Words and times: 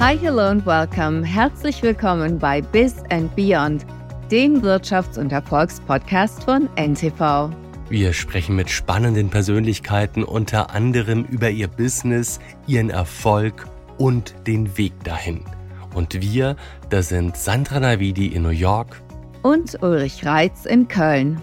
Hi, 0.00 0.16
hello 0.16 0.46
and 0.46 0.64
welcome. 0.64 1.22
Herzlich 1.22 1.82
willkommen 1.82 2.38
bei 2.38 2.62
Biz 2.62 3.02
and 3.10 3.36
Beyond, 3.36 3.84
dem 4.30 4.62
Wirtschafts- 4.62 5.18
und 5.18 5.30
Erfolgspodcast 5.30 6.42
von 6.42 6.70
NTV. 6.76 7.50
Wir 7.90 8.14
sprechen 8.14 8.56
mit 8.56 8.70
spannenden 8.70 9.28
Persönlichkeiten 9.28 10.24
unter 10.24 10.70
anderem 10.70 11.26
über 11.26 11.50
ihr 11.50 11.68
Business, 11.68 12.40
ihren 12.66 12.88
Erfolg 12.88 13.68
und 13.98 14.34
den 14.46 14.78
Weg 14.78 14.94
dahin. 15.04 15.44
Und 15.92 16.18
wir, 16.22 16.56
das 16.88 17.10
sind 17.10 17.36
Sandra 17.36 17.78
Navidi 17.78 18.28
in 18.28 18.44
New 18.44 18.48
York 18.48 19.02
und 19.42 19.82
Ulrich 19.82 20.24
Reitz 20.24 20.64
in 20.64 20.88
Köln. 20.88 21.42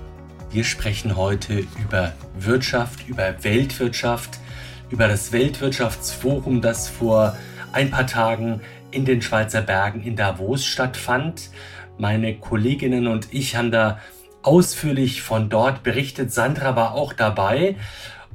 Wir 0.50 0.64
sprechen 0.64 1.16
heute 1.16 1.64
über 1.80 2.14
Wirtschaft, 2.39 3.08
über 3.08 3.36
Weltwirtschaft, 3.44 4.39
über 4.89 5.08
das 5.08 5.32
Weltwirtschaftsforum, 5.32 6.63
das 6.63 6.89
vor 6.89 7.38
ein 7.77 7.91
paar 7.91 8.08
Tagen 8.08 8.62
in 8.90 9.05
den 9.05 9.22
Schweizer 9.22 9.62
Bergen 9.62 10.02
in 10.02 10.16
Davos 10.16 10.66
stattfand. 10.66 11.52
Meine 12.00 12.36
Kolleginnen 12.40 13.05
und 13.05 13.31
ich 13.31 13.55
haben 13.55 13.70
da 13.70 14.00
ausführlich 14.41 15.22
von 15.22 15.48
dort 15.52 15.84
berichtet. 15.84 16.34
Sandra 16.34 16.76
war 16.76 16.95
auch 16.95 17.13
dabei. 17.13 17.76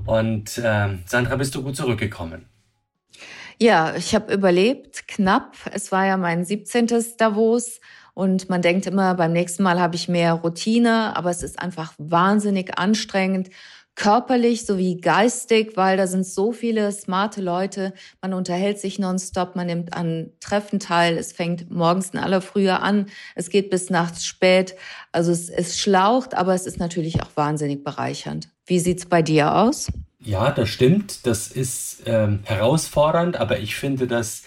Und 0.06 0.58
äh, 0.58 0.90
Sandra, 1.06 1.34
bist 1.34 1.56
du 1.56 1.62
gut 1.64 1.74
zurückgekommen? 1.74 2.46
Ja, 3.58 3.96
ich 3.96 4.14
habe 4.14 4.32
überlebt, 4.32 5.08
knapp. 5.08 5.56
Es 5.72 5.90
war 5.90 6.06
ja 6.06 6.16
mein 6.16 6.44
17. 6.44 6.86
Davos. 7.18 7.80
Und 8.14 8.48
man 8.48 8.62
denkt 8.62 8.86
immer, 8.86 9.16
beim 9.16 9.32
nächsten 9.32 9.64
Mal 9.64 9.80
habe 9.80 9.96
ich 9.96 10.08
mehr 10.08 10.34
Routine, 10.34 11.16
aber 11.16 11.30
es 11.30 11.42
ist 11.42 11.58
einfach 11.58 11.94
wahnsinnig 11.98 12.78
anstrengend 12.78 13.50
körperlich 13.94 14.64
sowie 14.64 14.96
geistig, 14.96 15.76
weil 15.76 15.96
da 15.96 16.06
sind 16.06 16.26
so 16.26 16.52
viele 16.52 16.90
smarte 16.92 17.40
Leute. 17.40 17.92
Man 18.20 18.32
unterhält 18.32 18.78
sich 18.78 18.98
nonstop, 18.98 19.54
man 19.54 19.66
nimmt 19.66 19.92
an 19.94 20.30
Treffen 20.40 20.80
teil. 20.80 21.18
Es 21.18 21.32
fängt 21.32 21.70
morgens 21.70 22.10
in 22.10 22.18
aller 22.18 22.40
Frühe 22.40 22.80
an, 22.80 23.06
es 23.34 23.50
geht 23.50 23.70
bis 23.70 23.90
nachts 23.90 24.24
spät. 24.24 24.74
Also 25.12 25.30
es, 25.30 25.50
es 25.50 25.78
schlaucht, 25.78 26.34
aber 26.34 26.54
es 26.54 26.66
ist 26.66 26.78
natürlich 26.78 27.22
auch 27.22 27.30
wahnsinnig 27.34 27.84
bereichernd. 27.84 28.48
Wie 28.66 28.78
sieht's 28.78 29.06
bei 29.06 29.22
dir 29.22 29.54
aus? 29.54 29.88
Ja, 30.20 30.50
das 30.50 30.68
stimmt. 30.68 31.26
Das 31.26 31.48
ist 31.48 32.04
ähm, 32.06 32.40
herausfordernd, 32.44 33.36
aber 33.36 33.58
ich 33.58 33.74
finde 33.74 34.06
das 34.06 34.44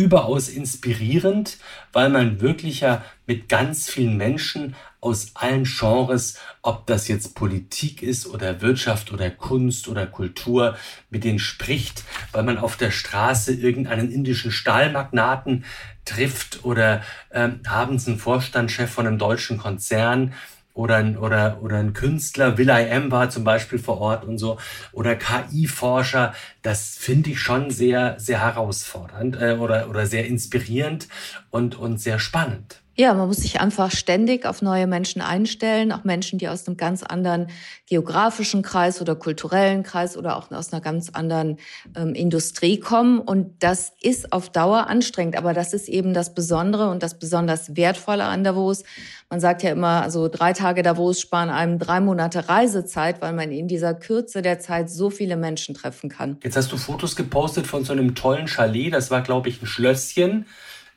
überaus 0.00 0.48
inspirierend, 0.48 1.58
weil 1.92 2.08
man 2.08 2.40
wirklich 2.40 2.80
ja 2.80 3.04
mit 3.26 3.50
ganz 3.50 3.90
vielen 3.90 4.16
Menschen 4.16 4.74
aus 5.00 5.32
allen 5.34 5.64
Genres, 5.64 6.38
ob 6.62 6.86
das 6.86 7.06
jetzt 7.06 7.34
Politik 7.34 8.02
ist 8.02 8.26
oder 8.26 8.62
Wirtschaft 8.62 9.12
oder 9.12 9.30
Kunst 9.30 9.88
oder 9.88 10.06
Kultur, 10.06 10.76
mit 11.10 11.24
denen 11.24 11.38
spricht, 11.38 12.04
weil 12.32 12.44
man 12.44 12.56
auf 12.56 12.76
der 12.78 12.90
Straße 12.90 13.52
irgendeinen 13.52 14.10
indischen 14.10 14.52
Stahlmagnaten 14.52 15.64
trifft 16.06 16.64
oder 16.64 17.02
äh, 17.28 17.50
abends 17.66 18.06
einen 18.06 18.18
Vorstandschef 18.18 18.90
von 18.90 19.06
einem 19.06 19.18
deutschen 19.18 19.58
Konzern 19.58 20.32
oder 20.80 20.96
ein, 20.96 21.18
oder, 21.18 21.58
oder 21.62 21.76
ein 21.76 21.92
Künstler, 21.92 22.56
Will 22.56 22.70
I 22.70 22.90
Am 22.90 23.10
war 23.10 23.28
zum 23.28 23.44
Beispiel 23.44 23.78
vor 23.78 24.00
Ort 24.00 24.24
und 24.24 24.38
so, 24.38 24.58
oder 24.92 25.14
KI-Forscher, 25.14 26.34
das 26.62 26.96
finde 26.96 27.30
ich 27.30 27.40
schon 27.40 27.70
sehr, 27.70 28.18
sehr 28.18 28.40
herausfordernd 28.40 29.36
äh, 29.40 29.56
oder, 29.60 29.90
oder 29.90 30.06
sehr 30.06 30.26
inspirierend 30.26 31.08
und, 31.50 31.76
und 31.76 32.00
sehr 32.00 32.18
spannend. 32.18 32.79
Ja, 32.96 33.14
man 33.14 33.28
muss 33.28 33.38
sich 33.38 33.60
einfach 33.60 33.90
ständig 33.92 34.44
auf 34.44 34.62
neue 34.62 34.86
Menschen 34.86 35.22
einstellen, 35.22 35.92
auch 35.92 36.04
Menschen, 36.04 36.38
die 36.38 36.48
aus 36.48 36.66
einem 36.66 36.76
ganz 36.76 37.02
anderen 37.02 37.46
geografischen 37.88 38.62
Kreis 38.62 39.00
oder 39.00 39.14
kulturellen 39.14 39.84
Kreis 39.84 40.16
oder 40.16 40.36
auch 40.36 40.50
aus 40.50 40.72
einer 40.72 40.82
ganz 40.82 41.08
anderen 41.10 41.58
ähm, 41.96 42.14
Industrie 42.14 42.78
kommen. 42.78 43.20
Und 43.20 43.62
das 43.62 43.92
ist 44.02 44.32
auf 44.32 44.50
Dauer 44.50 44.88
anstrengend, 44.88 45.36
aber 45.36 45.54
das 45.54 45.72
ist 45.72 45.88
eben 45.88 46.14
das 46.14 46.34
Besondere 46.34 46.90
und 46.90 47.02
das 47.02 47.18
besonders 47.18 47.76
Wertvolle 47.76 48.24
an 48.24 48.44
Davos. 48.44 48.82
Man 49.30 49.38
sagt 49.38 49.62
ja 49.62 49.70
immer, 49.70 50.02
also 50.02 50.28
drei 50.28 50.52
Tage 50.52 50.82
Davos 50.82 51.20
sparen 51.20 51.48
einem 51.48 51.78
drei 51.78 52.00
Monate 52.00 52.48
Reisezeit, 52.48 53.22
weil 53.22 53.32
man 53.32 53.52
in 53.52 53.68
dieser 53.68 53.94
Kürze 53.94 54.42
der 54.42 54.58
Zeit 54.58 54.90
so 54.90 55.08
viele 55.08 55.36
Menschen 55.36 55.74
treffen 55.74 56.10
kann. 56.10 56.38
Jetzt 56.42 56.56
hast 56.56 56.72
du 56.72 56.76
Fotos 56.76 57.14
gepostet 57.14 57.68
von 57.68 57.84
so 57.84 57.92
einem 57.92 58.16
tollen 58.16 58.48
Chalet. 58.48 58.92
Das 58.92 59.10
war, 59.12 59.22
glaube 59.22 59.48
ich, 59.48 59.62
ein 59.62 59.66
Schlösschen 59.66 60.46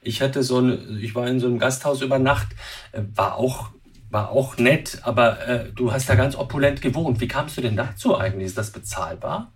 ich 0.03 0.21
hatte 0.21 0.43
so 0.43 0.59
ein, 0.59 0.99
ich 1.01 1.15
war 1.15 1.27
in 1.27 1.39
so 1.39 1.47
einem 1.47 1.59
Gasthaus 1.59 2.01
über 2.01 2.19
Nacht, 2.19 2.49
äh, 2.91 3.01
war 3.15 3.37
auch 3.37 3.71
war 4.09 4.29
auch 4.29 4.57
nett, 4.57 4.99
aber 5.01 5.47
äh, 5.47 5.71
du 5.73 5.91
hast 5.91 6.07
da 6.07 6.13
ganz 6.13 6.35
opulent 6.35 6.83
gewohnt. 6.83 7.19
Wie 7.19 7.27
kamst 7.27 7.57
du 7.57 7.61
denn 7.61 7.75
dazu 7.75 8.15
eigentlich? 8.15 8.45
Ist 8.45 8.57
das 8.59 8.71
bezahlbar? 8.71 9.51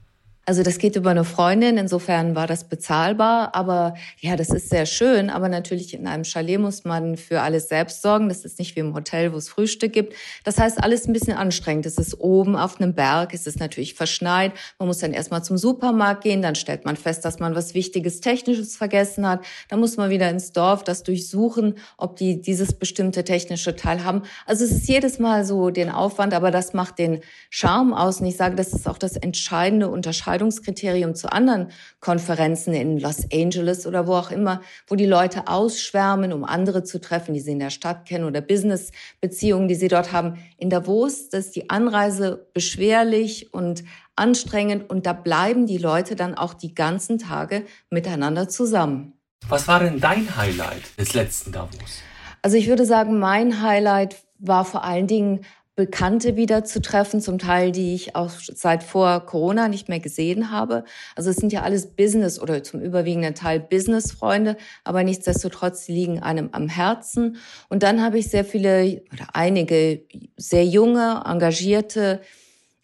Also 0.49 0.63
das 0.63 0.77
geht 0.77 0.95
über 0.95 1.09
eine 1.09 1.25
Freundin, 1.25 1.75
insofern 1.75 2.33
war 2.33 2.47
das 2.47 2.69
bezahlbar. 2.69 3.53
Aber 3.53 3.95
ja, 4.21 4.37
das 4.37 4.47
ist 4.47 4.69
sehr 4.69 4.85
schön. 4.85 5.29
Aber 5.29 5.49
natürlich 5.49 5.93
in 5.93 6.07
einem 6.07 6.23
Chalet 6.23 6.57
muss 6.57 6.85
man 6.85 7.17
für 7.17 7.41
alles 7.41 7.67
selbst 7.67 8.01
sorgen. 8.01 8.29
Das 8.29 8.45
ist 8.45 8.57
nicht 8.57 8.77
wie 8.77 8.79
im 8.79 8.93
Hotel, 8.93 9.33
wo 9.33 9.37
es 9.37 9.49
Frühstück 9.49 9.91
gibt. 9.91 10.13
Das 10.45 10.57
heißt, 10.57 10.81
alles 10.81 11.05
ein 11.05 11.11
bisschen 11.11 11.35
anstrengend. 11.35 11.85
Es 11.85 11.97
ist 11.97 12.21
oben 12.21 12.55
auf 12.55 12.79
einem 12.79 12.93
Berg, 12.93 13.33
es 13.33 13.45
ist 13.45 13.59
natürlich 13.59 13.93
verschneit. 13.93 14.53
Man 14.79 14.87
muss 14.87 14.99
dann 14.99 15.11
erstmal 15.11 15.43
zum 15.43 15.57
Supermarkt 15.57 16.23
gehen, 16.23 16.41
dann 16.41 16.55
stellt 16.55 16.85
man 16.85 16.95
fest, 16.95 17.25
dass 17.25 17.39
man 17.39 17.53
was 17.53 17.73
Wichtiges 17.73 18.21
Technisches 18.21 18.77
vergessen 18.77 19.27
hat. 19.27 19.43
Dann 19.67 19.81
muss 19.81 19.97
man 19.97 20.09
wieder 20.09 20.29
ins 20.29 20.53
Dorf 20.53 20.81
das 20.85 21.03
durchsuchen, 21.03 21.75
ob 21.97 22.15
die 22.15 22.39
dieses 22.39 22.71
bestimmte 22.71 23.25
technische 23.25 23.75
Teil 23.75 24.05
haben. 24.05 24.21
Also 24.45 24.63
es 24.63 24.71
ist 24.71 24.87
jedes 24.87 25.19
Mal 25.19 25.43
so 25.43 25.71
den 25.71 25.89
Aufwand, 25.89 26.33
aber 26.33 26.51
das 26.51 26.71
macht 26.73 26.99
den 26.99 27.19
Charme 27.49 27.93
aus. 27.93 28.21
Und 28.21 28.27
ich 28.27 28.37
sage, 28.37 28.55
das 28.55 28.71
ist 28.71 28.87
auch 28.87 28.97
das 28.97 29.17
entscheidende 29.17 29.89
Unterscheidung 29.89 30.36
Entscheidungskriterium 30.37 31.15
zu 31.15 31.31
anderen 31.31 31.71
Konferenzen 31.99 32.73
in 32.73 32.99
Los 32.99 33.25
Angeles 33.33 33.87
oder 33.87 34.07
wo 34.07 34.13
auch 34.13 34.31
immer, 34.31 34.61
wo 34.87 34.95
die 34.95 35.05
Leute 35.05 35.47
ausschwärmen, 35.47 36.31
um 36.31 36.43
andere 36.43 36.83
zu 36.83 37.01
treffen, 37.01 37.33
die 37.33 37.39
sie 37.39 37.51
in 37.51 37.59
der 37.59 37.71
Stadt 37.71 38.05
kennen 38.05 38.25
oder 38.25 38.41
Business-Beziehungen, 38.41 39.67
die 39.67 39.75
sie 39.75 39.87
dort 39.87 40.11
haben. 40.11 40.37
In 40.57 40.69
Davos 40.69 41.21
ist 41.31 41.55
die 41.55 41.69
Anreise 41.69 42.47
beschwerlich 42.53 43.53
und 43.53 43.83
anstrengend 44.15 44.89
und 44.89 45.05
da 45.05 45.13
bleiben 45.13 45.65
die 45.65 45.77
Leute 45.77 46.15
dann 46.15 46.35
auch 46.35 46.53
die 46.53 46.73
ganzen 46.73 47.17
Tage 47.17 47.63
miteinander 47.89 48.47
zusammen. 48.47 49.13
Was 49.49 49.67
war 49.67 49.79
denn 49.79 49.99
dein 49.99 50.35
Highlight 50.35 50.97
des 50.99 51.13
letzten 51.13 51.51
Davos? 51.51 52.01
Also 52.41 52.57
ich 52.57 52.67
würde 52.67 52.85
sagen, 52.85 53.19
mein 53.19 53.61
Highlight 53.61 54.17
war 54.39 54.65
vor 54.65 54.83
allen 54.83 55.07
Dingen 55.07 55.45
Bekannte 55.77 56.35
wieder 56.35 56.63
zu 56.63 56.81
treffen, 56.81 57.21
zum 57.21 57.37
Teil, 57.37 57.71
die 57.71 57.93
ich 57.93 58.15
auch 58.15 58.31
seit 58.31 58.81
vor 58.81 59.23
Corona 59.27 59.67
nicht 59.67 59.89
mehr 59.89 59.99
gesehen 59.99 60.49
habe. 60.49 60.83
Also 61.15 61.29
es 61.29 61.35
sind 61.35 61.53
ja 61.53 61.61
alles 61.61 61.95
Business 61.95 62.39
oder 62.39 62.63
zum 62.63 62.81
überwiegenden 62.81 63.35
Teil 63.35 63.59
Business-Freunde, 63.59 64.57
aber 64.83 65.03
nichtsdestotrotz 65.03 65.87
liegen 65.87 66.19
einem 66.19 66.49
am 66.51 66.67
Herzen. 66.67 67.37
Und 67.69 67.83
dann 67.83 68.01
habe 68.01 68.17
ich 68.17 68.27
sehr 68.29 68.43
viele 68.43 69.03
oder 69.13 69.27
einige 69.33 70.01
sehr 70.35 70.65
junge, 70.65 71.21
engagierte 71.23 72.21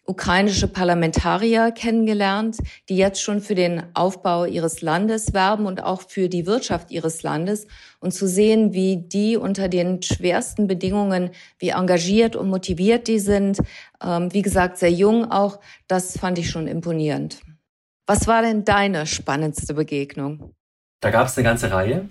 ukrainische 0.06 0.68
Parlamentarier 0.68 1.72
kennengelernt, 1.72 2.58
die 2.88 2.96
jetzt 2.96 3.22
schon 3.22 3.40
für 3.40 3.54
den 3.54 3.82
Aufbau 3.94 4.44
ihres 4.44 4.82
Landes 4.82 5.32
werben 5.32 5.66
und 5.66 5.82
auch 5.82 6.02
für 6.02 6.28
die 6.28 6.46
Wirtschaft 6.46 6.90
ihres 6.90 7.22
Landes 7.22 7.66
und 8.00 8.12
zu 8.12 8.28
sehen, 8.28 8.74
wie 8.74 8.98
die 8.98 9.36
unter 9.36 9.68
den 9.68 10.02
schwersten 10.02 10.66
Bedingungen, 10.66 11.30
wie 11.58 11.70
engagiert 11.70 12.36
und 12.36 12.50
motiviert 12.50 13.08
die 13.08 13.18
sind, 13.18 13.58
ähm, 14.02 14.32
wie 14.32 14.42
gesagt, 14.42 14.76
sehr 14.76 14.92
jung 14.92 15.30
auch, 15.30 15.60
das 15.88 16.18
fand 16.18 16.38
ich 16.38 16.50
schon 16.50 16.66
imponierend. 16.66 17.40
Was 18.06 18.26
war 18.26 18.42
denn 18.42 18.64
deine 18.66 19.06
spannendste 19.06 19.72
Begegnung? 19.72 20.54
Da 21.00 21.10
gab 21.10 21.28
es 21.28 21.38
eine 21.38 21.44
ganze 21.44 21.70
Reihe. 21.70 22.08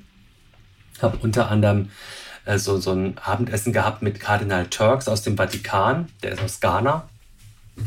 Ich 0.96 1.04
habe 1.04 1.18
unter 1.22 1.52
anderem 1.52 1.92
äh, 2.46 2.58
so, 2.58 2.78
so 2.78 2.92
ein 2.92 3.20
Abendessen 3.20 3.72
gehabt 3.72 4.02
mit 4.02 4.20
Kardinal 4.20 4.66
Turks 4.68 5.08
aus 5.08 5.22
dem 5.22 5.38
Vatikan, 5.38 6.08
der 6.24 6.32
ist 6.32 6.42
aus 6.42 6.60
Ghana 6.60 7.08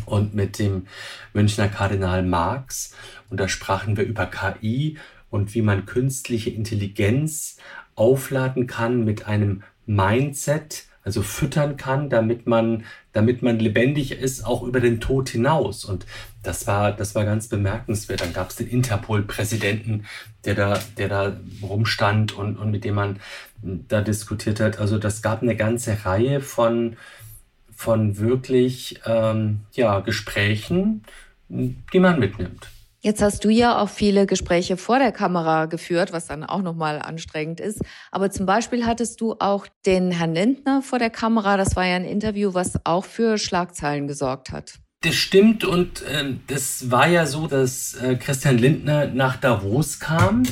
und 0.05 0.35
mit 0.35 0.59
dem 0.59 0.87
Münchner 1.33 1.69
Kardinal 1.69 2.23
Marx. 2.23 2.95
Und 3.31 3.39
da 3.39 3.49
sprachen 3.49 3.97
wir 3.97 4.05
über 4.05 4.27
KI 4.27 4.99
und 5.31 5.55
wie 5.55 5.63
man 5.63 5.87
künstliche 5.87 6.51
Intelligenz 6.51 7.57
aufladen 7.95 8.67
kann 8.67 9.05
mit 9.05 9.27
einem 9.27 9.63
Mindset, 9.87 10.85
also 11.03 11.23
füttern 11.23 11.77
kann, 11.77 12.11
damit 12.11 12.49
man, 12.49 12.85
damit 13.13 13.41
man 13.41 13.61
lebendig 13.61 14.11
ist, 14.11 14.45
auch 14.45 14.65
über 14.65 14.81
den 14.81 15.01
Tod 15.01 15.29
hinaus. 15.29 15.85
Und 15.85 16.05
das 16.43 16.67
war, 16.67 16.91
das 16.91 17.15
war 17.15 17.25
ganz 17.25 17.47
bemerkenswert. 17.49 18.21
Dann 18.21 18.33
gab 18.33 18.51
es 18.51 18.57
den 18.57 18.67
Interpol-Präsidenten, 18.67 20.05
der 20.45 20.57
da, 20.57 20.81
der 20.99 21.09
da 21.09 21.37
rumstand 21.63 22.33
und, 22.33 22.57
und 22.57 22.73
mit 22.73 22.85
dem 22.85 22.97
man 22.97 23.21
da 23.63 24.01
diskutiert 24.01 24.59
hat. 24.59 24.81
Also 24.81 24.99
das 24.99 25.23
gab 25.23 25.43
eine 25.43 25.55
ganze 25.55 26.05
Reihe 26.05 26.41
von, 26.41 26.97
von 27.77 28.19
wirklich 28.19 29.01
ähm, 29.07 29.61
ja, 29.73 30.01
Gesprächen, 30.01 31.03
die 31.49 32.01
man 32.01 32.19
mitnimmt. 32.19 32.69
Jetzt 33.01 33.23
hast 33.23 33.45
du 33.45 33.51
ja 33.51 33.81
auch 33.81 33.89
viele 33.89 34.27
Gespräche 34.27 34.77
vor 34.77 34.99
der 34.99 35.13
Kamera 35.13 35.67
geführt, 35.67 36.13
was 36.13 36.27
dann 36.27 36.43
auch 36.43 36.63
nochmal 36.63 37.01
anstrengend 37.01 37.61
ist. 37.61 37.81
Aber 38.11 38.33
zum 38.33 38.47
Beispiel 38.47 38.85
hattest 38.85 39.21
du 39.21 39.37
auch 39.39 39.69
den 39.85 40.11
Herrn 40.11 40.35
Lindner 40.35 40.83
vor 40.83 40.99
der 40.99 41.11
Kamera. 41.11 41.57
Das 41.57 41.77
war 41.77 41.87
ja 41.87 41.95
ein 41.95 42.05
Interview, 42.05 42.55
was 42.55 42.85
auch 42.85 43.05
für 43.05 43.39
Schlagzeilen 43.39 44.09
gesorgt 44.09 44.51
hat. 44.51 44.81
Das 45.03 45.15
stimmt 45.15 45.63
und 45.63 46.03
äh, 46.03 46.35
das 46.49 46.91
war 46.91 47.07
ja 47.07 47.27
so, 47.27 47.47
dass 47.47 47.95
äh, 47.95 48.17
Christian 48.17 48.59
Lindner 48.59 49.07
nach 49.07 49.37
Davos 49.37 50.01
kam 50.01 50.43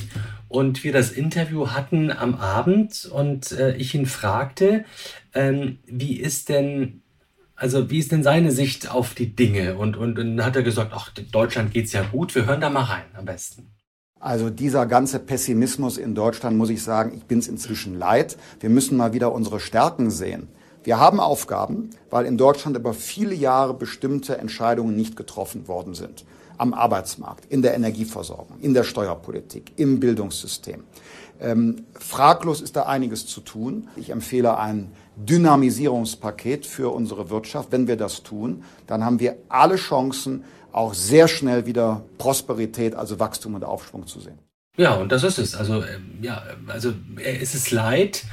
und 0.47 0.85
wir 0.85 0.93
das 0.93 1.11
Interview 1.11 1.70
hatten 1.70 2.12
am 2.12 2.37
Abend 2.37 3.06
und 3.06 3.50
äh, 3.53 3.75
ich 3.77 3.94
ihn 3.97 4.06
fragte, 4.06 4.85
ähm, 5.32 5.79
wie 5.87 6.20
ist 6.20 6.50
denn 6.50 7.03
also 7.56 7.91
wie 7.91 7.99
ist 7.99 8.12
denn 8.12 8.23
seine 8.23 8.51
Sicht 8.51 8.91
auf 8.91 9.15
die 9.15 9.35
Dinge? 9.35 9.77
Und, 9.77 9.97
und, 9.97 10.19
und 10.19 10.37
dann 10.37 10.47
hat 10.47 10.56
er 10.56 10.62
gesagt, 10.62 10.93
ach, 10.95 11.11
Deutschland 11.31 11.73
geht's 11.73 11.93
ja 11.93 12.03
gut, 12.03 12.35
wir 12.35 12.47
hören 12.47 12.61
da 12.61 12.71
mal 12.71 12.83
rein 12.83 13.05
am 13.15 13.25
besten. 13.25 13.71
Also 14.19 14.49
dieser 14.49 14.87
ganze 14.87 15.19
Pessimismus 15.19 15.99
in 15.99 16.15
Deutschland, 16.15 16.56
muss 16.56 16.71
ich 16.71 16.83
sagen, 16.83 17.12
ich 17.15 17.25
bin 17.25 17.41
es 17.41 17.49
inzwischen 17.49 17.99
leid. 17.99 18.39
Wir 18.59 18.71
müssen 18.71 18.97
mal 18.97 19.12
wieder 19.12 19.33
unsere 19.33 19.61
Stärken 19.61 20.11
sehen. 20.11 20.49
Wir 20.83 20.99
haben 20.99 21.21
Aufgaben, 21.21 21.91
weil 22.11 22.25
in 22.25 22.39
Deutschland 22.39 22.77
über 22.77 22.95
viele 22.95 23.35
Jahre 23.35 23.75
bestimmte 23.75 24.39
Entscheidungen 24.39 24.97
nicht 24.97 25.17
getroffen 25.17 25.69
worden 25.69 25.95
sind. 25.95 26.25
Am 26.56 26.73
Arbeitsmarkt, 26.73 27.47
in 27.47 27.62
der 27.62 27.75
Energieversorgung, 27.75 28.61
in 28.61 28.75
der 28.75 28.85
Steuerpolitik, 28.85 29.73
im 29.77 30.01
Bildungssystem. 30.01 30.85
Ähm, 31.41 31.85
fraglos 31.93 32.61
ist 32.61 32.77
da 32.77 32.85
einiges 32.85 33.27
zu 33.27 33.41
tun. 33.41 33.89
Ich 33.97 34.11
empfehle 34.11 34.56
ein 34.56 34.93
Dynamisierungspaket 35.16 36.66
für 36.66 36.93
unsere 36.93 37.31
Wirtschaft. 37.31 37.72
Wenn 37.72 37.87
wir 37.87 37.96
das 37.96 38.22
tun, 38.22 38.64
dann 38.87 39.05
haben 39.05 39.20
wir 39.20 39.37
alle 39.49 39.76
Chancen, 39.76 40.44
auch 40.72 40.93
sehr 40.93 41.28
schnell 41.28 41.66
wieder 41.66 42.05
Prosperität, 42.19 42.94
also 42.96 43.20
Wachstum 43.20 43.55
und 43.55 43.64
Aufschwung 43.64 44.06
zu 44.06 44.19
sehen. 44.20 44.38
Ja, 44.76 44.94
und 44.94 45.12
das 45.12 45.22
ist 45.22 45.38
es. 45.38 45.55
Also, 45.55 45.84
ähm, 45.84 46.19
ja, 46.20 46.43
also 46.66 46.93
äh, 47.16 47.37
ist 47.37 47.55
es 47.55 47.70
leid, 47.70 48.25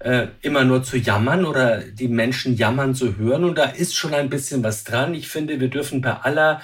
äh, 0.00 0.28
immer 0.42 0.64
nur 0.64 0.82
zu 0.82 0.98
jammern 0.98 1.46
oder 1.46 1.78
die 1.78 2.08
Menschen 2.08 2.56
jammern 2.56 2.94
zu 2.94 3.16
hören. 3.16 3.44
Und 3.44 3.56
da 3.56 3.64
ist 3.64 3.96
schon 3.96 4.12
ein 4.12 4.28
bisschen 4.28 4.62
was 4.62 4.84
dran. 4.84 5.14
Ich 5.14 5.28
finde, 5.28 5.60
wir 5.60 5.68
dürfen 5.68 6.02
bei 6.02 6.12
aller 6.12 6.60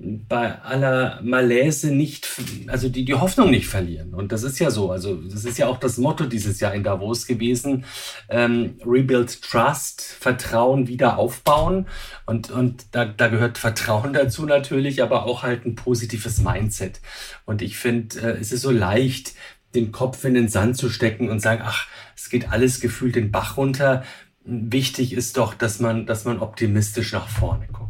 bei 0.00 0.60
aller 0.62 1.20
Malaise 1.22 1.90
nicht, 1.90 2.28
also 2.68 2.88
die, 2.88 3.04
die 3.04 3.14
Hoffnung 3.14 3.50
nicht 3.50 3.66
verlieren. 3.66 4.14
Und 4.14 4.30
das 4.30 4.44
ist 4.44 4.60
ja 4.60 4.70
so. 4.70 4.92
Also 4.92 5.16
das 5.16 5.44
ist 5.44 5.58
ja 5.58 5.66
auch 5.66 5.78
das 5.78 5.98
Motto 5.98 6.24
dieses 6.24 6.60
Jahr 6.60 6.72
in 6.72 6.84
Davos 6.84 7.26
gewesen. 7.26 7.84
Ähm, 8.28 8.76
Rebuild 8.86 9.42
Trust, 9.42 10.02
Vertrauen 10.02 10.86
wieder 10.86 11.18
aufbauen. 11.18 11.86
Und, 12.26 12.50
und 12.50 12.86
da, 12.92 13.06
da 13.06 13.26
gehört 13.26 13.58
Vertrauen 13.58 14.12
dazu 14.12 14.46
natürlich, 14.46 15.02
aber 15.02 15.24
auch 15.24 15.42
halt 15.42 15.66
ein 15.66 15.74
positives 15.74 16.40
Mindset. 16.40 17.00
Und 17.44 17.60
ich 17.60 17.76
finde, 17.76 18.20
äh, 18.20 18.38
es 18.40 18.52
ist 18.52 18.62
so 18.62 18.70
leicht, 18.70 19.34
den 19.74 19.90
Kopf 19.90 20.24
in 20.24 20.34
den 20.34 20.48
Sand 20.48 20.76
zu 20.76 20.90
stecken 20.90 21.28
und 21.28 21.40
sagen, 21.40 21.62
ach, 21.64 21.88
es 22.14 22.30
geht 22.30 22.50
alles 22.50 22.80
gefühlt 22.80 23.16
den 23.16 23.32
Bach 23.32 23.56
runter. 23.56 24.04
Wichtig 24.44 25.12
ist 25.12 25.36
doch, 25.36 25.54
dass 25.54 25.80
man, 25.80 26.06
dass 26.06 26.24
man 26.24 26.38
optimistisch 26.38 27.12
nach 27.12 27.28
vorne 27.28 27.66
guckt. 27.66 27.87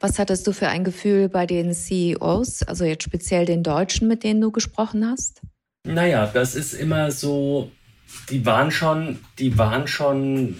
Was 0.00 0.18
hattest 0.18 0.46
du 0.46 0.52
für 0.52 0.68
ein 0.68 0.84
Gefühl 0.84 1.28
bei 1.28 1.44
den 1.44 1.74
CEOs, 1.74 2.62
also 2.62 2.84
jetzt 2.84 3.02
speziell 3.02 3.46
den 3.46 3.64
Deutschen, 3.64 4.06
mit 4.06 4.22
denen 4.22 4.40
du 4.40 4.52
gesprochen 4.52 5.04
hast? 5.04 5.40
Naja, 5.84 6.26
das 6.26 6.54
ist 6.54 6.74
immer 6.74 7.10
so, 7.10 7.72
die 8.30 8.46
waren 8.46 8.70
schon, 8.70 9.18
die 9.38 9.58
waren 9.58 9.88
schon 9.88 10.56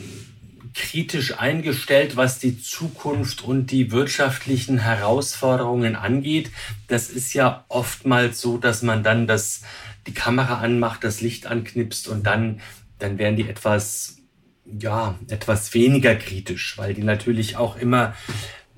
kritisch 0.75 1.38
eingestellt, 1.38 2.17
was 2.17 2.38
die 2.38 2.61
Zukunft 2.61 3.44
und 3.44 3.70
die 3.70 3.93
wirtschaftlichen 3.93 4.79
Herausforderungen 4.79 5.96
angeht. 5.96 6.50
Das 6.88 7.11
ist 7.11 7.32
ja 7.32 7.64
oftmals 7.69 8.40
so, 8.40 8.58
dass 8.58 8.82
man 8.82 9.02
dann 9.02 9.26
das, 9.26 9.62
die 10.06 10.14
Kamera 10.14 10.61
anmacht, 10.61 11.05
das 11.05 11.20
Licht 11.20 11.46
anknipst 11.46 12.08
und 12.08 12.26
dann, 12.26 12.61
dann 12.99 13.19
werden 13.19 13.37
die 13.37 13.49
etwas, 13.49 14.19
ja, 14.64 15.19
etwas 15.29 15.75
weniger 15.75 16.14
kritisch, 16.17 16.76
weil 16.79 16.94
die 16.94 17.05
natürlich 17.05 17.56
auch 17.56 17.76
immer 17.76 18.14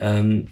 ähm, 0.01 0.49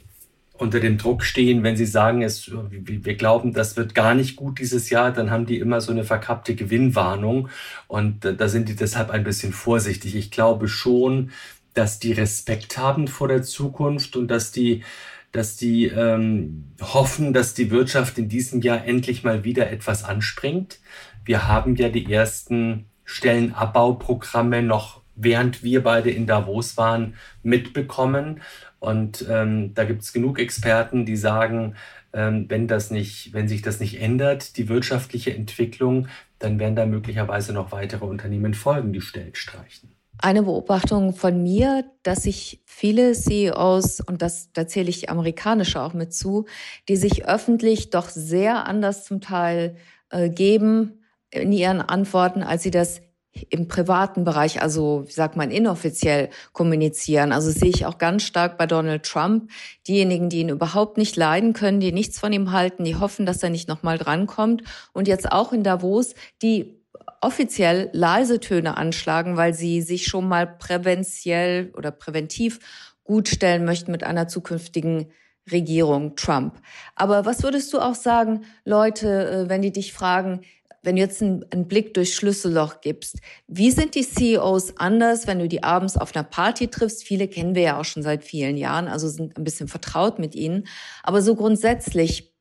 unter 0.59 0.81
dem 0.81 0.99
Druck 0.99 1.23
stehen, 1.23 1.63
wenn 1.63 1.77
sie 1.77 1.87
sagen, 1.87 2.23
es, 2.23 2.51
wir 2.51 3.15
glauben, 3.15 3.53
das 3.53 3.77
wird 3.77 3.95
gar 3.95 4.15
nicht 4.15 4.37
gut 4.37 4.59
dieses 4.59 4.91
Jahr, 4.91 5.13
dann 5.13 5.31
haben 5.31 5.47
die 5.47 5.59
immer 5.59 5.81
so 5.81 5.93
eine 5.93 6.05
verkappte 6.05 6.55
Gewinnwarnung 6.55 7.49
und 7.87 8.25
da 8.25 8.49
sind 8.49 8.69
die 8.69 8.77
deshalb 8.77 9.11
ein 9.11 9.25
bisschen 9.25 9.53
vorsichtig. 9.53 10.17
Ich 10.17 10.31
glaube 10.31 10.69
schon, 10.69 11.31
dass 11.75 12.01
die 12.01 12.13
Respekt 12.13 12.77
haben 12.77 13.07
vor 13.07 13.29
der 13.29 13.43
Zukunft 13.43 14.17
und 14.17 14.29
dass 14.29 14.51
die, 14.51 14.83
dass 15.31 15.57
die 15.57 15.87
ähm, 15.87 16.65
hoffen, 16.81 17.33
dass 17.33 17.55
die 17.55 17.71
Wirtschaft 17.71 18.19
in 18.19 18.29
diesem 18.29 18.61
Jahr 18.61 18.85
endlich 18.85 19.23
mal 19.23 19.45
wieder 19.45 19.71
etwas 19.71 20.03
anspringt. 20.03 20.81
Wir 21.25 21.47
haben 21.47 21.77
ja 21.77 21.89
die 21.89 22.13
ersten 22.13 22.87
Stellenabbauprogramme 23.05 24.63
noch 24.63 25.03
während 25.19 25.63
wir 25.63 25.83
beide 25.83 26.11
in 26.11 26.27
Davos 26.27 26.77
waren, 26.77 27.15
mitbekommen. 27.43 28.41
Und 28.81 29.27
ähm, 29.29 29.75
da 29.75 29.85
gibt 29.85 30.03
es 30.03 30.13
genug 30.13 30.39
Experten, 30.39 31.05
die 31.05 31.17
sagen, 31.17 31.75
ähm, 32.13 32.47
wenn, 32.49 32.69
das 32.69 32.91
nicht, 32.91 33.33
wenn 33.33 33.49
sich 33.49 33.63
das 33.63 33.81
nicht 33.81 34.01
ändert, 34.01 34.57
die 34.57 34.69
wirtschaftliche 34.69 35.35
Entwicklung, 35.35 36.09
dann 36.39 36.59
werden 36.59 36.77
da 36.77 36.87
möglicherweise 36.87 37.53
noch 37.53 37.73
weitere 37.73 38.05
Unternehmen 38.05 38.55
folgen, 38.55 38.93
die 38.93 39.01
Stellen 39.01 39.35
streichen. 39.35 39.91
Eine 40.21 40.43
Beobachtung 40.43 41.15
von 41.15 41.43
mir, 41.43 41.85
dass 42.03 42.25
sich 42.25 42.63
viele 42.67 43.13
CEOs, 43.13 44.01
und 44.01 44.21
das, 44.21 44.53
da 44.53 44.67
zähle 44.67 44.91
ich 44.91 45.11
amerikanische 45.11 45.81
auch 45.81 45.95
mit 45.95 46.13
zu, 46.13 46.47
die 46.89 46.97
sich 46.97 47.27
öffentlich 47.27 47.91
doch 47.91 48.09
sehr 48.09 48.67
anders 48.67 49.05
zum 49.05 49.21
Teil 49.21 49.77
äh, 50.11 50.29
geben 50.29 51.05
in 51.31 51.53
ihren 51.53 51.81
Antworten, 51.81 52.43
als 52.43 52.63
sie 52.63 52.71
das 52.71 53.01
im 53.51 53.69
privaten 53.69 54.25
Bereich, 54.25 54.63
also 54.63 55.05
wie 55.07 55.13
sagt 55.13 55.37
man, 55.37 55.51
inoffiziell 55.51 56.31
kommunizieren. 56.53 57.33
Also 57.33 57.51
sehe 57.51 57.71
ich 57.71 57.87
auch 57.87 57.99
ganz 57.99 58.23
stark 58.25 58.59
bei 58.59 58.67
Donald 58.67 59.05
Trump. 59.05 59.51
Diejenigen, 59.87 60.29
die 60.29 60.41
ihn 60.41 60.49
überhaupt 60.49 60.99
nicht 60.99 61.17
leiden 61.17 61.53
können, 61.53 61.81
die 61.81 61.93
nichts 61.93 62.19
von 62.19 62.33
ihm 62.33 62.53
halten, 62.53 62.85
die 62.85 62.97
hoffen, 62.97 63.27
dass 63.27 63.43
er 63.43 63.51
nicht 63.51 63.69
nochmal 63.69 63.99
drankommt. 63.99 64.63
Und 64.93 65.09
jetzt 65.09 65.31
auch 65.31 65.53
in 65.53 65.63
Davos, 65.63 66.15
die 66.43 66.79
offiziell 67.21 67.91
leise 67.93 68.41
Töne 68.41 68.77
anschlagen, 68.77 69.37
weil 69.37 69.55
sie 69.55 69.83
sich 69.83 70.07
schon 70.07 70.29
mal 70.29 70.47
präventiell 70.47 71.73
oder 71.77 71.91
präventiv 71.91 72.61
gutstellen 73.05 73.65
möchten 73.65 73.91
mit 73.91 74.05
einer 74.05 74.29
zukünftigen 74.29 75.11
Regierung 75.51 76.17
Trump. 76.17 76.61
Aber 76.95 77.25
was 77.25 77.43
würdest 77.43 77.73
du 77.73 77.81
auch 77.81 77.95
sagen, 77.95 78.45
Leute, 78.65 79.31
äh, 79.31 79.49
wenn 79.49 79.63
die 79.63 79.73
dich 79.73 79.93
fragen, 79.93 80.43
wenn 80.89 80.97
du 80.97 81.03
jetzt 81.03 81.21
einen, 81.21 81.45
einen, 81.53 81.69
Blick 81.69 81.93
durchs 81.93 82.15
Schlüsselloch 82.15 82.81
gibst, 82.81 83.19
wie 83.47 83.71
sind 83.71 83.95
die 83.95 84.09
CEOs 84.09 84.79
anders, 84.79 85.27
wenn 85.27 85.39
du 85.39 85.47
die 85.47 85.63
abends 85.63 85.99
auf 85.99 86.17
einer 86.17 86.25
Party 86.25 86.69
triffst? 86.69 87.05
Viele 87.05 87.29
kennen 87.29 87.55
wir 87.55 87.61
ja 87.61 87.79
auch 87.79 87.85
schon 87.85 88.03
seit 88.03 88.25
vielen 88.25 88.57
Jahren, 88.57 88.89
also 88.89 89.07
sind 89.07 89.37
ein 89.37 89.45
bisschen 89.45 89.69
vertraut 89.69 90.19
mit 90.19 90.35
ihnen. 90.35 90.67
Aber 91.03 91.21
so 91.21 91.37
grundsätzlich, 91.37 92.35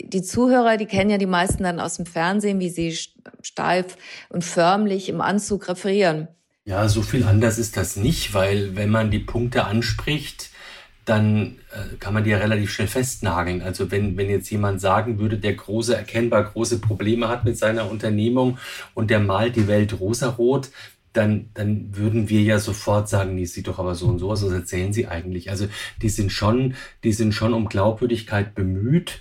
die 0.00 0.22
Zuhörer, 0.22 0.78
die 0.78 0.86
kennen 0.86 1.10
ja 1.10 1.18
die 1.18 1.26
meisten 1.26 1.62
dann 1.62 1.78
aus 1.78 1.98
dem 1.98 2.06
Fernsehen, 2.06 2.58
wie 2.58 2.70
sie 2.70 2.96
steif 3.42 3.98
und 4.30 4.44
förmlich 4.44 5.10
im 5.10 5.20
Anzug 5.20 5.68
referieren. 5.68 6.28
Ja, 6.64 6.88
so 6.88 7.02
viel 7.02 7.24
anders 7.24 7.58
ist 7.58 7.76
das 7.76 7.96
nicht, 7.96 8.32
weil 8.32 8.76
wenn 8.76 8.88
man 8.88 9.10
die 9.10 9.18
Punkte 9.18 9.66
anspricht, 9.66 10.48
dann 11.04 11.58
äh, 11.70 11.96
kann 11.98 12.14
man 12.14 12.24
die 12.24 12.30
ja 12.30 12.38
relativ 12.38 12.72
schnell 12.72 12.88
festnageln. 12.88 13.62
Also 13.62 13.90
wenn, 13.90 14.16
wenn 14.16 14.30
jetzt 14.30 14.50
jemand 14.50 14.80
sagen 14.80 15.18
würde, 15.18 15.38
der 15.38 15.54
große, 15.54 15.96
erkennbar 15.96 16.44
große 16.44 16.78
Probleme 16.78 17.28
hat 17.28 17.44
mit 17.44 17.58
seiner 17.58 17.90
Unternehmung 17.90 18.58
und 18.94 19.10
der 19.10 19.20
malt 19.20 19.56
die 19.56 19.68
Welt 19.68 20.00
rosarot, 20.00 20.70
dann, 21.12 21.50
dann 21.54 21.96
würden 21.96 22.28
wir 22.28 22.42
ja 22.42 22.58
sofort 22.58 23.08
sagen, 23.08 23.34
nee, 23.34 23.44
sieht 23.44 23.68
doch 23.68 23.78
aber 23.78 23.94
so 23.94 24.06
und 24.06 24.18
so 24.18 24.30
aus, 24.30 24.44
was 24.44 24.52
erzählen 24.52 24.92
sie 24.92 25.06
eigentlich? 25.06 25.50
Also 25.50 25.68
die 26.02 26.08
sind 26.08 26.32
schon, 26.32 26.74
die 27.04 27.12
sind 27.12 27.32
schon 27.32 27.54
um 27.54 27.68
Glaubwürdigkeit 27.68 28.54
bemüht, 28.54 29.20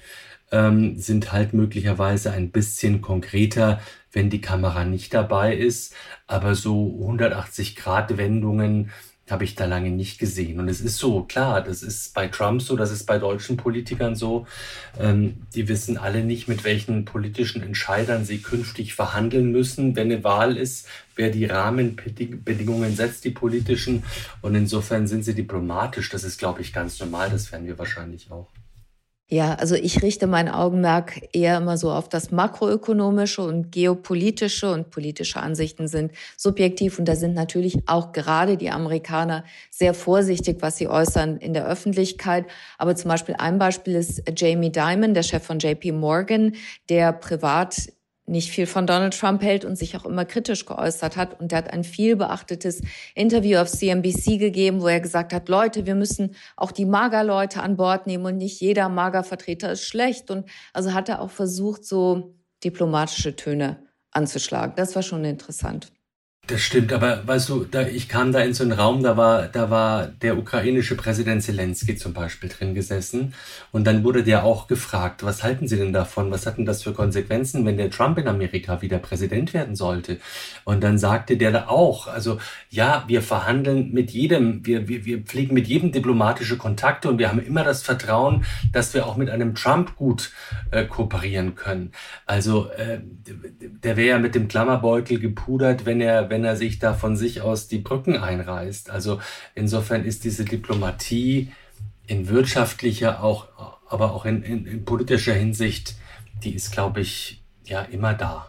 ähm, 0.52 0.98
sind 0.98 1.32
halt 1.32 1.54
möglicherweise 1.54 2.32
ein 2.32 2.52
bisschen 2.52 3.02
konkreter, 3.02 3.80
wenn 4.12 4.30
die 4.30 4.42
Kamera 4.42 4.86
nicht 4.86 5.14
dabei 5.14 5.56
ist, 5.56 5.96
aber 6.28 6.56
so 6.56 6.98
180 7.02 7.76
Grad 7.76 8.18
Wendungen, 8.18 8.92
habe 9.30 9.46
ich 9.46 9.56
da 9.56 9.66
lange 9.66 9.90
nicht 9.90 10.20
gesehen. 10.20 10.60
Und 10.60 10.68
es 10.68 10.82
ist 10.82 10.98
so, 10.98 11.24
klar, 11.24 11.62
das 11.62 11.82
ist 11.82 12.14
bei 12.14 12.28
Trump 12.28 12.62
so, 12.62 12.76
das 12.76 12.92
ist 12.92 13.06
bei 13.06 13.20
deutschen 13.20 13.56
Politikern 13.56 14.16
so. 14.16 14.46
Ähm, 15.00 15.44
die 15.56 15.70
wissen 15.70 15.98
alle 15.98 16.24
nicht, 16.24 16.48
mit 16.48 16.64
welchen 16.66 17.06
politischen 17.06 17.64
Entscheidern 17.64 18.26
sie 18.26 18.40
künftig 18.40 18.96
verhandeln 18.96 19.52
müssen, 19.52 19.96
wenn 19.96 20.12
eine 20.12 20.24
Wahl 20.24 20.58
ist, 20.58 20.88
wer 21.16 21.30
die 21.30 21.46
Rahmenbedingungen 21.46 22.96
setzt, 22.96 23.24
die 23.24 23.32
politischen. 23.32 24.04
Und 24.42 24.56
insofern 24.56 25.08
sind 25.08 25.24
sie 25.24 25.36
diplomatisch. 25.36 26.10
Das 26.10 26.26
ist, 26.26 26.38
glaube 26.38 26.62
ich, 26.62 26.74
ganz 26.74 27.00
normal. 27.00 27.30
Das 27.30 27.52
werden 27.52 27.66
wir 27.66 27.80
wahrscheinlich 27.80 28.30
auch. 28.30 28.48
Ja, 29.30 29.56
also 29.56 29.76
ich 29.76 30.04
richte 30.04 30.28
mein 30.28 30.50
Augenmerk 30.50 31.22
eher 31.34 31.58
immer 31.58 31.78
so 31.78 31.92
auf 31.92 32.08
das 32.10 32.30
makroökonomische 32.32 33.42
und 33.42 33.72
geopolitische 33.72 34.72
und 34.72 34.92
politische 34.92 35.40
Ansichten 35.40 35.88
sind 35.88 36.12
subjektiv 36.38 37.00
und 37.00 37.06
da 37.06 37.16
sind 37.16 37.34
natürlich 37.34 37.80
auch 37.88 38.12
gerade 38.12 38.58
die 38.58 38.70
Amerikaner 38.70 39.44
sehr 39.72 39.94
vorsichtig, 39.94 40.58
was 40.60 40.78
sie 40.78 40.88
äußern 40.88 41.38
in 41.38 41.54
der 41.54 41.66
Öffentlichkeit. 41.66 42.46
Aber 42.78 42.96
zum 42.96 43.10
Beispiel 43.10 43.36
ein 43.40 43.58
Beispiel 43.58 43.96
ist 43.96 44.22
Jamie 44.36 44.72
Dimon, 44.72 45.14
der 45.14 45.24
Chef 45.24 45.44
von 45.44 45.58
JP 45.58 45.94
Morgan, 45.94 46.54
der 46.90 47.14
privat 47.14 47.88
nicht 48.26 48.52
viel 48.52 48.68
von 48.68 48.88
Donald 48.88 49.18
Trump 49.18 49.42
hält 49.42 49.66
und 49.66 49.78
sich 49.78 49.98
auch 49.98 50.06
immer 50.06 50.24
kritisch 50.24 50.66
geäußert 50.66 51.18
hat. 51.18 51.40
Und 51.40 51.52
er 51.52 51.58
hat 51.60 51.74
ein 51.74 51.84
viel 51.84 52.16
beachtetes 52.16 52.82
Interview 53.16 53.58
auf 53.58 53.70
CNBC 53.70 54.38
gegeben, 54.40 54.82
wo 54.82 54.88
er 54.88 55.02
gesagt 55.02 55.34
hat, 55.34 55.50
Leute, 55.50 55.86
wir 55.86 55.96
müssen 55.96 56.36
auch 56.56 56.72
die 56.72 56.86
Magerleute 56.86 57.62
an 57.62 57.76
Bord 57.76 58.08
nehmen 58.08 58.26
und 58.26 58.38
nicht 58.38 58.62
jeder 58.62 58.88
Magervertreter 58.88 59.72
ist 59.72 59.86
schlecht. 59.86 60.32
Und 60.32 60.50
also 60.72 60.94
hat 60.94 61.10
er 61.10 61.22
auch 61.22 61.32
versucht, 61.32 61.84
so 61.84 62.36
diplomatische 62.64 63.36
Töne 63.36 63.84
anzuschlagen. 64.12 64.76
Das 64.76 64.96
war 64.96 65.04
schon 65.04 65.26
interessant. 65.26 65.92
Das 66.46 66.60
stimmt, 66.60 66.92
aber 66.92 67.26
weißt 67.26 67.48
du, 67.48 67.64
da, 67.64 67.84
ich 67.84 68.10
kam 68.10 68.34
da 68.34 68.42
in 68.42 68.54
so 68.54 68.64
einen 68.66 68.74
Raum, 68.74 69.02
da 69.02 69.16
war, 69.16 69.48
da 69.48 69.70
war 69.70 70.08
der 70.08 70.38
ukrainische 70.38 70.98
Präsident 70.98 71.42
Zelensky 71.42 71.96
zum 71.96 72.12
Beispiel 72.12 72.50
drin 72.50 72.76
gesessen 72.76 73.34
und 73.72 73.88
dann 73.88 74.04
wurde 74.04 74.24
der 74.24 74.44
auch 74.44 74.68
gefragt, 74.68 75.24
was 75.24 75.42
halten 75.42 75.70
Sie 75.70 75.78
denn 75.78 75.94
davon, 75.94 76.32
was 76.32 76.46
hatten 76.46 76.66
das 76.66 76.84
für 76.84 76.92
Konsequenzen, 76.92 77.66
wenn 77.66 77.78
der 77.78 77.90
Trump 77.90 78.18
in 78.18 78.28
Amerika 78.28 78.82
wieder 78.82 78.98
Präsident 78.98 79.54
werden 79.54 79.78
sollte? 79.78 80.20
Und 80.66 80.84
dann 80.84 80.98
sagte 80.98 81.38
der 81.38 81.52
da 81.54 81.68
auch, 81.70 82.08
also 82.08 82.40
ja, 82.70 83.06
wir 83.08 83.22
verhandeln 83.22 83.94
mit 83.94 84.12
jedem, 84.12 84.66
wir, 84.66 84.90
wir, 84.90 85.06
wir 85.06 85.22
pflegen 85.22 85.54
mit 85.54 85.70
jedem 85.70 85.94
diplomatische 85.94 86.58
Kontakte 86.58 87.08
und 87.08 87.20
wir 87.20 87.30
haben 87.30 87.40
immer 87.40 87.64
das 87.64 87.84
Vertrauen, 87.84 88.44
dass 88.74 88.94
wir 88.94 89.06
auch 89.08 89.16
mit 89.16 89.30
einem 89.30 89.56
Trump 89.56 89.96
gut 89.96 90.34
äh, 90.72 90.84
kooperieren 90.84 91.56
können. 91.56 91.94
Also 92.26 92.70
äh, 92.72 93.00
der 93.62 93.96
wäre 93.96 94.10
ja 94.10 94.20
mit 94.20 94.36
dem 94.36 94.50
Klammerbeutel 94.50 95.20
gepudert, 95.20 95.86
wenn 95.86 96.02
er 96.02 96.33
wenn 96.34 96.44
er 96.44 96.56
sich 96.56 96.80
da 96.80 96.96
von 96.96 97.16
sich 97.16 97.42
aus 97.42 97.68
die 97.68 97.78
Brücken 97.78 98.18
einreißt. 98.18 98.90
Also 98.90 99.22
insofern 99.54 100.04
ist 100.04 100.24
diese 100.24 100.46
Diplomatie 100.46 101.52
in 102.08 102.28
wirtschaftlicher, 102.28 103.24
auch, 103.24 103.50
aber 103.88 104.16
auch 104.16 104.26
in, 104.26 104.42
in, 104.42 104.66
in 104.66 104.84
politischer 104.84 105.36
Hinsicht, 105.36 105.94
die 106.44 106.56
ist, 106.56 106.72
glaube 106.72 107.02
ich, 107.02 107.44
ja 107.66 107.84
immer 107.84 108.16
da. 108.16 108.48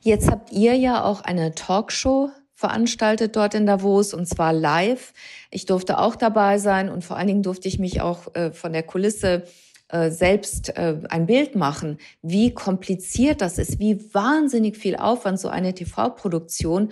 Jetzt 0.00 0.30
habt 0.30 0.50
ihr 0.50 0.74
ja 0.76 1.04
auch 1.04 1.20
eine 1.20 1.54
Talkshow 1.54 2.30
veranstaltet 2.54 3.36
dort 3.36 3.54
in 3.54 3.66
Davos 3.66 4.14
und 4.14 4.26
zwar 4.26 4.54
live. 4.54 5.12
Ich 5.50 5.66
durfte 5.66 5.98
auch 5.98 6.16
dabei 6.16 6.56
sein 6.56 6.88
und 6.88 7.04
vor 7.04 7.18
allen 7.18 7.26
Dingen 7.26 7.42
durfte 7.42 7.68
ich 7.68 7.78
mich 7.78 8.00
auch 8.00 8.34
äh, 8.34 8.50
von 8.52 8.72
der 8.72 8.82
Kulisse 8.82 9.44
äh, 9.92 10.10
selbst 10.10 10.76
äh, 10.76 10.98
ein 11.08 11.26
Bild 11.26 11.56
machen, 11.56 11.98
wie 12.22 12.52
kompliziert 12.52 13.40
das 13.40 13.58
ist, 13.58 13.78
wie 13.78 14.14
wahnsinnig 14.14 14.76
viel 14.76 14.96
Aufwand 14.96 15.40
so 15.40 15.48
eine 15.48 15.74
TV-Produktion. 15.74 16.90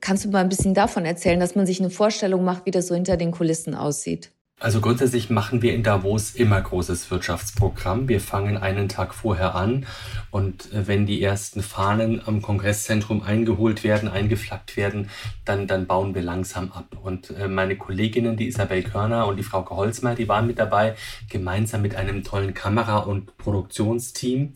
Kannst 0.00 0.24
du 0.24 0.30
mal 0.30 0.40
ein 0.40 0.48
bisschen 0.48 0.74
davon 0.74 1.04
erzählen, 1.04 1.40
dass 1.40 1.54
man 1.54 1.66
sich 1.66 1.80
eine 1.80 1.90
Vorstellung 1.90 2.44
macht, 2.44 2.66
wie 2.66 2.70
das 2.70 2.88
so 2.88 2.94
hinter 2.94 3.16
den 3.16 3.30
Kulissen 3.30 3.74
aussieht? 3.74 4.32
Also 4.62 4.80
grundsätzlich 4.80 5.28
machen 5.28 5.60
wir 5.60 5.74
in 5.74 5.82
Davos 5.82 6.36
immer 6.36 6.60
großes 6.60 7.10
Wirtschaftsprogramm. 7.10 8.08
Wir 8.08 8.20
fangen 8.20 8.56
einen 8.56 8.88
Tag 8.88 9.12
vorher 9.12 9.56
an 9.56 9.86
und 10.30 10.72
äh, 10.72 10.86
wenn 10.86 11.04
die 11.04 11.20
ersten 11.20 11.62
Fahnen 11.62 12.22
am 12.24 12.42
Kongresszentrum 12.42 13.24
eingeholt 13.24 13.82
werden, 13.82 14.08
eingeflaggt 14.08 14.76
werden, 14.76 15.10
dann, 15.44 15.66
dann 15.66 15.88
bauen 15.88 16.14
wir 16.14 16.22
langsam 16.22 16.70
ab. 16.70 16.96
Und 17.02 17.30
äh, 17.30 17.48
meine 17.48 17.76
Kolleginnen, 17.76 18.36
die 18.36 18.46
Isabel 18.46 18.84
Körner 18.84 19.26
und 19.26 19.36
die 19.36 19.42
Frau 19.42 19.68
Holzmeier, 19.68 20.14
die 20.14 20.28
waren 20.28 20.46
mit 20.46 20.60
dabei, 20.60 20.94
gemeinsam 21.28 21.82
mit 21.82 21.96
einem 21.96 22.22
tollen 22.22 22.54
Kamera- 22.54 22.98
und 22.98 23.36
Produktionsteam. 23.38 24.52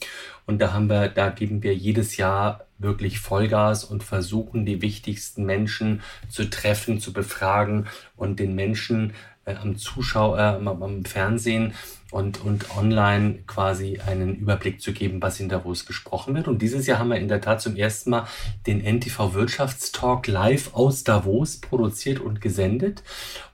Und 0.47 0.61
da 0.63 0.73
haben 0.73 0.89
wir, 0.89 1.09
da 1.09 1.31
geben 1.31 1.65
wir 1.65 1.75
jedes 1.75 2.17
Jahr 2.17 2.67
wirklich 2.79 3.19
Vollgas 3.19 3.83
und 3.83 4.05
versuchen, 4.05 4.67
die 4.67 4.83
wichtigsten 4.83 5.45
Menschen 5.45 6.03
zu 6.29 6.49
treffen, 6.49 7.01
zu 7.01 7.13
befragen 7.13 7.89
und 8.17 8.39
den 8.39 8.55
Menschen 8.55 9.13
am 9.55 9.77
Zuschauer, 9.77 10.39
äh, 10.39 10.69
am 10.69 11.05
Fernsehen 11.05 11.75
und, 12.11 12.43
und 12.45 12.77
online 12.77 13.41
quasi 13.47 14.01
einen 14.05 14.37
Überblick 14.37 14.81
zu 14.81 14.93
geben, 14.93 15.23
was 15.23 15.39
in 15.39 15.49
Davos 15.49 15.87
gesprochen 15.87 16.35
wird. 16.35 16.49
Und 16.49 16.63
dieses 16.63 16.87
Jahr 16.87 16.99
haben 16.99 17.11
wir 17.11 17.19
in 17.19 17.29
der 17.29 17.41
Tat 17.41 17.61
zum 17.61 17.77
ersten 17.77 18.11
Mal 18.11 18.27
den 18.67 18.81
NTV 18.81 19.35
Wirtschaftstalk 19.35 20.27
live 20.27 20.75
aus 20.75 21.05
Davos 21.05 21.59
produziert 21.61 22.21
und 22.21 22.41
gesendet. 22.41 23.03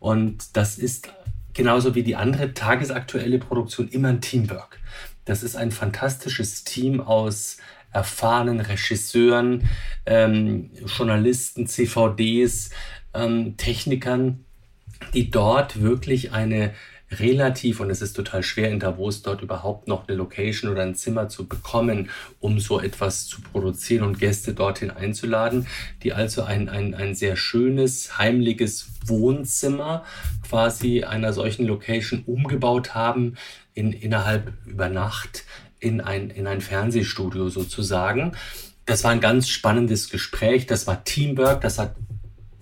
Und 0.00 0.56
das 0.56 0.78
ist 0.78 1.08
genauso 1.52 1.94
wie 1.94 2.02
die 2.02 2.16
andere 2.16 2.54
tagesaktuelle 2.54 3.38
Produktion 3.38 3.88
immer 3.88 4.08
ein 4.08 4.20
Teamwork. 4.20 4.80
Das 5.24 5.42
ist 5.42 5.56
ein 5.56 5.70
fantastisches 5.70 6.64
Team 6.64 7.00
aus 7.00 7.58
erfahrenen 7.92 8.60
Regisseuren, 8.60 9.68
ähm, 10.06 10.70
Journalisten, 10.86 11.66
CVDs, 11.66 12.70
ähm, 13.12 13.58
Technikern, 13.58 14.46
die 15.14 15.30
dort 15.30 15.82
wirklich 15.82 16.32
eine 16.32 16.72
relativ, 17.20 17.80
und 17.80 17.90
es 17.90 18.02
ist 18.02 18.14
total 18.14 18.42
schwer 18.42 18.70
in 18.70 18.80
Davos 18.80 19.22
dort 19.22 19.42
überhaupt 19.42 19.88
noch 19.88 20.08
eine 20.08 20.16
Location 20.16 20.70
oder 20.70 20.82
ein 20.82 20.94
Zimmer 20.94 21.28
zu 21.28 21.46
bekommen, 21.46 22.10
um 22.40 22.58
so 22.58 22.80
etwas 22.80 23.26
zu 23.26 23.40
produzieren 23.40 24.04
und 24.04 24.18
Gäste 24.18 24.54
dorthin 24.54 24.90
einzuladen, 24.90 25.66
die 26.02 26.12
also 26.12 26.42
ein, 26.42 26.68
ein, 26.68 26.94
ein 26.94 27.14
sehr 27.14 27.36
schönes, 27.36 28.18
heimliches 28.18 28.88
Wohnzimmer 29.06 30.04
quasi 30.48 31.04
einer 31.04 31.32
solchen 31.32 31.66
Location 31.66 32.22
umgebaut 32.26 32.94
haben, 32.94 33.36
in, 33.74 33.92
innerhalb 33.92 34.52
über 34.66 34.88
Nacht 34.88 35.44
in 35.80 36.00
ein, 36.00 36.30
in 36.30 36.46
ein 36.46 36.60
Fernsehstudio 36.60 37.48
sozusagen. 37.48 38.32
Das 38.86 39.04
war 39.04 39.10
ein 39.10 39.20
ganz 39.20 39.48
spannendes 39.48 40.10
Gespräch, 40.10 40.66
das 40.66 40.86
war 40.86 41.04
Teamwork, 41.04 41.60
das 41.60 41.78
hat 41.78 41.94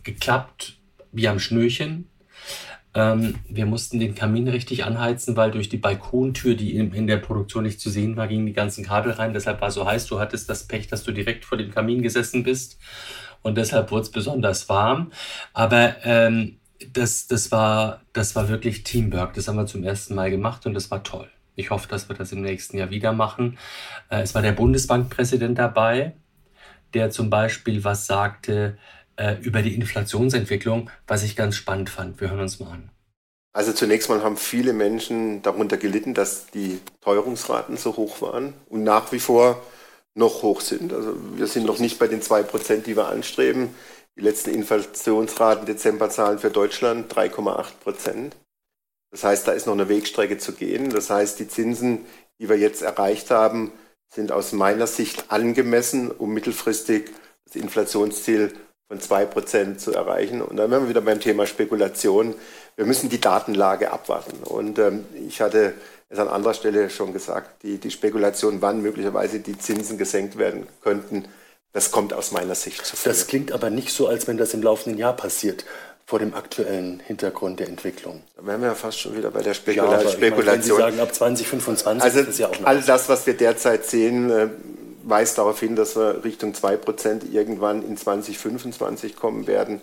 geklappt 0.02 0.78
wie 1.12 1.28
am 1.28 1.40
Schnürchen 1.40 2.09
ähm, 2.94 3.36
wir 3.48 3.66
mussten 3.66 4.00
den 4.00 4.14
Kamin 4.14 4.48
richtig 4.48 4.84
anheizen, 4.84 5.36
weil 5.36 5.52
durch 5.52 5.68
die 5.68 5.76
Balkontür, 5.76 6.56
die 6.56 6.74
in, 6.74 6.92
in, 6.92 7.06
der 7.06 7.18
Produktion 7.18 7.62
nicht 7.62 7.80
zu 7.80 7.88
sehen 7.88 8.16
war, 8.16 8.26
gingen 8.26 8.46
die 8.46 8.52
ganzen 8.52 8.84
Kabel 8.84 9.12
rein. 9.12 9.32
Deshalb 9.32 9.60
war 9.60 9.70
so 9.70 9.86
heiß. 9.86 10.06
Du 10.06 10.18
hattest 10.18 10.50
das 10.50 10.66
Pech, 10.66 10.88
dass 10.88 11.04
du 11.04 11.12
direkt 11.12 11.44
vor 11.44 11.56
dem 11.56 11.70
Kamin 11.70 12.02
gesessen 12.02 12.42
bist. 12.42 12.78
Und 13.42 13.56
deshalb 13.56 13.90
wurde 13.90 14.02
es 14.02 14.10
besonders 14.10 14.68
warm. 14.68 15.12
Aber 15.52 15.96
ähm, 16.04 16.58
das, 16.92 17.28
das, 17.28 17.52
war, 17.52 18.00
das 18.12 18.34
war 18.34 18.48
wirklich 18.48 18.82
Teamwork. 18.82 19.34
Das 19.34 19.46
haben 19.46 19.56
wir 19.56 19.66
zum 19.66 19.84
ersten 19.84 20.14
Mal 20.14 20.30
gemacht 20.30 20.66
und 20.66 20.74
das 20.74 20.90
war 20.90 21.04
toll. 21.04 21.28
Ich 21.54 21.70
hoffe, 21.70 21.88
dass 21.88 22.08
wir 22.08 22.16
das 22.16 22.32
im 22.32 22.42
nächsten 22.42 22.78
Jahr 22.78 22.90
wieder 22.90 23.12
machen. 23.12 23.58
Äh, 24.08 24.22
es 24.22 24.34
war 24.34 24.42
der 24.42 24.52
Bundesbankpräsident 24.52 25.58
dabei, 25.58 26.14
der 26.94 27.10
zum 27.10 27.30
Beispiel 27.30 27.84
was 27.84 28.06
sagte, 28.06 28.78
äh, 29.20 29.36
über 29.42 29.60
die 29.60 29.74
Inflationsentwicklung, 29.74 30.90
was 31.06 31.22
ich 31.22 31.36
ganz 31.36 31.54
spannend 31.54 31.90
fand. 31.90 32.20
Wir 32.20 32.30
hören 32.30 32.40
uns 32.40 32.58
mal 32.58 32.70
an. 32.70 32.90
Also 33.52 33.72
zunächst 33.72 34.08
mal 34.08 34.22
haben 34.22 34.36
viele 34.36 34.72
Menschen 34.72 35.42
darunter 35.42 35.76
gelitten, 35.76 36.14
dass 36.14 36.46
die 36.46 36.80
Teuerungsraten 37.02 37.76
so 37.76 37.96
hoch 37.96 38.22
waren 38.22 38.54
und 38.68 38.82
nach 38.82 39.12
wie 39.12 39.18
vor 39.18 39.62
noch 40.14 40.42
hoch 40.42 40.60
sind. 40.60 40.92
Also 40.92 41.16
wir 41.36 41.46
sind 41.46 41.66
noch 41.66 41.78
nicht 41.78 41.98
bei 41.98 42.06
den 42.06 42.22
zwei 42.22 42.42
Prozent, 42.42 42.86
die 42.86 42.96
wir 42.96 43.08
anstreben. 43.08 43.74
Die 44.16 44.22
letzten 44.22 44.50
Inflationsraten 44.50 45.66
Dezemberzahlen 45.66 46.38
für 46.38 46.50
Deutschland 46.50 47.12
3,8 47.12 47.64
Prozent. 47.82 48.36
Das 49.10 49.24
heißt, 49.24 49.46
da 49.46 49.52
ist 49.52 49.66
noch 49.66 49.74
eine 49.74 49.88
Wegstrecke 49.88 50.38
zu 50.38 50.52
gehen. 50.52 50.90
Das 50.90 51.10
heißt, 51.10 51.38
die 51.40 51.48
Zinsen, 51.48 52.06
die 52.38 52.48
wir 52.48 52.56
jetzt 52.56 52.82
erreicht 52.82 53.30
haben, 53.30 53.72
sind 54.08 54.32
aus 54.32 54.52
meiner 54.52 54.86
Sicht 54.86 55.30
angemessen, 55.30 56.10
um 56.10 56.32
mittelfristig 56.32 57.10
das 57.44 57.56
Inflationsziel 57.56 58.52
von 58.90 58.98
2% 58.98 59.76
zu 59.76 59.92
erreichen. 59.92 60.42
Und 60.42 60.56
dann 60.56 60.68
wären 60.68 60.82
wir 60.82 60.88
wieder 60.88 61.00
beim 61.00 61.20
Thema 61.20 61.46
Spekulation. 61.46 62.34
Wir 62.74 62.86
müssen 62.86 63.08
die 63.08 63.20
Datenlage 63.20 63.92
abwarten. 63.92 64.42
Und 64.42 64.80
ähm, 64.80 65.04
ich 65.28 65.40
hatte 65.40 65.74
es 66.08 66.18
an 66.18 66.26
anderer 66.26 66.54
Stelle 66.54 66.90
schon 66.90 67.12
gesagt, 67.12 67.62
die, 67.62 67.78
die 67.78 67.92
Spekulation, 67.92 68.60
wann 68.62 68.82
möglicherweise 68.82 69.38
die 69.38 69.56
Zinsen 69.56 69.96
gesenkt 69.96 70.38
werden 70.38 70.66
könnten, 70.82 71.26
das 71.72 71.92
kommt 71.92 72.12
aus 72.12 72.32
meiner 72.32 72.56
Sicht 72.56 72.84
zu 72.84 72.96
früh. 72.96 73.08
Das 73.08 73.28
klingt 73.28 73.52
aber 73.52 73.70
nicht 73.70 73.92
so, 73.92 74.08
als 74.08 74.26
wenn 74.26 74.36
das 74.36 74.54
im 74.54 74.62
laufenden 74.62 74.98
Jahr 74.98 75.14
passiert 75.14 75.64
vor 76.04 76.18
dem 76.18 76.34
aktuellen 76.34 76.98
Hintergrund 76.98 77.60
der 77.60 77.68
Entwicklung. 77.68 78.24
Da 78.36 78.44
wären 78.44 78.60
wir 78.60 78.70
ja 78.70 78.74
fast 78.74 78.98
schon 78.98 79.16
wieder 79.16 79.30
bei 79.30 79.42
der 79.42 79.54
Spekula 79.54 80.02
ja, 80.02 80.10
Spekulation. 80.10 80.30
Meine, 80.30 80.46
wenn 80.46 80.62
Sie 80.62 80.70
sagen, 80.70 80.98
ab 80.98 81.14
2025 81.14 82.02
also, 82.02 82.18
ist 82.18 82.28
das 82.28 82.38
ja 82.38 82.48
auch 82.48 82.58
noch. 82.58 82.66
All 82.66 82.82
das, 82.82 83.08
was 83.08 83.24
wir 83.28 83.34
derzeit 83.34 83.86
sehen, 83.86 84.30
äh, 84.32 84.48
weist 85.04 85.38
darauf 85.38 85.60
hin, 85.60 85.76
dass 85.76 85.96
wir 85.96 86.24
Richtung 86.24 86.52
2% 86.52 87.30
irgendwann 87.32 87.82
in 87.82 87.96
2025 87.96 89.16
kommen 89.16 89.46
werden. 89.46 89.80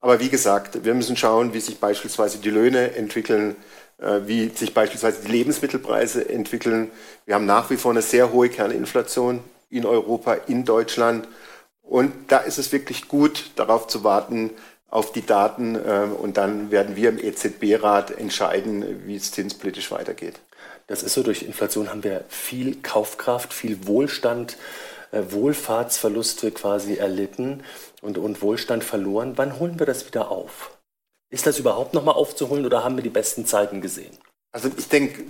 Aber 0.00 0.20
wie 0.20 0.28
gesagt, 0.28 0.84
wir 0.84 0.94
müssen 0.94 1.16
schauen, 1.16 1.54
wie 1.54 1.60
sich 1.60 1.80
beispielsweise 1.80 2.38
die 2.38 2.50
Löhne 2.50 2.94
entwickeln, 2.94 3.56
äh, 3.98 4.20
wie 4.26 4.48
sich 4.48 4.74
beispielsweise 4.74 5.22
die 5.22 5.32
Lebensmittelpreise 5.32 6.28
entwickeln. 6.28 6.90
Wir 7.26 7.34
haben 7.34 7.46
nach 7.46 7.70
wie 7.70 7.76
vor 7.76 7.90
eine 7.90 8.02
sehr 8.02 8.32
hohe 8.32 8.48
Kerninflation 8.48 9.40
in 9.70 9.84
Europa, 9.84 10.34
in 10.46 10.64
Deutschland. 10.64 11.26
Und 11.82 12.12
da 12.28 12.38
ist 12.38 12.58
es 12.58 12.70
wirklich 12.70 13.08
gut, 13.08 13.50
darauf 13.56 13.88
zu 13.88 14.04
warten, 14.04 14.50
auf 14.88 15.12
die 15.12 15.26
Daten. 15.26 15.74
Äh, 15.74 16.08
und 16.16 16.36
dann 16.36 16.70
werden 16.70 16.96
wir 16.96 17.08
im 17.08 17.18
EZB-Rat 17.18 18.12
entscheiden, 18.12 19.02
wie 19.06 19.16
es 19.16 19.32
zinspolitisch 19.32 19.90
weitergeht. 19.90 20.40
Das 20.88 21.02
ist 21.02 21.14
so, 21.14 21.22
durch 21.22 21.42
Inflation 21.42 21.90
haben 21.90 22.02
wir 22.02 22.24
viel 22.28 22.76
Kaufkraft, 22.82 23.52
viel 23.52 23.86
Wohlstand, 23.86 24.56
äh, 25.12 25.22
Wohlfahrtsverluste 25.28 26.50
quasi 26.50 26.96
erlitten 26.96 27.62
und, 28.00 28.18
und 28.18 28.42
Wohlstand 28.42 28.82
verloren. 28.82 29.34
Wann 29.36 29.58
holen 29.60 29.78
wir 29.78 29.86
das 29.86 30.06
wieder 30.06 30.30
auf? 30.30 30.76
Ist 31.30 31.46
das 31.46 31.58
überhaupt 31.58 31.92
nochmal 31.92 32.14
aufzuholen 32.14 32.64
oder 32.64 32.82
haben 32.82 32.96
wir 32.96 33.02
die 33.02 33.10
besten 33.10 33.44
Zeiten 33.44 33.82
gesehen? 33.82 34.16
Also 34.50 34.70
ich 34.76 34.88
denke, 34.88 35.24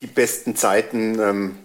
die 0.00 0.06
besten 0.06 0.54
Zeiten, 0.54 1.18
ähm, 1.18 1.58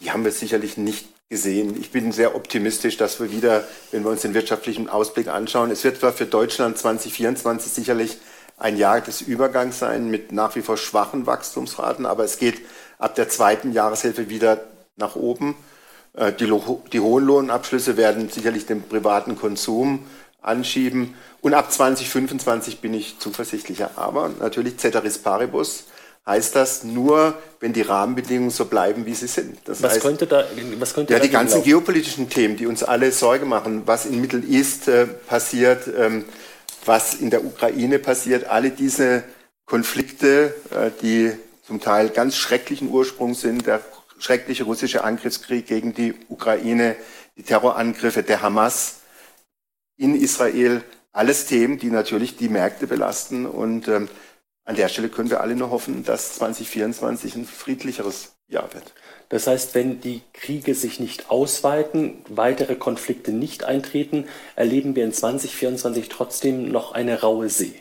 die 0.00 0.10
haben 0.10 0.24
wir 0.24 0.32
sicherlich 0.32 0.76
nicht 0.76 1.06
gesehen. 1.28 1.80
Ich 1.80 1.92
bin 1.92 2.10
sehr 2.10 2.34
optimistisch, 2.34 2.96
dass 2.96 3.20
wir 3.20 3.30
wieder, 3.30 3.66
wenn 3.92 4.02
wir 4.02 4.10
uns 4.10 4.22
den 4.22 4.34
wirtschaftlichen 4.34 4.88
Ausblick 4.88 5.28
anschauen, 5.28 5.70
es 5.70 5.84
wird 5.84 5.98
zwar 5.98 6.12
für 6.12 6.26
Deutschland 6.26 6.76
2024 6.76 7.72
sicherlich 7.72 8.18
ein 8.56 8.76
Jahr 8.76 9.00
des 9.00 9.20
Übergangs 9.20 9.78
sein 9.78 10.10
mit 10.10 10.32
nach 10.32 10.56
wie 10.56 10.62
vor 10.62 10.76
schwachen 10.76 11.26
Wachstumsraten, 11.26 12.06
aber 12.06 12.24
es 12.24 12.38
geht 12.38 12.62
ab 12.98 13.14
der 13.14 13.28
zweiten 13.28 13.72
Jahreshälfte 13.72 14.28
wieder 14.28 14.60
nach 14.96 15.16
oben. 15.16 15.54
Äh, 16.14 16.32
die, 16.32 16.50
die 16.92 17.00
hohen 17.00 17.24
Lohnabschlüsse 17.24 17.96
werden 17.96 18.28
sicherlich 18.30 18.66
den 18.66 18.82
privaten 18.82 19.36
Konsum 19.36 20.06
anschieben. 20.40 21.14
Und 21.40 21.54
ab 21.54 21.70
2025 21.70 22.80
bin 22.80 22.94
ich 22.94 23.18
zuversichtlicher. 23.18 23.90
Aber 23.96 24.30
natürlich 24.40 24.78
Ceteris 24.78 25.18
Paribus 25.18 25.84
heißt 26.26 26.56
das 26.56 26.82
nur, 26.82 27.34
wenn 27.60 27.72
die 27.72 27.82
Rahmenbedingungen 27.82 28.50
so 28.50 28.64
bleiben, 28.64 29.06
wie 29.06 29.14
sie 29.14 29.28
sind. 29.28 29.58
Das 29.64 29.82
was 29.82 29.92
heißt, 29.92 30.02
könnte 30.02 30.26
da, 30.26 30.44
was 30.78 30.94
könnte 30.94 31.12
ja, 31.12 31.20
die 31.20 31.30
ganzen 31.30 31.58
laufen? 31.58 31.68
geopolitischen 31.68 32.28
Themen, 32.28 32.56
die 32.56 32.66
uns 32.66 32.82
alle 32.82 33.12
Sorge 33.12 33.44
machen, 33.44 33.82
was 33.86 34.06
in 34.06 34.20
Middle 34.20 34.42
East 34.48 34.88
äh, 34.88 35.06
passiert, 35.06 35.88
ähm, 35.96 36.24
was 36.86 37.14
in 37.14 37.30
der 37.30 37.44
Ukraine 37.44 37.98
passiert, 37.98 38.44
alle 38.44 38.70
diese 38.70 39.24
Konflikte, 39.64 40.54
äh, 40.70 40.90
die 41.02 41.32
zum 41.62 41.80
Teil 41.80 42.10
ganz 42.10 42.36
schrecklichen 42.36 42.90
Ursprung 42.90 43.34
sind, 43.34 43.66
der 43.66 43.80
schreckliche 44.18 44.64
russische 44.64 45.04
Angriffskrieg 45.04 45.66
gegen 45.66 45.92
die 45.92 46.14
Ukraine, 46.28 46.96
die 47.36 47.42
Terrorangriffe 47.42 48.22
der 48.22 48.42
Hamas 48.42 49.00
in 49.96 50.14
Israel, 50.14 50.82
alles 51.12 51.46
Themen, 51.46 51.78
die 51.78 51.90
natürlich 51.90 52.36
die 52.36 52.48
Märkte 52.48 52.86
belasten. 52.86 53.46
Und 53.46 53.88
ähm, 53.88 54.08
an 54.64 54.76
der 54.76 54.88
Stelle 54.88 55.08
können 55.08 55.30
wir 55.30 55.40
alle 55.40 55.56
nur 55.56 55.70
hoffen, 55.70 56.04
dass 56.04 56.34
2024 56.36 57.36
ein 57.36 57.46
friedlicheres 57.46 58.35
Jahr 58.48 58.72
wird. 58.74 58.92
Das 59.28 59.46
heißt, 59.46 59.74
wenn 59.74 60.00
die 60.00 60.22
Kriege 60.32 60.74
sich 60.74 61.00
nicht 61.00 61.30
ausweiten, 61.30 62.24
weitere 62.28 62.76
Konflikte 62.76 63.32
nicht 63.32 63.64
eintreten, 63.64 64.26
erleben 64.54 64.94
wir 64.94 65.04
in 65.04 65.12
2024 65.12 66.08
trotzdem 66.08 66.70
noch 66.70 66.92
eine 66.92 67.20
raue 67.20 67.48
See. 67.48 67.74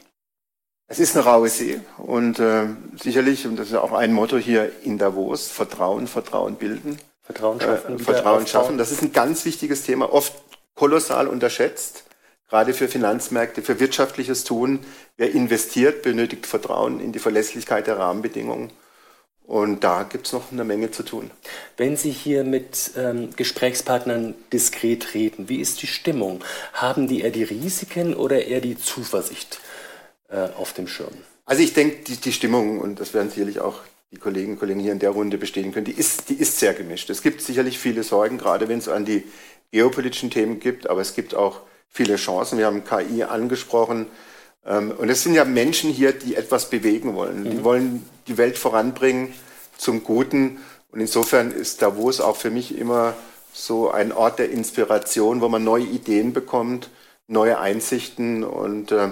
Es 0.87 0.99
ist 0.99 1.15
eine 1.15 1.25
raue 1.25 1.49
See 1.49 1.79
und 1.97 2.39
äh, 2.39 2.67
sicherlich, 2.95 3.45
und 3.47 3.57
das 3.57 3.69
ist 3.69 3.75
auch 3.75 3.91
ein 3.91 4.13
Motto 4.13 4.37
hier 4.37 4.71
in 4.83 4.97
Davos, 4.97 5.47
Vertrauen, 5.47 6.07
Vertrauen 6.07 6.55
bilden. 6.55 6.99
Vertrauen 7.21 7.59
schaffen. 7.59 7.95
Äh, 7.95 7.99
Vertrauen 7.99 8.47
schaffen. 8.47 8.77
Das 8.77 8.91
ist 8.91 9.01
ein 9.01 9.11
ganz 9.11 9.45
wichtiges 9.45 9.83
Thema, 9.83 10.13
oft 10.13 10.33
kolossal 10.75 11.27
unterschätzt, 11.27 12.03
gerade 12.49 12.73
für 12.73 12.87
Finanzmärkte, 12.87 13.63
für 13.63 13.79
wirtschaftliches 13.79 14.43
Tun. 14.43 14.79
Wer 15.17 15.31
investiert, 15.31 16.03
benötigt 16.03 16.45
Vertrauen 16.45 16.99
in 16.99 17.11
die 17.11 17.19
Verlässlichkeit 17.19 17.87
der 17.87 17.97
Rahmenbedingungen. 17.97 18.71
Und 19.47 19.83
da 19.83 20.03
gibt 20.03 20.25
es 20.25 20.33
noch 20.33 20.51
eine 20.51 20.63
Menge 20.63 20.89
zu 20.89 21.03
tun. 21.03 21.29
Wenn 21.77 21.97
Sie 21.97 22.11
hier 22.11 22.43
mit 22.43 22.91
ähm, 22.97 23.29
Gesprächspartnern 23.35 24.33
diskret 24.51 25.13
reden, 25.13 25.49
wie 25.49 25.59
ist 25.59 25.81
die 25.83 25.87
Stimmung? 25.87 26.43
Haben 26.73 27.07
die 27.07 27.21
eher 27.21 27.29
die 27.29 27.43
Risiken 27.43 28.15
oder 28.15 28.45
eher 28.45 28.59
die 28.59 28.77
Zuversicht 28.77 29.59
äh, 30.29 30.47
auf 30.57 30.73
dem 30.73 30.87
Schirm? 30.87 31.13
Also 31.45 31.61
ich 31.61 31.73
denke, 31.73 32.03
die, 32.03 32.17
die 32.17 32.31
Stimmung, 32.31 32.79
und 32.79 32.99
das 32.99 33.13
werden 33.13 33.29
sicherlich 33.29 33.59
auch 33.59 33.81
die 34.11 34.17
Kolleginnen 34.17 34.53
und 34.53 34.59
Kollegen 34.59 34.79
hier 34.79 34.93
in 34.93 34.99
der 34.99 35.11
Runde 35.11 35.37
bestehen 35.37 35.71
können, 35.73 35.85
die 35.85 35.91
ist, 35.91 36.29
die 36.29 36.35
ist 36.35 36.57
sehr 36.57 36.73
gemischt. 36.73 37.11
Es 37.11 37.21
gibt 37.21 37.41
sicherlich 37.41 37.77
viele 37.77 38.01
Sorgen, 38.01 38.39
gerade 38.39 38.67
wenn 38.67 38.79
es 38.79 38.87
an 38.87 39.05
die 39.05 39.23
geopolitischen 39.71 40.31
Themen 40.31 40.59
gibt, 40.59 40.89
aber 40.89 41.01
es 41.01 41.13
gibt 41.13 41.35
auch 41.35 41.61
viele 41.89 42.15
Chancen. 42.15 42.57
Wir 42.57 42.65
haben 42.65 42.83
KI 42.83 43.23
angesprochen. 43.23 44.07
Ähm, 44.65 44.91
und 44.91 45.09
es 45.09 45.23
sind 45.23 45.35
ja 45.35 45.45
Menschen 45.45 45.91
hier, 45.91 46.11
die 46.11 46.35
etwas 46.35 46.69
bewegen 46.69 47.15
wollen. 47.15 47.43
Mhm. 47.43 47.49
Die 47.51 47.63
wollen 47.63 48.09
die 48.27 48.37
Welt 48.37 48.57
voranbringen 48.57 49.33
zum 49.77 50.03
Guten. 50.03 50.59
Und 50.91 50.99
insofern 50.99 51.51
ist 51.51 51.81
Davos 51.81 52.21
auch 52.21 52.35
für 52.35 52.49
mich 52.49 52.77
immer 52.77 53.13
so 53.53 53.91
ein 53.91 54.11
Ort 54.11 54.39
der 54.39 54.49
Inspiration, 54.49 55.41
wo 55.41 55.49
man 55.49 55.63
neue 55.63 55.85
Ideen 55.85 56.33
bekommt, 56.33 56.89
neue 57.27 57.59
Einsichten. 57.59 58.43
Und 58.43 58.91
äh, 58.91 59.09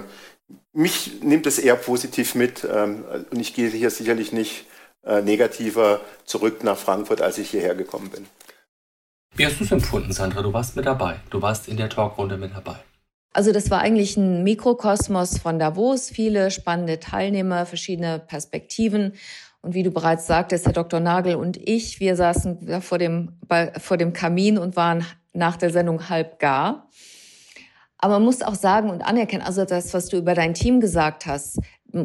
mich 0.72 1.22
nimmt 1.22 1.46
es 1.46 1.58
eher 1.58 1.76
positiv 1.76 2.34
mit. 2.34 2.66
Ähm, 2.70 3.04
und 3.30 3.40
ich 3.40 3.54
gehe 3.54 3.68
hier 3.68 3.90
sicherlich 3.90 4.32
nicht 4.32 4.66
äh, 5.04 5.22
negativer 5.22 6.00
zurück 6.24 6.64
nach 6.64 6.78
Frankfurt, 6.78 7.20
als 7.20 7.38
ich 7.38 7.50
hierher 7.50 7.74
gekommen 7.74 8.10
bin. 8.10 8.26
Wie 9.36 9.46
hast 9.46 9.58
du 9.58 9.64
es 9.64 9.72
empfunden, 9.72 10.12
Sandra? 10.12 10.42
Du 10.42 10.52
warst 10.52 10.76
mit 10.76 10.86
dabei. 10.86 11.20
Du 11.30 11.42
warst 11.42 11.68
in 11.68 11.76
der 11.76 11.88
Talkrunde 11.88 12.36
mit 12.36 12.54
dabei. 12.54 12.76
Also 13.34 13.50
das 13.50 13.68
war 13.68 13.80
eigentlich 13.80 14.16
ein 14.16 14.44
Mikrokosmos 14.44 15.38
von 15.38 15.58
Davos, 15.58 16.08
viele 16.08 16.52
spannende 16.52 17.00
Teilnehmer, 17.00 17.66
verschiedene 17.66 18.20
Perspektiven. 18.20 19.14
Und 19.60 19.74
wie 19.74 19.82
du 19.82 19.90
bereits 19.90 20.28
sagtest, 20.28 20.66
Herr 20.66 20.72
Dr. 20.72 21.00
Nagel 21.00 21.34
und 21.34 21.56
ich, 21.56 21.98
wir 21.98 22.14
saßen 22.14 22.80
vor 22.80 22.98
dem, 22.98 23.32
vor 23.78 23.96
dem 23.96 24.12
Kamin 24.12 24.56
und 24.56 24.76
waren 24.76 25.04
nach 25.32 25.56
der 25.56 25.70
Sendung 25.70 26.08
halb 26.08 26.38
gar. 26.38 26.88
Aber 27.98 28.14
man 28.14 28.24
muss 28.24 28.42
auch 28.42 28.54
sagen 28.54 28.88
und 28.88 29.02
anerkennen, 29.02 29.42
also 29.42 29.64
das, 29.64 29.92
was 29.94 30.06
du 30.06 30.16
über 30.16 30.34
dein 30.34 30.54
Team 30.54 30.78
gesagt 30.78 31.26
hast, 31.26 31.58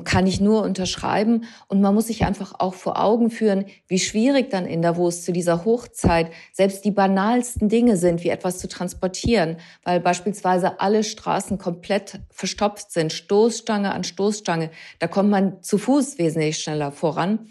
kann 0.04 0.28
ich 0.28 0.40
nur 0.40 0.62
unterschreiben. 0.64 1.46
Und 1.68 1.82
man 1.82 1.94
muss 1.94 2.08
sich 2.08 2.26
einfach 2.26 2.54
auch 2.60 2.74
vor 2.74 3.02
Augen 3.02 3.30
führen, 3.32 3.66
wie 3.88 4.00
schwierig 4.00 4.50
dann 4.50 4.66
in 4.66 4.82
Davos 4.82 5.24
zu 5.24 5.32
dieser 5.32 5.66
Hochzeit 5.66 6.32
selbst 6.54 6.86
die 6.86 6.92
banalsten 6.92 7.70
Dinge 7.70 7.98
sind, 7.98 8.24
wie 8.24 8.30
etwas 8.30 8.60
zu 8.60 8.68
transportieren, 8.68 9.58
weil 9.84 10.00
beispielsweise 10.00 10.80
alle 10.80 11.04
Straßen 11.04 11.58
komplett 11.58 12.20
verstopft 12.30 12.92
sind, 12.92 13.12
Stoßstange 13.12 13.92
an 13.92 14.04
Stoßstange. 14.04 14.70
Da 15.00 15.08
kommt 15.08 15.30
man 15.30 15.62
zu 15.64 15.78
Fuß 15.78 16.18
wesentlich 16.18 16.60
schneller 16.60 16.92
voran. 16.92 17.48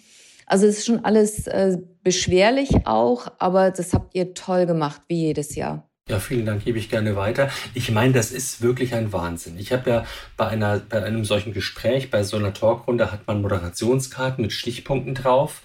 Also 0.47 0.67
es 0.67 0.79
ist 0.79 0.87
schon 0.87 1.05
alles 1.05 1.47
äh, 1.47 1.77
beschwerlich 2.03 2.87
auch, 2.87 3.29
aber 3.39 3.71
das 3.71 3.93
habt 3.93 4.15
ihr 4.15 4.33
toll 4.33 4.65
gemacht, 4.65 5.03
wie 5.09 5.27
jedes 5.27 5.55
Jahr. 5.55 5.88
Ja, 6.09 6.19
vielen 6.21 6.47
Dank, 6.47 6.65
gebe 6.65 6.79
ich 6.79 6.89
gerne 6.89 7.17
weiter. 7.17 7.51
Ich 7.75 7.91
meine, 7.91 8.15
das 8.15 8.31
ist 8.31 8.63
wirklich 8.63 8.95
ein 8.95 9.13
Wahnsinn. 9.13 9.59
Ich 9.59 9.73
habe 9.73 9.91
ja 9.91 10.07
bei, 10.39 10.49
einer, 10.49 10.79
bei 10.79 11.03
einem 11.03 11.27
solchen 11.27 11.53
Gespräch, 11.53 12.11
bei 12.11 12.23
so 12.23 12.39
einer 12.39 12.55
Talkrunde, 12.55 13.13
hat 13.13 13.27
man 13.27 13.43
Moderationskarten 13.43 14.41
mit 14.41 14.53
Stichpunkten 14.53 15.15
drauf. 15.15 15.61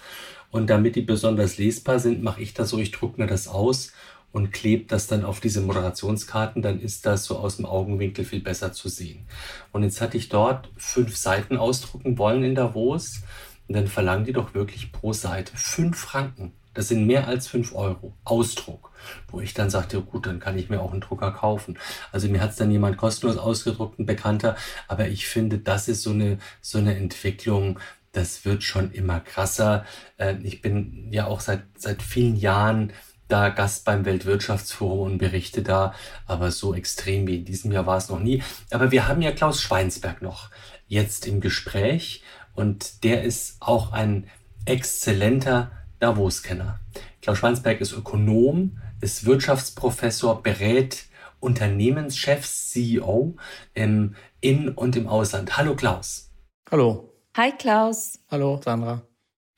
Und 0.50 0.68
damit 0.68 0.96
die 0.96 1.00
besonders 1.00 1.56
lesbar 1.56 1.98
sind, 1.98 2.22
mache 2.22 2.42
ich 2.42 2.52
das 2.52 2.68
so, 2.68 2.78
ich 2.78 2.90
drucke 2.90 3.22
mir 3.22 3.26
das 3.26 3.48
aus 3.48 3.92
und 4.32 4.52
klebe 4.52 4.84
das 4.84 5.06
dann 5.06 5.24
auf 5.24 5.40
diese 5.40 5.62
Moderationskarten, 5.62 6.60
dann 6.60 6.78
ist 6.78 7.06
das 7.06 7.24
so 7.24 7.38
aus 7.38 7.56
dem 7.56 7.64
Augenwinkel 7.64 8.26
viel 8.26 8.40
besser 8.40 8.72
zu 8.72 8.90
sehen. 8.90 9.26
Und 9.72 9.82
jetzt 9.82 10.02
hatte 10.02 10.18
ich 10.18 10.28
dort 10.28 10.68
fünf 10.76 11.16
Seiten 11.16 11.56
ausdrucken 11.56 12.18
wollen 12.18 12.44
in 12.44 12.54
Davos. 12.54 13.22
Und 13.66 13.76
dann 13.76 13.86
verlangen 13.86 14.26
die 14.26 14.34
doch 14.34 14.52
wirklich 14.52 14.92
pro 14.92 15.14
Seite 15.14 15.52
fünf 15.56 15.98
Franken. 15.98 16.52
Das 16.74 16.88
sind 16.88 17.06
mehr 17.06 17.26
als 17.26 17.46
fünf 17.46 17.74
Euro. 17.74 18.14
Ausdruck. 18.24 18.90
Wo 19.28 19.40
ich 19.40 19.54
dann 19.54 19.70
sagte, 19.70 20.00
gut, 20.00 20.26
dann 20.26 20.40
kann 20.40 20.58
ich 20.58 20.68
mir 20.68 20.80
auch 20.80 20.92
einen 20.92 21.00
Drucker 21.00 21.30
kaufen. 21.30 21.78
Also 22.12 22.28
mir 22.28 22.40
hat 22.40 22.50
es 22.50 22.56
dann 22.56 22.70
jemand 22.70 22.96
kostenlos 22.96 23.36
ausgedruckt, 23.36 23.98
ein 23.98 24.06
Bekannter. 24.06 24.56
Aber 24.88 25.08
ich 25.08 25.26
finde, 25.26 25.58
das 25.58 25.88
ist 25.88 26.02
so 26.02 26.10
eine, 26.10 26.38
so 26.60 26.78
eine 26.78 26.96
Entwicklung, 26.96 27.78
das 28.12 28.44
wird 28.44 28.62
schon 28.62 28.92
immer 28.92 29.20
krasser. 29.20 29.84
Äh, 30.16 30.36
ich 30.42 30.62
bin 30.62 31.08
ja 31.10 31.26
auch 31.26 31.40
seit, 31.40 31.62
seit 31.76 32.02
vielen 32.02 32.36
Jahren 32.36 32.92
da 33.28 33.48
Gast 33.48 33.84
beim 33.84 34.04
Weltwirtschaftsforum 34.04 35.12
und 35.12 35.18
berichte 35.18 35.62
da, 35.62 35.94
aber 36.26 36.50
so 36.50 36.74
extrem 36.74 37.26
wie 37.26 37.38
in 37.38 37.44
diesem 37.44 37.72
Jahr 37.72 37.86
war 37.86 37.96
es 37.96 38.08
noch 38.08 38.20
nie. 38.20 38.42
Aber 38.70 38.90
wir 38.90 39.08
haben 39.08 39.22
ja 39.22 39.32
Klaus 39.32 39.60
Schweinsberg 39.62 40.22
noch 40.22 40.50
jetzt 40.86 41.26
im 41.26 41.40
Gespräch 41.40 42.22
und 42.54 43.02
der 43.02 43.24
ist 43.24 43.56
auch 43.60 43.92
ein 43.92 44.28
exzellenter 44.66 45.72
Davos-Kenner. 46.04 46.80
Klaus 47.22 47.38
Schweinsberg 47.38 47.80
ist 47.80 47.92
Ökonom, 47.92 48.78
ist 49.00 49.24
Wirtschaftsprofessor, 49.24 50.42
berät 50.42 51.06
Unternehmenschefs, 51.40 52.68
CEO 52.68 53.36
im 53.72 54.14
In- 54.42 54.68
und 54.68 54.96
im 54.96 55.08
Ausland. 55.08 55.56
Hallo 55.56 55.74
Klaus. 55.74 56.30
Hallo. 56.70 57.10
Hi 57.38 57.52
Klaus. 57.52 58.18
Hallo 58.30 58.60
Sandra. 58.62 59.00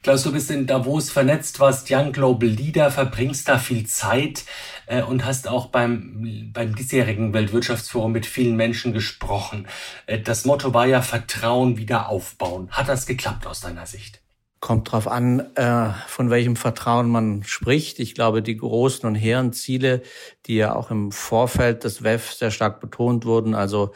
Klaus, 0.05 0.23
du 0.23 0.31
bist 0.31 0.53
in 0.53 0.69
Davos 0.69 1.11
vernetzt, 1.11 1.59
warst 1.59 1.91
Young 1.91 2.13
Global 2.13 2.49
Leader, 2.49 2.93
verbringst 2.93 3.49
da 3.49 3.59
viel 3.59 3.85
Zeit 3.89 4.45
äh, 4.87 5.03
und 5.03 5.25
hast 5.25 5.49
auch 5.49 5.67
beim, 5.67 6.53
beim 6.53 6.77
diesjährigen 6.77 7.33
Weltwirtschaftsforum 7.33 8.13
mit 8.13 8.25
vielen 8.25 8.55
Menschen 8.55 8.93
gesprochen. 8.93 9.67
Äh, 10.07 10.21
das 10.21 10.45
Motto 10.45 10.73
war 10.73 10.87
ja 10.87 11.03
Vertrauen 11.03 11.77
wieder 11.77 12.09
aufbauen. 12.09 12.71
Hat 12.71 12.89
das 12.89 13.07
geklappt 13.07 13.49
aus 13.49 13.63
deiner 13.63 13.87
Sicht? 13.87 14.21
Kommt 14.67 14.91
drauf 14.91 15.07
an, 15.07 15.55
äh, 15.55 15.91
von 16.09 16.29
welchem 16.29 16.57
Vertrauen 16.57 17.09
man 17.09 17.45
spricht. 17.45 18.01
Ich 18.01 18.17
glaube, 18.17 18.43
die 18.43 18.57
großen 18.57 19.07
und 19.09 19.15
hehren 19.15 19.53
Ziele, 19.53 20.03
die 20.47 20.57
ja 20.57 20.75
auch 20.75 20.91
im 20.91 21.13
Vorfeld 21.13 21.85
des 21.85 22.03
WEF 22.03 22.33
sehr 22.33 22.51
stark 22.51 22.81
betont 22.81 23.27
wurden, 23.27 23.55
also 23.55 23.93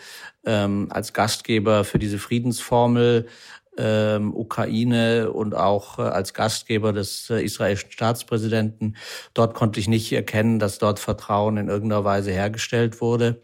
ähm, 0.47 0.87
als 0.91 1.13
Gastgeber 1.13 1.83
für 1.83 1.99
diese 1.99 2.21
Friedensformel, 2.21 3.27
ähm, 3.79 4.33
Ukraine 4.33 5.33
und 5.33 5.57
auch 5.57 5.99
äh, 5.99 6.03
als 6.03 6.35
Gastgeber 6.35 6.93
des 6.93 7.29
äh, 7.31 7.43
israelischen 7.43 7.91
Staatspräsidenten. 7.91 8.97
Dort 9.35 9.55
konnte 9.55 9.81
ich 9.81 9.89
nicht 9.89 10.13
erkennen, 10.13 10.61
dass 10.61 10.79
dort 10.79 11.01
Vertrauen 11.01 11.57
in 11.57 11.67
irgendeiner 11.67 12.05
Weise 12.05 12.31
hergestellt 12.31 13.01
wurde 13.01 13.43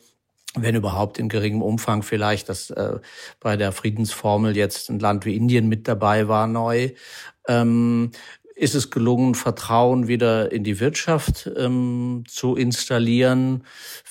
wenn 0.57 0.75
überhaupt 0.75 1.19
in 1.19 1.29
geringem 1.29 1.62
Umfang 1.62 2.03
vielleicht, 2.03 2.49
dass 2.49 2.71
äh, 2.71 2.99
bei 3.40 3.57
der 3.57 3.73
Friedensformel 3.73 4.57
jetzt 4.57 4.90
ein 4.90 4.99
Land 4.99 5.25
wie 5.25 5.37
Indien 5.37 5.69
mit 5.69 5.87
dabei 5.87 6.29
war 6.29 6.47
neu. 6.47 6.90
Ähm, 7.49 8.11
ist 8.57 8.75
es 8.75 8.90
gelungen, 8.90 9.35
Vertrauen 9.35 10.09
wieder 10.09 10.51
in 10.51 10.64
die 10.64 10.81
Wirtschaft 10.81 11.51
ähm, 11.59 12.25
zu 12.27 12.57
installieren. 12.57 13.64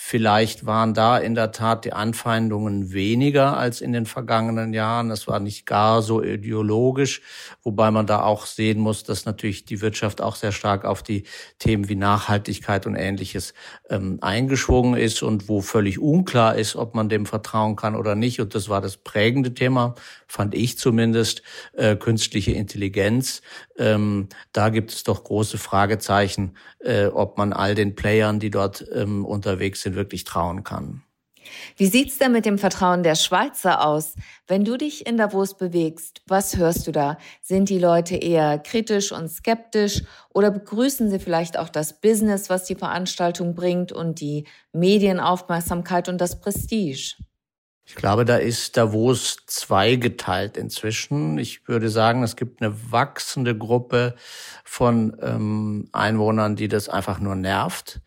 Vielleicht 0.08 0.68
waren 0.68 0.94
da 0.94 1.18
in 1.18 1.34
der 1.34 1.52
Tat 1.52 1.84
die 1.84 1.92
Anfeindungen 1.92 2.94
weniger 2.94 3.58
als 3.58 3.82
in 3.82 3.92
den 3.92 4.06
vergangenen 4.06 4.72
Jahren. 4.72 5.10
Es 5.10 5.28
war 5.28 5.40
nicht 5.40 5.66
gar 5.66 6.04
so 6.04 6.22
ideologisch, 6.22 7.24
wobei 7.64 7.90
man 7.90 8.06
da 8.06 8.22
auch 8.22 8.46
sehen 8.46 8.80
muss, 8.80 9.04
dass 9.04 9.26
natürlich 9.26 9.66
die 9.66 9.82
Wirtschaft 9.82 10.22
auch 10.22 10.36
sehr 10.36 10.52
stark 10.52 10.86
auf 10.86 11.02
die 11.02 11.24
Themen 11.58 11.90
wie 11.90 11.96
Nachhaltigkeit 11.96 12.86
und 12.86 12.94
ähnliches 12.94 13.56
ähm, 13.90 14.20
eingeschwungen 14.22 14.96
ist 14.96 15.24
und 15.24 15.50
wo 15.50 15.62
völlig 15.62 15.98
unklar 15.98 16.56
ist, 16.56 16.76
ob 16.76 16.94
man 16.94 17.10
dem 17.10 17.26
vertrauen 17.26 17.76
kann 17.76 17.96
oder 17.96 18.14
nicht. 18.14 18.40
Und 18.40 18.54
das 18.54 18.70
war 18.70 18.82
das 18.82 18.98
prägende 18.98 19.56
Thema, 19.56 19.96
fand 20.28 20.54
ich 20.54 20.78
zumindest, 20.78 21.42
äh, 21.74 21.96
künstliche 21.96 22.52
Intelligenz. 22.52 23.42
Ähm, 23.76 24.30
da 24.54 24.70
gibt 24.70 24.92
es 24.92 25.04
doch 25.04 25.24
große 25.24 25.58
Fragezeichen, 25.58 26.56
äh, 26.80 27.08
ob 27.08 27.40
man 27.40 27.54
all 27.54 27.74
den 27.74 27.96
Playern, 27.96 28.40
die 28.40 28.52
dort 28.52 28.86
ähm, 28.94 29.26
unterwegs 29.26 29.82
sind, 29.82 29.95
wirklich 29.96 30.24
trauen 30.24 30.64
kann. 30.64 31.04
Wie 31.78 31.86
sieht's 31.86 32.18
denn 32.18 32.32
mit 32.32 32.46
dem 32.46 32.58
Vertrauen 32.58 33.04
der 33.04 33.16
Schweizer 33.16 33.86
aus? 33.86 34.16
Wenn 34.48 34.66
du 34.66 34.78
dich 34.78 35.06
in 35.06 35.18
Davos 35.18 35.58
bewegst, 35.58 36.22
was 36.28 36.58
hörst 36.58 36.88
du 36.88 36.92
da? 36.92 37.18
Sind 37.42 37.70
die 37.70 37.80
Leute 37.80 38.16
eher 38.16 38.60
kritisch 38.60 39.12
und 39.12 39.30
skeptisch 39.30 40.04
oder 40.34 40.52
begrüßen 40.52 41.10
sie 41.10 41.20
vielleicht 41.20 41.58
auch 41.58 41.70
das 41.70 42.00
Business, 42.00 42.50
was 42.50 42.66
die 42.66 42.76
Veranstaltung 42.76 43.56
bringt 43.56 43.92
und 43.92 44.20
die 44.22 44.46
Medienaufmerksamkeit 44.74 46.10
und 46.10 46.20
das 46.20 46.40
Prestige? 46.40 47.16
Ich 47.88 47.94
glaube, 47.94 48.26
da 48.26 48.38
ist 48.38 48.78
Davos 48.78 49.38
zweigeteilt 49.46 50.58
inzwischen. 50.58 51.38
Ich 51.38 51.68
würde 51.68 51.90
sagen, 51.90 52.24
es 52.24 52.36
gibt 52.36 52.62
eine 52.62 52.92
wachsende 52.92 53.56
Gruppe 53.56 54.16
von 54.64 55.16
ähm, 55.22 55.88
Einwohnern, 55.92 56.56
die 56.56 56.68
das 56.68 56.90
einfach 56.90 57.20
nur 57.20 57.36
nervt, 57.36 58.02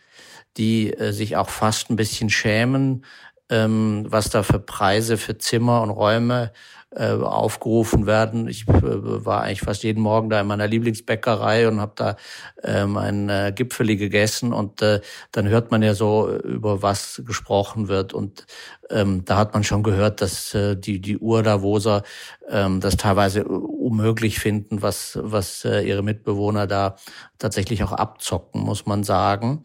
die 0.59 0.93
äh, 0.93 1.13
sich 1.13 1.37
auch 1.37 1.49
fast 1.49 1.91
ein 1.91 1.97
bisschen 1.97 2.31
schämen, 2.31 3.05
ähm, 3.51 4.05
was 4.09 4.31
da 4.31 4.43
für 4.43 4.59
Preise 4.59 5.17
für 5.17 5.39
Zimmer 5.39 5.83
und 5.83 5.91
Räume 5.91 6.53
äh, 6.91 7.13
aufgerufen 7.13 8.07
werden. 8.07 8.49
Ich 8.49 8.67
äh, 8.67 8.73
war 8.83 9.43
eigentlich 9.43 9.61
fast 9.61 9.83
jeden 9.83 10.03
Morgen 10.03 10.31
da 10.31 10.41
in 10.41 10.47
meiner 10.47 10.67
Lieblingsbäckerei 10.67 11.69
und 11.69 11.81
habe 11.81 11.93
da 11.95 12.17
äh, 12.63 12.87
mein 12.87 13.29
äh, 13.29 13.53
Gipfeli 13.55 13.97
gegessen 13.97 14.53
und 14.53 14.81
äh, 14.83 15.01
dann 15.33 15.49
hört 15.49 15.71
man 15.71 15.83
ja 15.83 15.95
so 15.95 16.31
über 16.39 16.83
was 16.83 17.23
gesprochen 17.27 17.89
wird 17.89 18.15
und 18.15 18.47
ähm, 18.91 19.25
da 19.27 19.37
hat 19.37 19.53
man 19.53 19.65
schon 19.65 19.83
gehört, 19.83 20.23
dass 20.23 20.55
äh, 20.55 20.77
die 20.77 21.01
die 21.01 21.19
Urdavoser 21.19 22.05
ähm, 22.49 22.81
das 22.81 22.97
teilweise 22.97 23.45
unmöglich 23.45 24.39
finden, 24.39 24.81
was 24.81 25.19
was 25.23 25.67
äh, 25.67 25.83
ihre 25.83 26.03
Mitbewohner 26.03 26.67
da 26.67 26.97
tatsächlich 27.39 27.83
auch 27.85 27.93
abzocken, 27.93 28.63
muss 28.63 28.87
man 28.87 29.05
sagen. 29.05 29.65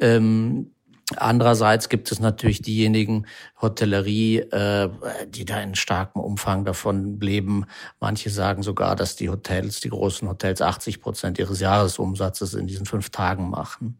Ähm, 0.00 0.72
Andererseits 1.16 1.88
gibt 1.88 2.12
es 2.12 2.20
natürlich 2.20 2.62
diejenigen 2.62 3.26
Hotellerie, 3.60 4.38
äh, 4.38 4.88
die 5.26 5.44
da 5.44 5.60
in 5.60 5.74
starkem 5.74 6.22
Umfang 6.22 6.64
davon 6.64 7.18
leben. 7.20 7.66
Manche 7.98 8.30
sagen 8.30 8.62
sogar, 8.62 8.94
dass 8.94 9.16
die 9.16 9.28
Hotels, 9.28 9.80
die 9.80 9.88
großen 9.88 10.28
Hotels, 10.28 10.62
80 10.62 11.00
Prozent 11.00 11.38
ihres 11.38 11.60
Jahresumsatzes 11.60 12.54
in 12.54 12.66
diesen 12.66 12.86
fünf 12.86 13.10
Tagen 13.10 13.50
machen. 13.50 13.98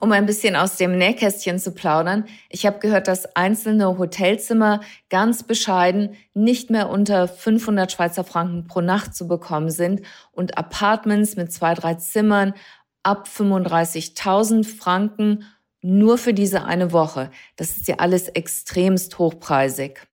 Um 0.00 0.12
ein 0.12 0.26
bisschen 0.26 0.54
aus 0.54 0.76
dem 0.76 0.96
Nähkästchen 0.96 1.58
zu 1.58 1.72
plaudern, 1.72 2.26
ich 2.50 2.66
habe 2.66 2.78
gehört, 2.78 3.08
dass 3.08 3.34
einzelne 3.34 3.98
Hotelzimmer 3.98 4.80
ganz 5.10 5.42
bescheiden 5.42 6.14
nicht 6.34 6.70
mehr 6.70 6.88
unter 6.88 7.26
500 7.26 7.90
Schweizer 7.90 8.22
Franken 8.22 8.68
pro 8.68 8.80
Nacht 8.80 9.16
zu 9.16 9.26
bekommen 9.26 9.70
sind 9.70 10.02
und 10.30 10.56
Apartments 10.56 11.34
mit 11.34 11.52
zwei, 11.52 11.74
drei 11.74 11.94
Zimmern 11.94 12.54
ab 13.02 13.28
35.000 13.28 14.64
Franken 14.64 15.44
nur 15.80 16.18
für 16.18 16.34
diese 16.34 16.64
eine 16.64 16.92
Woche. 16.92 17.30
Das 17.56 17.76
ist 17.76 17.88
ja 17.88 17.96
alles 17.96 18.28
extremst 18.28 19.18
hochpreisig. 19.18 20.06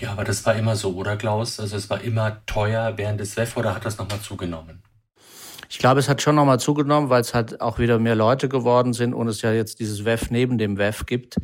Ja, 0.00 0.12
aber 0.12 0.24
das 0.24 0.44
war 0.44 0.54
immer 0.54 0.76
so, 0.76 0.94
oder 0.94 1.16
Klaus? 1.16 1.58
Also 1.58 1.76
es 1.76 1.88
war 1.88 2.00
immer 2.02 2.44
teuer 2.46 2.96
während 2.96 3.20
des 3.20 3.36
WEF 3.36 3.56
oder 3.56 3.74
hat 3.74 3.84
das 3.84 3.98
nochmal 3.98 4.20
zugenommen? 4.20 4.82
Ich 5.76 5.80
glaube, 5.80 6.00
es 6.00 6.08
hat 6.08 6.22
schon 6.22 6.36
nochmal 6.36 6.58
zugenommen, 6.58 7.10
weil 7.10 7.20
es 7.20 7.34
halt 7.34 7.60
auch 7.60 7.78
wieder 7.78 7.98
mehr 7.98 8.14
Leute 8.14 8.48
geworden 8.48 8.94
sind 8.94 9.12
und 9.12 9.28
es 9.28 9.42
ja 9.42 9.52
jetzt 9.52 9.78
dieses 9.78 10.06
WEF 10.06 10.30
neben 10.30 10.56
dem 10.56 10.78
WEF 10.78 11.04
gibt. 11.04 11.36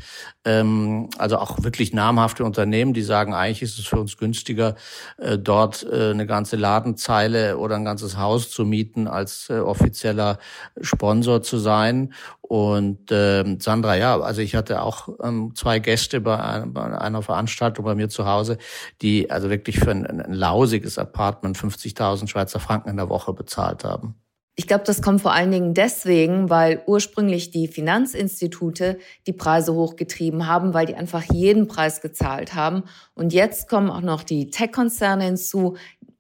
Ähm, 0.47 1.11
also 1.19 1.37
auch 1.37 1.63
wirklich 1.63 1.93
namhafte 1.93 2.43
Unternehmen, 2.43 2.95
die 2.95 3.03
sagen, 3.03 3.35
eigentlich 3.35 3.61
ist 3.61 3.79
es 3.79 3.85
für 3.85 4.01
uns 4.01 4.17
günstiger, 4.17 4.75
äh, 5.19 5.37
dort 5.37 5.83
äh, 5.85 6.13
eine 6.13 6.25
ganze 6.25 6.57
Ladenzeile 6.57 7.59
oder 7.59 7.77
ein 7.77 7.85
ganzes 7.85 8.17
Haus 8.17 8.49
zu 8.49 8.65
mieten, 8.65 9.07
als 9.07 9.51
äh, 9.51 9.59
offizieller 9.59 10.39
Sponsor 10.81 11.43
zu 11.43 11.59
sein. 11.59 12.15
Und 12.53 13.09
ähm, 13.11 13.61
Sandra, 13.61 13.97
ja, 13.97 14.21
also 14.21 14.43
ich 14.43 14.55
hatte 14.55 14.83
auch 14.83 15.09
ähm, 15.23 15.55
zwei 15.55 15.79
Gäste 15.79 16.21
bei, 16.21 16.39
ein, 16.39 16.75
bei 16.75 16.83
einer 16.83 17.23
Veranstaltung 17.23 17.83
bei 17.83 17.95
mir 17.95 18.11
zu 18.11 18.27
Hause, 18.27 18.59
die 19.01 19.31
also 19.31 19.49
wirklich 19.49 19.79
für 19.79 19.91
ein, 19.91 20.05
ein 20.05 20.35
lausiges 20.35 20.99
Apartment 20.99 21.57
50.000 21.57 22.29
Schweizer 22.29 22.61
Franken 22.61 22.91
in 22.91 22.99
der 22.99 23.09
Woche 23.09 23.33
bezahlt 23.33 23.85
haben. 23.85 24.17
Ich 24.55 24.67
glaube, 24.67 24.85
das 24.85 25.01
kommt 25.01 25.23
vor 25.23 25.33
allen 25.33 25.51
Dingen 25.51 25.73
deswegen, 25.73 26.51
weil 26.51 26.83
ursprünglich 26.87 27.53
die 27.53 27.69
Finanzinstitute 27.69 28.99
die 29.27 29.33
Preise 29.33 29.73
hochgetrieben 29.73 30.47
haben, 30.47 30.75
weil 30.75 30.85
die 30.85 30.95
einfach 30.95 31.23
jeden 31.33 31.69
Preis 31.69 32.03
gezahlt 32.03 32.55
haben. 32.55 32.83
Und 33.15 33.33
jetzt 33.33 33.67
kommen 33.67 33.89
auch 33.89 34.03
noch 34.03 34.25
die 34.25 34.51
Tech-Konzerne 34.51 35.25
hinzu. 35.25 35.79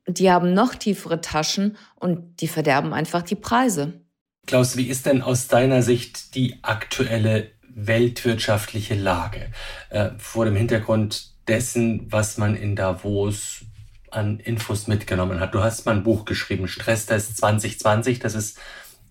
Die 0.08 0.30
haben 0.30 0.54
noch 0.54 0.74
tiefere 0.76 1.20
Taschen 1.20 1.76
und 1.94 2.40
die 2.40 2.48
verderben 2.48 2.94
einfach 2.94 3.20
die 3.20 3.36
Preise. 3.36 4.01
Klaus, 4.46 4.76
wie 4.76 4.88
ist 4.88 5.06
denn 5.06 5.22
aus 5.22 5.48
deiner 5.48 5.82
Sicht 5.82 6.34
die 6.34 6.58
aktuelle 6.62 7.50
weltwirtschaftliche 7.68 8.94
Lage 8.94 9.50
äh, 9.90 10.10
vor 10.18 10.44
dem 10.44 10.56
Hintergrund 10.56 11.30
dessen, 11.48 12.06
was 12.10 12.38
man 12.38 12.56
in 12.56 12.74
Davos 12.76 13.64
an 14.10 14.40
Infos 14.40 14.88
mitgenommen 14.88 15.40
hat? 15.40 15.54
Du 15.54 15.62
hast 15.62 15.86
mal 15.86 15.94
ein 15.94 16.02
Buch 16.02 16.24
geschrieben, 16.24 16.66
Stresstest 16.68 17.36
2020, 17.38 18.18
das 18.18 18.34
ist 18.34 18.58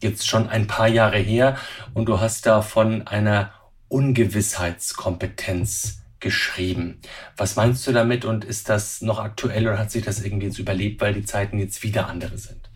jetzt 0.02 0.28
schon 0.28 0.50
ein 0.50 0.68
paar 0.68 0.90
Jahre 0.90 1.18
her 1.18 1.58
und 1.94 2.06
du 2.06 2.20
hast 2.20 2.46
da 2.46 2.62
von 2.62 3.08
einer 3.08 3.54
Ungewissheitskompetenz 3.88 6.02
geschrieben. 6.20 7.00
Was 7.38 7.56
meinst 7.56 7.88
du 7.88 7.94
damit 7.94 8.26
und 8.26 8.44
ist 8.46 8.70
das 8.70 9.02
noch 9.02 9.20
aktuell 9.20 9.68
oder 9.68 9.80
hat 9.80 9.92
sich 9.92 10.04
das 10.04 10.22
irgendwie 10.22 10.48
jetzt 10.48 10.60
überlebt, 10.60 11.02
weil 11.02 11.14
die 11.14 11.26
Zeiten 11.26 11.58
jetzt 11.58 11.84
wieder 11.84 12.08
andere 12.08 12.38
sind? 12.38 12.71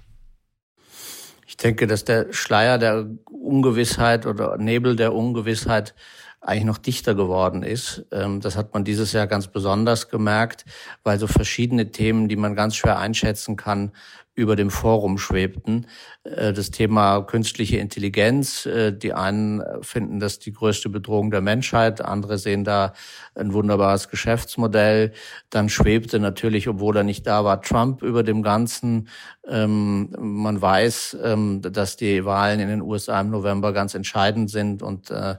Ich 1.58 1.64
denke, 1.64 1.88
dass 1.88 2.04
der 2.04 2.34
Schleier 2.34 2.78
der 2.78 3.08
Ungewissheit 3.32 4.26
oder 4.26 4.58
Nebel 4.58 4.98
der 4.98 5.14
Ungewissheit 5.14 5.96
eigentlich 6.42 6.66
noch 6.66 6.78
dichter 6.78 7.16
geworden 7.16 7.64
ist. 7.64 8.06
Ähm, 8.12 8.42
das 8.42 8.58
hat 8.58 8.74
man 8.74 8.84
dieses 8.84 9.14
Jahr 9.14 9.26
ganz 9.26 9.48
besonders 9.48 10.10
gemerkt, 10.10 10.66
weil 11.06 11.18
so 11.18 11.28
verschiedene 11.28 11.92
Themen, 11.92 12.28
die 12.28 12.36
man 12.36 12.56
ganz 12.56 12.76
schwer 12.76 13.00
einschätzen 13.00 13.56
kann, 13.56 13.94
über 14.36 14.58
dem 14.58 14.70
Forum 14.70 15.18
schwebten. 15.18 15.88
Äh, 16.26 16.54
das 16.54 16.72
Thema 16.72 17.22
künstliche 17.22 17.78
Intelligenz. 17.78 18.66
Äh, 18.66 18.92
die 18.92 19.14
einen 19.14 19.62
finden 19.82 20.20
das 20.20 20.40
die 20.40 20.54
größte 20.54 20.90
Bedrohung 20.90 21.32
der 21.32 21.42
Menschheit, 21.42 22.02
andere 22.02 22.38
sehen 22.38 22.64
da 22.64 22.94
ein 23.36 23.54
wunderbares 23.54 24.10
Geschäftsmodell. 24.10 25.12
Dann 25.50 25.70
schwebte 25.70 26.20
natürlich, 26.20 26.68
obwohl 26.68 26.98
er 26.98 27.04
nicht 27.04 27.28
da 27.28 27.44
war, 27.44 27.62
Trump 27.62 28.02
über 28.02 28.24
dem 28.24 28.42
Ganzen. 28.42 29.10
Ähm, 29.48 30.10
man 30.18 30.60
weiß, 30.60 31.18
ähm, 31.24 31.62
dass 31.62 31.98
die 31.98 32.26
Wahlen 32.26 32.60
in 32.60 32.68
den 32.68 32.82
USA 32.82 33.22
im 33.22 33.30
November 33.30 33.74
ganz 33.74 33.94
entscheidend 33.94 34.50
sind 34.50 34.82
und 34.82 35.12
äh, 35.12 35.36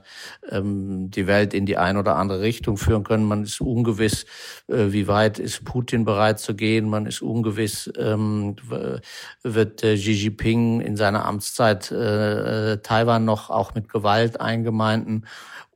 ähm, 0.49 1.11
die 1.11 1.27
Welt 1.27 1.53
in 1.53 1.65
die 1.65 1.77
eine 1.77 1.99
oder 1.99 2.15
andere 2.15 2.41
Richtung 2.41 2.77
führen 2.77 3.03
können. 3.03 3.25
Man 3.25 3.43
ist 3.43 3.59
ungewiss, 3.59 4.25
wie 4.67 5.07
weit 5.07 5.39
ist 5.39 5.65
Putin 5.65 6.05
bereit 6.05 6.39
zu 6.39 6.55
gehen. 6.55 6.89
Man 6.89 7.05
ist 7.05 7.21
ungewiss, 7.21 7.91
wird 7.93 9.81
Xi 9.81 10.11
Jinping 10.11 10.76
in 10.81 10.95
seiner 10.95 11.25
Amtszeit 11.25 11.87
Taiwan 11.87 13.25
noch 13.25 13.49
auch 13.49 13.73
mit 13.75 13.89
Gewalt 13.89 14.39
eingemeinden. 14.39 15.25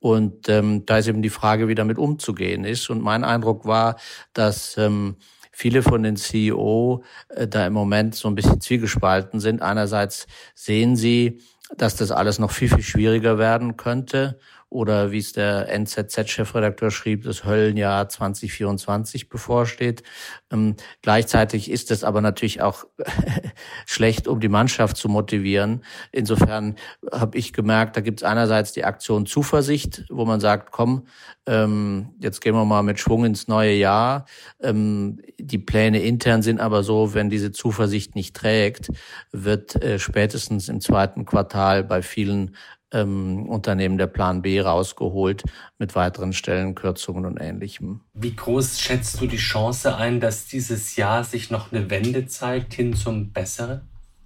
Und 0.02 0.50
ähm, 0.50 0.84
da 0.88 0.98
ist 0.98 1.08
eben 1.08 1.22
die 1.22 1.30
Frage, 1.30 1.68
wie 1.68 1.76
damit 1.76 2.00
umzugehen 2.00 2.66
ist. 2.66 2.90
Und 2.90 3.02
mein 3.02 3.24
Eindruck 3.24 3.66
war, 3.66 3.98
dass 4.34 4.76
ähm, 4.78 5.16
viele 5.52 5.84
von 5.84 6.02
den 6.02 6.16
CEO 6.16 7.04
äh, 7.30 7.48
da 7.48 7.68
im 7.68 7.74
Moment 7.74 8.16
so 8.16 8.28
ein 8.28 8.34
bisschen 8.34 8.60
zwiegespalten 8.60 9.40
sind. 9.40 9.62
Einerseits 9.62 10.26
sehen 10.56 10.96
sie, 10.96 11.40
dass 11.78 11.96
das 11.96 12.10
alles 12.10 12.40
noch 12.40 12.50
viel, 12.50 12.70
viel 12.70 12.84
schwieriger 12.84 13.38
werden 13.38 13.78
könnte 13.78 14.40
oder 14.72 15.12
wie 15.12 15.18
es 15.18 15.34
der 15.34 15.68
NZZ-Chefredakteur 15.70 16.92
schrieb, 16.92 17.26
das 17.26 17.44
Höllenjahr 17.44 18.08
2024 18.08 19.28
bevorsteht. 19.28 20.02
Ähm, 20.50 20.78
gleichzeitig 21.02 21.70
ist 21.70 21.92
es 21.92 22.06
aber 22.06 22.22
natürlich 22.22 22.62
auch 22.62 22.86
schlecht, 23.86 24.30
um 24.30 24.40
die 24.40 24.48
Mannschaft 24.48 24.96
zu 24.96 25.10
motivieren. 25.10 25.84
Insofern 26.14 26.78
habe 27.12 27.38
ich 27.38 27.52
gemerkt, 27.52 27.98
da 27.98 28.02
gibt 28.02 28.22
es 28.22 28.24
einerseits 28.24 28.72
die 28.72 28.86
Aktion 28.86 29.26
Zuversicht, 29.26 30.06
wo 30.10 30.24
man 30.24 30.40
sagt, 30.40 30.72
komm, 30.72 31.06
ähm, 31.46 32.12
jetzt 32.20 32.40
gehen 32.40 32.56
wir 32.56 32.64
mal 32.64 32.82
mit 32.82 32.98
Schwung 32.98 33.26
ins 33.26 33.50
neue 33.50 33.74
Jahr. 33.74 34.26
Ähm, 34.62 35.20
die 35.38 35.60
Pläne 35.60 36.02
intern 36.02 36.44
sind 36.44 36.62
aber 36.62 36.84
so, 36.84 37.14
wenn 37.14 37.30
diese 37.30 37.52
Zuversicht 37.52 38.16
nicht 38.16 38.38
trägt, 38.38 38.90
wird 39.34 39.76
äh, 39.84 40.00
spätestens 40.00 40.70
im 40.70 40.80
zweiten 40.80 41.26
Quartal 41.26 41.84
bei 41.84 42.02
vielen 42.02 42.56
ähm, 42.92 43.48
Unternehmen 43.48 43.98
der 43.98 44.08
Plan 44.08 44.42
B 44.42 44.60
rausgeholt 44.60 45.44
mit 45.78 45.96
weiteren 45.96 46.34
Stellenkürzungen 46.34 47.26
und 47.26 47.38
Ähnlichem. 47.38 48.02
Wie 48.14 48.36
groß 48.36 48.80
schätzt 48.80 49.20
du 49.22 49.28
die 49.28 49.38
Chance 49.38 49.96
ein, 49.96 50.20
dass 50.20 50.48
dieses 50.48 50.96
Jahr 50.96 51.24
sich 51.24 51.50
noch 51.50 51.72
eine 51.72 51.90
Wende 51.90 52.26
zeigt 52.26 52.74
hin 52.74 52.96
zum 52.96 53.32
Besseren? 53.32 53.82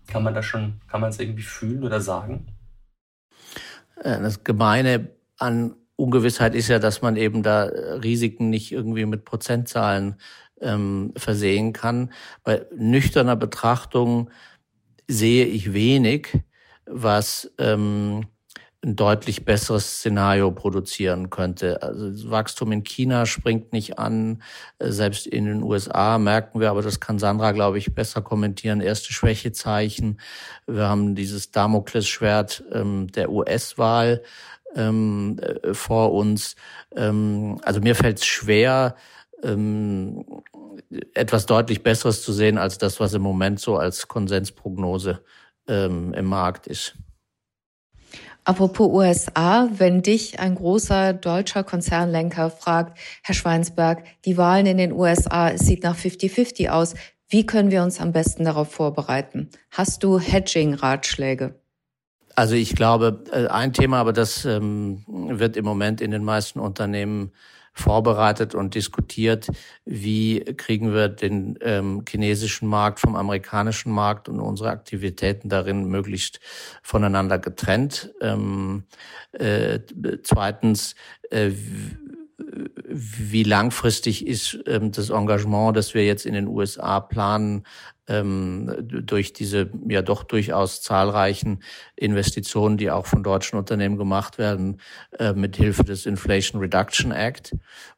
Kann 0.08 0.24
man 0.24 0.34
das 0.34 0.46
schon, 0.46 0.82
kann 0.88 1.02
man 1.02 1.10
es 1.10 1.20
irgendwie 1.20 1.44
fühlen 1.44 1.84
oder 1.84 2.02
sagen? 2.02 2.48
Äh, 3.98 4.20
das 4.22 4.44
Gemeine 4.44 5.10
an 5.38 5.76
Ungewissheit 5.98 6.56
ist 6.56 6.68
ja, 6.68 6.80
dass 6.80 7.02
man 7.02 7.16
eben 7.16 7.42
da 7.42 7.64
Risiken 7.64 8.50
nicht 8.50 8.72
irgendwie 8.72 9.06
mit 9.06 9.24
Prozentzahlen 9.24 10.16
ähm, 10.62 11.14
versehen 11.16 11.74
kann. 11.74 12.12
Bei 12.44 12.66
nüchterner 12.76 13.36
Betrachtung 13.36 14.30
sehe 15.08 15.46
ich 15.46 15.74
wenig, 15.74 16.40
was 16.86 17.52
ähm, 17.58 18.26
ein 18.86 18.96
deutlich 18.96 19.46
besseres 19.46 19.98
Szenario 19.98 20.52
produzieren 20.52 21.32
könnte. 21.32 21.82
Also 21.82 22.30
Wachstum 22.30 22.72
in 22.72 22.84
China 22.84 23.26
springt 23.26 23.74
nicht 23.74 23.98
an, 23.98 24.44
selbst 24.80 25.26
in 25.26 25.46
den 25.46 25.64
USA 25.64 26.20
merken 26.20 26.60
wir, 26.60 26.70
aber 26.70 26.84
das 26.84 27.00
kann 27.00 27.18
Sandra, 27.18 27.52
glaube 27.52 27.80
ich, 27.80 27.96
besser 27.96 28.22
kommentieren, 28.22 28.82
erste 28.82 29.12
Schwächezeichen. 29.12 30.20
Wir 30.68 30.88
haben 30.88 31.16
dieses 31.16 31.50
Damoklesschwert 31.50 32.64
ähm, 32.72 33.08
der 33.12 33.32
US-Wahl 33.32 34.22
ähm, 34.76 35.40
äh, 35.40 35.74
vor 35.74 36.14
uns. 36.14 36.56
Ähm, 36.96 37.58
also 37.64 37.82
mir 37.82 37.96
fällt 37.96 38.20
es 38.20 38.26
schwer, 38.26 38.96
ähm, 39.42 40.26
etwas 41.16 41.48
deutlich 41.48 41.82
Besseres 41.82 42.22
zu 42.22 42.32
sehen 42.34 42.60
als 42.60 42.78
das, 42.78 43.00
was 43.00 43.16
im 43.16 43.24
Moment 43.24 43.60
so 43.60 43.78
als 43.78 44.08
Konsensprognose 44.08 45.24
ähm, 45.68 46.14
im 46.14 46.26
Markt 46.26 46.68
ist. 46.68 46.96
Apropos 48.46 48.92
USA, 48.94 49.70
wenn 49.72 50.04
dich 50.04 50.40
ein 50.40 50.54
großer 50.54 51.14
deutscher 51.14 51.64
Konzernlenker 51.64 52.52
fragt, 52.52 53.00
Herr 53.24 53.34
Schweinsberg, 53.34 54.04
die 54.24 54.38
Wahlen 54.38 54.68
in 54.68 54.78
den 54.78 54.94
USA, 54.94 55.50
es 55.50 55.62
sieht 55.62 55.84
nach 55.84 55.98
50-50 55.98 56.70
aus. 56.70 56.94
Wie 57.28 57.48
können 57.48 57.72
wir 57.72 57.82
uns 57.82 58.00
am 58.00 58.12
besten 58.12 58.46
darauf 58.46 58.72
vorbereiten? 58.72 59.50
Hast 59.72 60.04
du 60.04 60.20
Hedging-Ratschläge? 60.20 61.60
Also 62.36 62.54
ich 62.54 62.76
glaube, 62.76 63.24
äh, 63.32 63.48
ein 63.48 63.74
Thema, 63.74 64.00
aber 64.00 64.14
das 64.14 64.46
ähm, 64.46 65.04
wird 65.08 65.58
im 65.58 65.66
Moment 65.66 66.00
in 66.00 66.12
den 66.12 66.24
meisten 66.24 66.60
Unternehmen 66.60 67.32
vorbereitet 67.76 68.56
und 68.56 68.74
diskutiert, 68.74 69.50
wie 69.84 70.40
kriegen 70.40 70.94
wir 70.94 71.10
den 71.10 71.60
ähm, 71.62 72.04
chinesischen 72.08 72.68
Markt 72.68 73.02
vom 73.02 73.16
amerikanischen 73.16 73.92
Markt 73.92 74.30
und 74.30 74.40
unsere 74.40 74.70
Aktivitäten 74.70 75.50
darin 75.50 75.86
möglichst 75.86 76.40
voneinander 76.82 77.38
getrennt. 77.38 78.14
Ähm, 78.22 78.86
äh, 79.34 79.80
zweitens, 80.24 80.96
äh, 81.30 81.52
wie 82.88 83.44
langfristig 83.44 84.26
ist 84.26 84.58
ähm, 84.68 84.92
das 84.92 85.10
Engagement, 85.10 85.76
das 85.76 85.94
wir 85.94 86.06
jetzt 86.06 86.26
in 86.26 86.34
den 86.34 86.48
USA 86.48 87.02
planen, 87.02 87.66
ähm, 88.08 88.72
durch 88.88 89.34
diese 89.34 89.70
ja 89.88 90.02
doch 90.02 90.24
durchaus 90.24 90.82
zahlreichen 90.82 91.64
Investitionen, 91.96 92.78
die 92.78 92.92
auch 92.92 93.06
von 93.06 93.24
deutschen 93.24 93.58
Unternehmen 93.58 93.98
gemacht 93.98 94.38
werden, 94.38 94.80
äh, 95.18 95.34
mit 95.34 95.56
Hilfe 95.56 95.84
des 95.84 96.06
Inflation 96.06 96.62
Reduction 96.62 97.12
Act. 97.12 97.56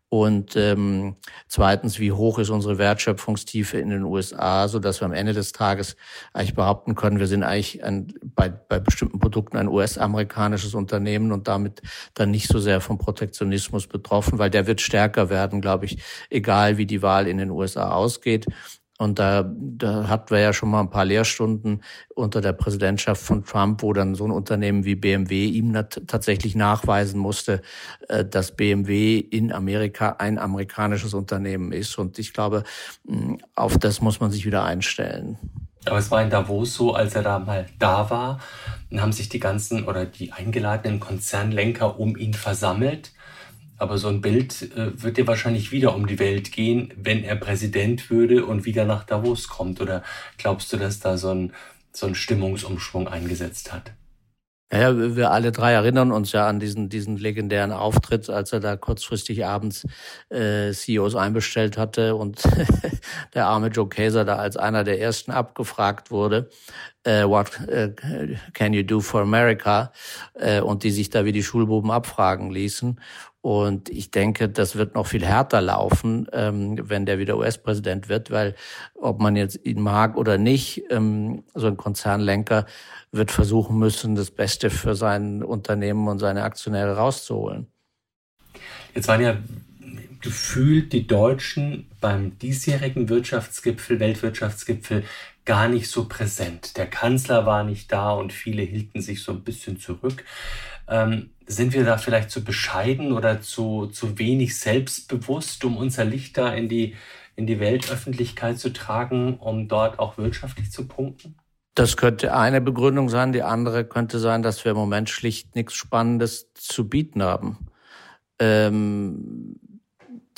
Und 0.10 0.56
ähm, 0.56 1.17
zweitens, 1.50 2.00
wie 2.00 2.13
hoch 2.13 2.39
ist 2.39 2.50
unsere 2.50 2.78
Wertschöpfungstiefe 2.78 3.78
in 3.78 3.89
den 3.89 4.04
USA, 4.04 4.70
so 4.70 4.80
dass 4.80 5.02
wir 5.02 5.06
am 5.06 5.12
Ende 5.12 5.34
des 5.34 5.52
Tages 5.52 5.98
eigentlich 6.32 6.56
behaupten 6.56 6.96
können, 6.96 7.20
wir 7.20 7.28
sind 7.28 7.43
eigentlich 7.43 7.84
ein, 7.84 8.13
bei, 8.24 8.48
bei 8.48 8.80
bestimmten 8.80 9.20
Produkten 9.20 9.58
ein 9.58 9.67
US-amerikanisches 9.67 10.76
Unternehmen 10.76 11.34
und 11.34 11.50
damit 11.50 11.82
dann 12.13 12.32
nicht 12.32 12.48
so 12.48 12.60
sehr 12.60 12.80
vom 12.80 12.98
Protektionismus 12.98 13.88
betroffen, 13.88 14.39
weil 14.39 14.50
der 14.50 14.65
wird 14.65 14.80
stärker 14.80 15.30
werden, 15.30 15.60
glaube 15.60 15.86
ich, 15.86 16.02
egal 16.30 16.78
wie 16.78 16.86
die 16.86 17.02
Wahl 17.02 17.28
in 17.28 17.38
den 17.38 17.52
USA 17.52 17.91
ausgeht. 17.91 18.46
Und 18.97 19.19
da, 19.19 19.45
da 19.55 20.07
hatten 20.07 20.31
wir 20.31 20.39
ja 20.39 20.53
schon 20.53 20.69
mal 20.69 20.79
ein 20.79 20.89
paar 20.89 21.05
Lehrstunden 21.05 21.83
unter 22.15 22.41
der 22.41 22.53
Präsidentschaft 22.53 23.21
von 23.21 23.45
Trump, 23.45 23.83
wo 23.83 23.93
dann 23.93 24.15
so 24.15 24.25
ein 24.25 24.31
Unternehmen 24.31 24.86
wie 24.86 24.95
BMW 24.95 25.45
ihm 25.45 25.73
tatsächlich 26.07 26.55
nachweisen 26.55 27.19
musste, 27.19 27.62
äh, 28.10 28.25
dass 28.25 28.55
BMW 28.55 29.19
in 29.19 29.53
Amerika 29.53 30.15
ein 30.17 30.39
amerikanisches 30.39 31.13
Unternehmen 31.13 31.71
ist. 31.71 31.97
Und 31.99 32.17
ich 32.17 32.33
glaube, 32.33 32.63
auf 33.55 33.77
das 33.77 34.01
muss 34.01 34.19
man 34.19 34.31
sich 34.31 34.45
wieder 34.45 34.63
einstellen. 34.63 35.38
Aber 35.86 35.99
es 35.99 36.12
war 36.12 36.21
in 36.21 36.29
Davos 36.29 36.73
so, 36.73 36.93
als 36.93 37.15
er 37.15 37.23
da 37.23 37.39
mal 37.39 37.67
da 37.79 38.10
war, 38.10 38.39
haben 38.95 39.12
sich 39.12 39.29
die 39.29 39.39
ganzen 39.39 39.86
oder 39.86 40.05
die 40.05 40.33
eingeladenen 40.33 40.99
Konzernlenker 40.99 41.99
um 41.99 42.17
ihn 42.17 42.33
versammelt 42.33 43.12
aber 43.78 43.98
so 43.98 44.08
ein 44.08 44.22
Bild 44.22 44.72
äh, 44.76 45.02
wird 45.02 45.18
dir 45.18 45.28
wahrscheinlich 45.28 45.72
wieder 45.72 45.96
um 45.96 46.08
die 46.08 46.20
Welt 46.20 46.52
gehen, 46.52 46.94
wenn 46.98 47.24
er 47.24 47.36
Präsident 47.36 48.10
würde 48.10 48.46
und 48.46 48.66
wieder 48.66 48.86
nach 48.86 49.04
Davos 49.04 49.48
kommt. 49.48 49.82
Oder 49.82 50.04
glaubst 50.38 50.74
du, 50.74 50.78
dass 50.78 51.00
da 51.00 51.18
so 51.18 51.30
ein, 51.30 51.54
so 51.92 52.08
ein 52.08 52.16
Stimmungsumschwung 52.16 53.08
eingesetzt 53.08 53.72
hat? 53.72 53.94
Ja, 54.70 55.16
wir 55.16 55.32
alle 55.32 55.54
drei 55.54 55.72
erinnern 55.72 56.12
uns 56.12 56.34
ja 56.34 56.46
an 56.46 56.60
diesen, 56.60 56.90
diesen 56.90 57.16
legendären 57.16 57.72
Auftritt, 57.72 58.30
als 58.30 58.52
er 58.52 58.60
da 58.60 58.76
kurzfristig 58.76 59.46
abends 59.46 59.88
äh, 60.30 60.74
CEOs 60.74 61.16
einbestellt 61.16 61.78
hatte 61.78 62.16
und 62.16 62.44
der 63.34 63.46
arme 63.48 63.68
Joe 63.68 63.88
Kaeser 63.88 64.26
da 64.26 64.36
als 64.36 64.58
einer 64.58 64.84
der 64.84 65.00
ersten 65.00 65.32
abgefragt 65.32 66.12
wurde, 66.12 66.50
äh, 67.08 67.24
what 67.24 67.58
äh, 67.70 67.94
can 68.54 68.74
you 68.74 68.84
do 68.84 69.00
for 69.00 69.22
America? 69.22 69.94
Äh, 70.34 70.60
und 70.60 70.84
die 70.84 70.92
sich 70.92 71.10
da 71.10 71.24
wie 71.24 71.32
die 71.32 71.44
Schulbuben 71.44 71.90
abfragen 71.90 72.52
ließen. 72.52 73.00
Und 73.41 73.89
ich 73.89 74.12
denke, 74.12 74.50
das 74.50 74.76
wird 74.76 74.95
noch 74.95 75.08
viel 75.08 75.26
härter 75.26 75.62
laufen, 75.62 76.28
ähm, 76.34 76.78
wenn 76.89 77.06
der 77.06 77.19
wieder 77.19 77.38
US-Präsident 77.38 78.10
wird, 78.10 78.32
weil 78.32 78.56
ob 78.95 79.21
man 79.21 79.36
jetzt 79.36 79.60
ihn 79.63 79.82
mag 79.82 80.17
oder 80.17 80.38
nicht, 80.38 80.84
ähm, 80.89 81.43
so 81.54 81.67
ein 81.67 81.78
Konzernlenker 81.78 82.65
wird 83.12 83.32
versuchen 83.32 83.78
müssen, 83.78 84.15
das 84.15 84.32
Beste 84.32 84.69
für 84.69 84.95
sein 84.95 85.43
Unternehmen 85.43 86.08
und 86.08 86.19
seine 86.19 86.43
Aktionäre 86.43 86.97
rauszuholen. 86.97 87.67
Jetzt 88.93 89.08
waren 89.08 89.21
ja 89.21 89.38
gefühlt 90.21 90.91
die 90.93 91.08
Deutschen 91.08 91.88
beim 92.02 92.38
diesjährigen 92.39 93.08
Wirtschaftsgipfel, 93.10 94.00
Weltwirtschaftsgipfel, 94.00 95.04
gar 95.45 95.69
nicht 95.69 95.89
so 95.89 96.08
präsent. 96.10 96.76
Der 96.78 96.88
Kanzler 96.88 97.45
war 97.45 97.63
nicht 97.63 97.91
da 97.91 98.12
und 98.12 98.34
viele 98.34 98.63
hielten 98.63 99.02
sich 99.02 99.23
so 99.23 99.32
ein 99.32 99.43
bisschen 99.43 99.80
zurück. 99.80 100.26
Ähm, 100.88 101.30
sind 101.47 101.73
wir 101.73 101.86
da 101.86 101.97
vielleicht 101.97 102.29
zu 102.29 102.43
bescheiden 102.43 103.13
oder 103.13 103.41
zu, 103.41 103.88
zu 103.88 104.19
wenig 104.19 104.60
selbstbewusst, 104.60 105.63
um 105.63 105.77
unser 105.77 106.05
Licht 106.05 106.38
da 106.38 106.53
in 106.53 106.67
die, 106.67 106.95
in 107.36 107.47
die 107.47 107.60
Weltöffentlichkeit 107.60 108.60
zu 108.60 108.73
tragen, 108.73 109.38
um 109.38 109.67
dort 109.67 109.97
auch 109.97 110.17
wirtschaftlich 110.17 110.71
zu 110.71 110.88
punkten? 110.88 111.36
Das 111.73 111.95
könnte 111.95 112.33
eine 112.33 112.60
Begründung 112.60 113.07
sein. 113.07 113.31
Die 113.31 113.43
andere 113.43 113.86
könnte 113.86 114.19
sein, 114.19 114.41
dass 114.41 114.65
wir 114.65 114.71
im 114.71 114.77
Moment 114.77 115.10
schlicht 115.10 115.55
nichts 115.55 115.75
Spannendes 115.75 116.51
zu 116.53 116.89
bieten 116.89 117.23
haben. 117.23 117.67
Ähm, 118.39 119.60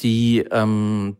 die, 0.01 0.39
ähm, 0.51 1.17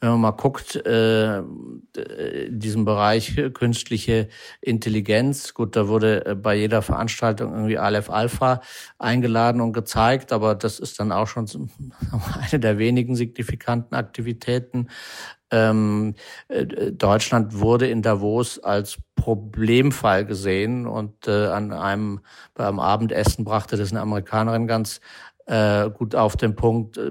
wenn 0.00 0.10
man 0.10 0.20
mal 0.20 0.30
guckt, 0.32 0.76
äh, 0.76 1.38
in 1.38 2.58
diesem 2.58 2.84
Bereich 2.84 3.40
künstliche 3.54 4.28
Intelligenz, 4.60 5.54
gut, 5.54 5.76
da 5.76 5.88
wurde 5.88 6.26
äh, 6.26 6.34
bei 6.34 6.54
jeder 6.56 6.82
Veranstaltung 6.82 7.52
irgendwie 7.52 7.78
Aleph 7.78 8.10
Alpha 8.10 8.60
eingeladen 8.98 9.60
und 9.60 9.72
gezeigt, 9.72 10.32
aber 10.32 10.54
das 10.54 10.78
ist 10.78 11.00
dann 11.00 11.12
auch 11.12 11.26
schon 11.26 11.46
eine 12.40 12.60
der 12.60 12.78
wenigen 12.78 13.16
signifikanten 13.16 13.94
Aktivitäten. 13.94 14.88
Ähm, 15.52 16.14
äh, 16.48 16.92
Deutschland 16.92 17.58
wurde 17.58 17.88
in 17.88 18.02
Davos 18.02 18.60
als 18.60 18.98
Problemfall 19.16 20.24
gesehen 20.24 20.86
und 20.86 21.26
äh, 21.26 21.48
an 21.48 21.72
einem 21.72 22.20
beim 22.54 22.78
Abendessen 22.78 23.44
brachte 23.44 23.76
das 23.76 23.90
eine 23.90 24.00
Amerikanerin 24.00 24.66
ganz 24.66 25.00
äh, 25.50 25.90
gut 25.90 26.14
auf 26.14 26.36
den 26.36 26.54
Punkt, 26.54 26.96
äh, 26.96 27.10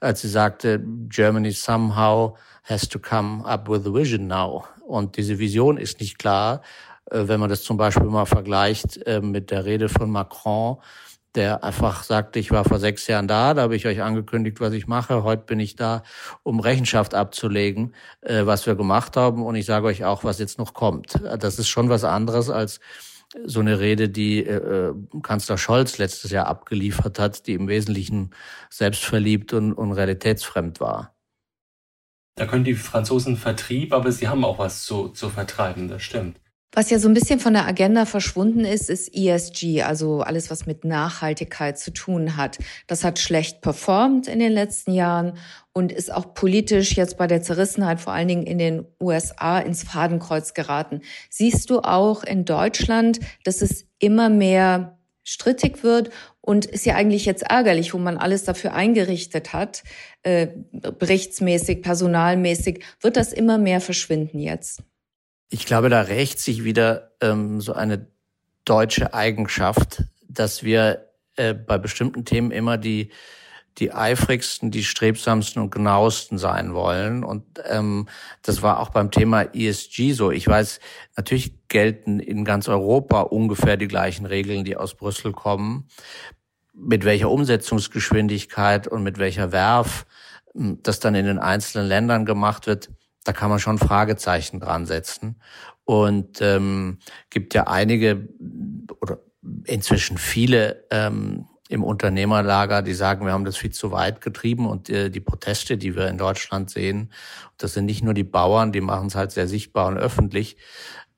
als 0.00 0.22
sie 0.22 0.28
sagte, 0.28 0.82
Germany 1.08 1.52
somehow 1.52 2.36
has 2.64 2.88
to 2.88 2.98
come 2.98 3.44
up 3.46 3.68
with 3.68 3.86
a 3.86 3.94
vision 3.94 4.26
now. 4.26 4.64
Und 4.84 5.16
diese 5.16 5.38
Vision 5.38 5.76
ist 5.78 6.00
nicht 6.00 6.18
klar, 6.18 6.62
äh, 7.10 7.28
wenn 7.28 7.38
man 7.38 7.48
das 7.48 7.62
zum 7.62 7.76
Beispiel 7.76 8.08
mal 8.08 8.26
vergleicht 8.26 9.06
äh, 9.06 9.20
mit 9.20 9.52
der 9.52 9.64
Rede 9.64 9.88
von 9.88 10.10
Macron, 10.10 10.78
der 11.36 11.62
einfach 11.62 12.02
sagte, 12.02 12.40
ich 12.40 12.50
war 12.50 12.64
vor 12.64 12.78
sechs 12.80 13.06
Jahren 13.06 13.28
da, 13.28 13.54
da 13.54 13.62
habe 13.62 13.76
ich 13.76 13.86
euch 13.86 14.02
angekündigt, 14.02 14.60
was 14.60 14.72
ich 14.72 14.86
mache. 14.88 15.22
Heute 15.22 15.44
bin 15.44 15.60
ich 15.60 15.76
da, 15.76 16.02
um 16.42 16.58
Rechenschaft 16.58 17.14
abzulegen, 17.14 17.94
äh, 18.22 18.46
was 18.46 18.66
wir 18.66 18.74
gemacht 18.74 19.16
haben. 19.16 19.44
Und 19.46 19.54
ich 19.54 19.66
sage 19.66 19.86
euch 19.86 20.04
auch, 20.04 20.24
was 20.24 20.40
jetzt 20.40 20.58
noch 20.58 20.74
kommt. 20.74 21.20
Das 21.38 21.60
ist 21.60 21.68
schon 21.68 21.88
was 21.88 22.02
anderes 22.02 22.50
als 22.50 22.80
so 23.44 23.60
eine 23.60 23.80
Rede, 23.80 24.08
die 24.08 24.44
äh, 24.44 24.90
äh 24.90 24.94
Kanzler 25.22 25.58
Scholz 25.58 25.98
letztes 25.98 26.30
Jahr 26.30 26.46
abgeliefert 26.46 27.18
hat, 27.18 27.46
die 27.46 27.54
im 27.54 27.68
Wesentlichen 27.68 28.30
selbstverliebt 28.70 29.52
und, 29.52 29.72
und 29.72 29.92
realitätsfremd 29.92 30.80
war. 30.80 31.14
Da 32.36 32.46
können 32.46 32.64
die 32.64 32.74
Franzosen 32.74 33.36
Vertrieb, 33.36 33.92
aber 33.92 34.10
sie 34.10 34.28
haben 34.28 34.44
auch 34.44 34.58
was 34.58 34.84
zu, 34.84 35.08
zu 35.08 35.30
vertreiben, 35.30 35.88
das 35.88 36.02
stimmt. 36.02 36.40
Was 36.76 36.90
ja 36.90 36.98
so 36.98 37.06
ein 37.06 37.14
bisschen 37.14 37.38
von 37.38 37.52
der 37.52 37.68
Agenda 37.68 38.04
verschwunden 38.04 38.64
ist, 38.64 38.90
ist 38.90 39.14
ESG, 39.14 39.82
also 39.82 40.22
alles, 40.22 40.50
was 40.50 40.66
mit 40.66 40.84
Nachhaltigkeit 40.84 41.78
zu 41.78 41.92
tun 41.92 42.36
hat. 42.36 42.58
Das 42.88 43.04
hat 43.04 43.20
schlecht 43.20 43.60
performt 43.60 44.26
in 44.26 44.40
den 44.40 44.50
letzten 44.50 44.92
Jahren 44.92 45.38
und 45.72 45.92
ist 45.92 46.12
auch 46.12 46.34
politisch 46.34 46.96
jetzt 46.96 47.16
bei 47.16 47.28
der 47.28 47.42
Zerrissenheit 47.42 48.00
vor 48.00 48.12
allen 48.12 48.26
Dingen 48.26 48.44
in 48.44 48.58
den 48.58 48.86
USA 49.00 49.60
ins 49.60 49.84
Fadenkreuz 49.84 50.52
geraten. 50.52 51.02
Siehst 51.30 51.70
du 51.70 51.78
auch 51.78 52.24
in 52.24 52.44
Deutschland, 52.44 53.20
dass 53.44 53.62
es 53.62 53.86
immer 54.00 54.28
mehr 54.28 54.98
strittig 55.22 55.84
wird 55.84 56.10
und 56.40 56.66
ist 56.66 56.86
ja 56.86 56.96
eigentlich 56.96 57.24
jetzt 57.24 57.44
ärgerlich, 57.44 57.94
wo 57.94 57.98
man 57.98 58.18
alles 58.18 58.42
dafür 58.42 58.74
eingerichtet 58.74 59.52
hat, 59.52 59.84
äh, 60.24 60.48
berichtsmäßig, 60.72 61.82
personalmäßig, 61.82 62.82
wird 63.00 63.16
das 63.16 63.32
immer 63.32 63.58
mehr 63.58 63.80
verschwinden 63.80 64.40
jetzt? 64.40 64.82
Ich 65.48 65.66
glaube, 65.66 65.88
da 65.88 66.02
rächt 66.02 66.38
sich 66.38 66.64
wieder 66.64 67.12
ähm, 67.20 67.60
so 67.60 67.72
eine 67.72 68.08
deutsche 68.64 69.14
Eigenschaft, 69.14 70.04
dass 70.28 70.62
wir 70.62 71.10
äh, 71.36 71.54
bei 71.54 71.78
bestimmten 71.78 72.24
Themen 72.24 72.50
immer 72.50 72.78
die 72.78 73.10
die 73.78 73.92
eifrigsten, 73.92 74.70
die 74.70 74.84
strebsamsten 74.84 75.60
und 75.60 75.70
genauesten 75.70 76.38
sein 76.38 76.74
wollen. 76.74 77.24
Und 77.24 77.44
ähm, 77.68 78.08
das 78.42 78.62
war 78.62 78.78
auch 78.78 78.90
beim 78.90 79.10
Thema 79.10 79.42
ESG 79.42 80.12
so. 80.12 80.30
Ich 80.30 80.46
weiß, 80.46 80.78
natürlich 81.16 81.54
gelten 81.68 82.20
in 82.20 82.44
ganz 82.44 82.68
Europa 82.68 83.22
ungefähr 83.22 83.76
die 83.76 83.88
gleichen 83.88 84.26
Regeln, 84.26 84.64
die 84.64 84.76
aus 84.76 84.94
Brüssel 84.94 85.32
kommen. 85.32 85.88
Mit 86.72 87.04
welcher 87.04 87.30
Umsetzungsgeschwindigkeit 87.30 88.86
und 88.86 89.02
mit 89.02 89.18
welcher 89.18 89.50
Werf 89.52 90.06
hm, 90.52 90.80
das 90.82 91.00
dann 91.00 91.14
in 91.14 91.26
den 91.26 91.38
einzelnen 91.38 91.88
Ländern 91.88 92.26
gemacht 92.26 92.66
wird, 92.66 92.90
da 93.24 93.32
kann 93.32 93.50
man 93.50 93.58
schon 93.58 93.78
Fragezeichen 93.78 94.60
dran 94.60 94.86
setzen. 94.86 95.40
Und 95.84 96.40
ähm, 96.40 96.98
gibt 97.30 97.54
ja 97.54 97.66
einige 97.66 98.28
oder 99.00 99.18
inzwischen 99.64 100.16
viele 100.16 100.86
ähm, 100.90 101.46
im 101.68 101.82
Unternehmerlager, 101.82 102.82
die 102.82 102.94
sagen, 102.94 103.26
wir 103.26 103.32
haben 103.32 103.44
das 103.44 103.56
viel 103.56 103.70
zu 103.70 103.90
weit 103.90 104.20
getrieben 104.20 104.66
und 104.66 104.88
äh, 104.90 105.10
die 105.10 105.20
Proteste, 105.20 105.76
die 105.76 105.96
wir 105.96 106.08
in 106.08 106.18
Deutschland 106.18 106.70
sehen, 106.70 107.10
das 107.56 107.74
sind 107.74 107.86
nicht 107.86 108.02
nur 108.02 108.14
die 108.14 108.24
Bauern, 108.24 108.72
die 108.72 108.80
machen 108.80 109.08
es 109.08 109.14
halt 109.14 109.32
sehr 109.32 109.48
sichtbar 109.48 109.88
und 109.88 109.96
öffentlich, 109.96 110.56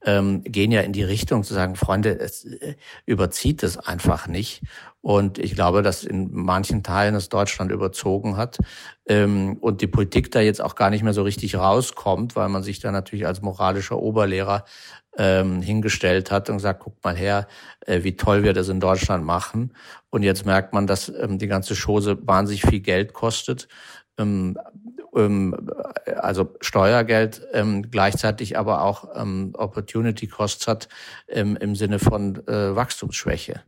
ähm, 0.07 0.43
gehen 0.45 0.71
ja 0.71 0.81
in 0.81 0.93
die 0.93 1.03
Richtung 1.03 1.43
zu 1.43 1.53
sagen, 1.53 1.75
Freunde, 1.75 2.19
es 2.19 2.45
äh, 2.45 2.77
überzieht 3.05 3.63
es 3.65 3.77
einfach 3.77 4.29
nicht. 4.29 4.63
Und 5.03 5.39
ich 5.39 5.55
glaube, 5.55 5.83
dass 5.83 6.05
in 6.05 6.31
manchen 6.33 6.83
Teilen 6.83 7.15
es 7.15 7.29
Deutschland 7.29 7.71
überzogen 7.71 8.37
hat 8.37 8.59
ähm, 9.07 9.57
und 9.61 9.81
die 9.81 9.87
Politik 9.89 10.31
da 10.31 10.41
jetzt 10.41 10.63
auch 10.63 10.77
gar 10.77 10.91
nicht 10.91 11.03
mehr 11.03 11.13
so 11.13 11.23
richtig 11.23 11.57
rauskommt, 11.57 12.37
weil 12.37 12.49
man 12.49 12.63
sich 12.63 12.81
da 12.81 12.93
natürlich 12.93 13.27
als 13.27 13.43
moralischer 13.43 13.99
Oberlehrer 13.99 14.65
ähm, 15.19 15.61
hingestellt 15.61 16.31
hat 16.31 16.51
und 16.51 16.57
gesagt, 16.57 16.83
guckt 16.83 17.03
mal 17.03 17.17
her, 17.17 17.49
äh, 17.87 18.03
wie 18.05 18.17
toll 18.17 18.45
wir 18.45 18.53
das 18.53 18.69
in 18.69 18.81
Deutschland 18.81 19.25
machen. 19.25 19.73
Und 20.11 20.23
jetzt 20.23 20.47
merkt 20.47 20.73
man, 20.73 20.87
dass 20.87 21.09
ähm, 21.09 21.39
die 21.39 21.49
ganze 21.49 21.75
Chose 21.75 22.19
wahnsinnig 22.27 22.63
viel 22.63 22.81
Geld 22.81 23.13
kostet. 23.13 23.69
Ähm, 24.19 24.57
also 25.17 26.55
Steuergeld, 26.61 27.43
ähm, 27.53 27.91
gleichzeitig 27.91 28.59
aber 28.59 28.83
auch 28.83 29.09
ähm, 29.15 29.53
Opportunity 29.57 30.27
Costs 30.27 30.67
hat 30.67 30.89
ähm, 31.29 31.57
im 31.57 31.75
Sinne 31.75 31.99
von 31.99 32.47
äh, 32.47 32.77
Wachstumsschwäche. 32.77 33.63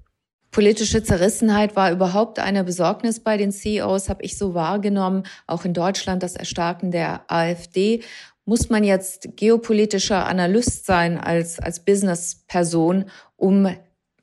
Politische 0.51 1.03
Zerrissenheit 1.03 1.77
war 1.77 1.93
überhaupt 1.93 2.39
eine 2.39 2.65
Besorgnis 2.65 3.21
bei 3.21 3.37
den 3.37 3.53
CEOs, 3.53 4.09
habe 4.09 4.23
ich 4.23 4.39
so 4.39 4.55
wahrgenommen. 4.55 5.25
Auch 5.47 5.65
in 5.65 5.75
Deutschland 5.75 6.23
das 6.23 6.37
Erstarken 6.37 6.91
der 6.91 7.23
AfD. 7.29 8.03
Muss 8.45 8.71
man 8.71 8.83
jetzt 8.83 9.37
geopolitischer 9.37 10.27
Analyst 10.27 10.87
sein 10.87 11.19
als, 11.19 11.59
als 11.61 11.85
Businessperson, 11.85 13.05
um 13.37 13.69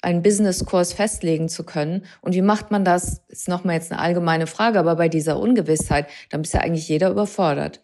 einen 0.06 0.22
Businesskurs 0.22 0.94
festlegen 0.94 1.50
zu 1.50 1.64
können. 1.64 2.06
Und 2.22 2.36
wie 2.36 2.42
macht 2.42 2.72
man 2.72 2.86
das? 2.86 3.22
Ist 3.28 3.50
nochmal 3.50 3.76
jetzt 3.76 3.92
eine 3.92 4.00
allgemeine 4.00 4.48
Frage, 4.48 4.80
aber 4.80 4.96
bei 4.96 5.10
dieser 5.10 5.38
Ungewissheit, 5.40 6.08
dann 6.30 6.42
ist 6.42 6.54
ja 6.54 6.62
eigentlich 6.62 6.88
jeder 6.88 7.10
überfordert. 7.10 7.82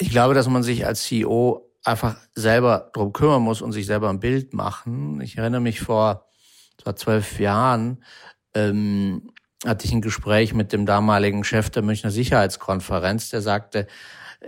Ich 0.00 0.10
glaube, 0.10 0.34
dass 0.34 0.48
man 0.48 0.62
sich 0.62 0.86
als 0.86 1.04
CEO 1.04 1.70
einfach 1.84 2.16
selber 2.34 2.90
drum 2.94 3.12
kümmern 3.12 3.42
muss 3.42 3.62
und 3.62 3.72
sich 3.72 3.86
selber 3.86 4.08
ein 4.08 4.18
Bild 4.18 4.54
machen. 4.54 5.20
Ich 5.20 5.36
erinnere 5.36 5.60
mich 5.60 5.80
vor 5.80 6.26
zwar 6.82 6.96
zwölf 6.96 7.38
Jahren, 7.38 8.02
ähm, 8.54 9.30
hatte 9.64 9.86
ich 9.86 9.92
ein 9.92 10.02
Gespräch 10.02 10.54
mit 10.54 10.72
dem 10.72 10.86
damaligen 10.86 11.44
Chef 11.44 11.70
der 11.70 11.82
Münchner 11.82 12.10
Sicherheitskonferenz, 12.10 13.30
der 13.30 13.42
sagte, 13.42 13.86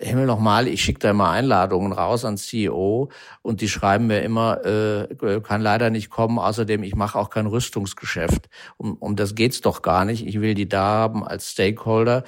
Himmel 0.01 0.27
nochmal, 0.27 0.69
ich 0.69 0.83
schicke 0.83 1.01
da 1.01 1.11
immer 1.11 1.31
Einladungen 1.31 1.93
raus 1.93 2.25
an 2.25 2.37
CEO 2.37 3.11
und 3.43 3.61
die 3.61 3.69
schreiben 3.69 4.07
mir 4.07 4.21
immer, 4.21 4.65
äh, 4.65 5.41
kann 5.43 5.61
leider 5.61 5.91
nicht 5.91 6.11
kommen, 6.11 6.39
außerdem 6.39 6.83
ich 6.83 6.95
mache 6.95 7.19
auch 7.19 7.31
kein 7.31 7.47
Rüstungsgeschäft. 7.47 8.49
Um, 8.77 8.97
um 8.97 9.17
das 9.17 9.35
geht's 9.35 9.61
doch 9.61 9.83
gar 9.83 10.05
nicht. 10.05 10.27
Ich 10.27 10.41
will 10.41 10.55
die 10.55 10.69
da 10.69 10.85
haben 10.85 11.27
als 11.27 11.53
Stakeholder, 11.53 12.25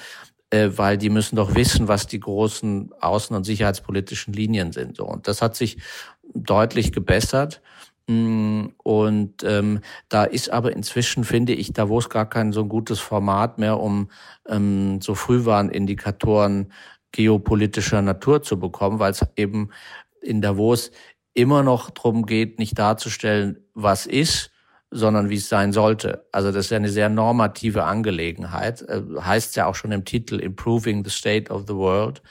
äh, 0.50 0.70
weil 0.76 0.98
die 0.98 1.10
müssen 1.10 1.36
doch 1.36 1.54
wissen, 1.54 1.88
was 1.88 2.06
die 2.06 2.20
großen 2.20 2.90
außen- 3.00 3.34
und 3.36 3.44
sicherheitspolitischen 3.44 4.32
Linien 4.32 4.72
sind. 4.72 4.96
So, 4.96 5.06
und 5.06 5.28
das 5.28 5.42
hat 5.42 5.56
sich 5.56 5.78
deutlich 6.34 6.92
gebessert. 6.92 7.60
Mm, 8.08 8.68
und 8.82 9.44
ähm, 9.44 9.80
da 10.08 10.24
ist 10.24 10.50
aber 10.50 10.72
inzwischen, 10.72 11.24
finde 11.24 11.52
ich, 11.52 11.74
da 11.74 11.90
wo 11.90 11.98
es 11.98 12.08
gar 12.08 12.26
kein 12.26 12.52
so 12.52 12.64
gutes 12.64 13.00
Format 13.00 13.58
mehr, 13.58 13.78
um 13.78 14.08
ähm, 14.48 15.00
so 15.02 15.14
Frühwarnindikatoren 15.14 16.72
geopolitischer 17.12 18.02
Natur 18.02 18.42
zu 18.42 18.58
bekommen, 18.58 18.98
weil 18.98 19.12
es 19.12 19.24
eben 19.36 19.70
in 20.20 20.42
Davos 20.42 20.90
immer 21.34 21.62
noch 21.62 21.90
darum 21.90 22.26
geht, 22.26 22.58
nicht 22.58 22.78
darzustellen, 22.78 23.64
was 23.74 24.06
ist, 24.06 24.50
sondern 24.90 25.28
wie 25.28 25.36
es 25.36 25.48
sein 25.48 25.72
sollte. 25.72 26.26
Also 26.32 26.50
das 26.50 26.66
ist 26.66 26.70
ja 26.70 26.78
eine 26.78 26.88
sehr 26.88 27.08
normative 27.08 27.84
Angelegenheit. 27.84 28.82
Äh, 28.82 29.02
heißt 29.20 29.56
ja 29.56 29.66
auch 29.66 29.74
schon 29.74 29.92
im 29.92 30.04
Titel 30.04 30.40
Improving 30.40 31.04
the 31.04 31.10
State 31.10 31.52
of 31.52 31.64
the 31.66 31.74
World. 31.74 32.22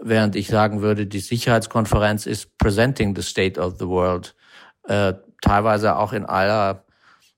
Während 0.00 0.34
ich 0.34 0.48
sagen 0.48 0.82
würde, 0.82 1.06
die 1.06 1.20
Sicherheitskonferenz 1.20 2.26
ist 2.26 2.58
Presenting 2.58 3.14
the 3.14 3.22
State 3.22 3.60
of 3.60 3.76
the 3.78 3.86
World. 3.86 4.34
Äh, 4.88 5.14
teilweise 5.40 5.96
auch 5.96 6.12
in 6.12 6.24
aller 6.24 6.84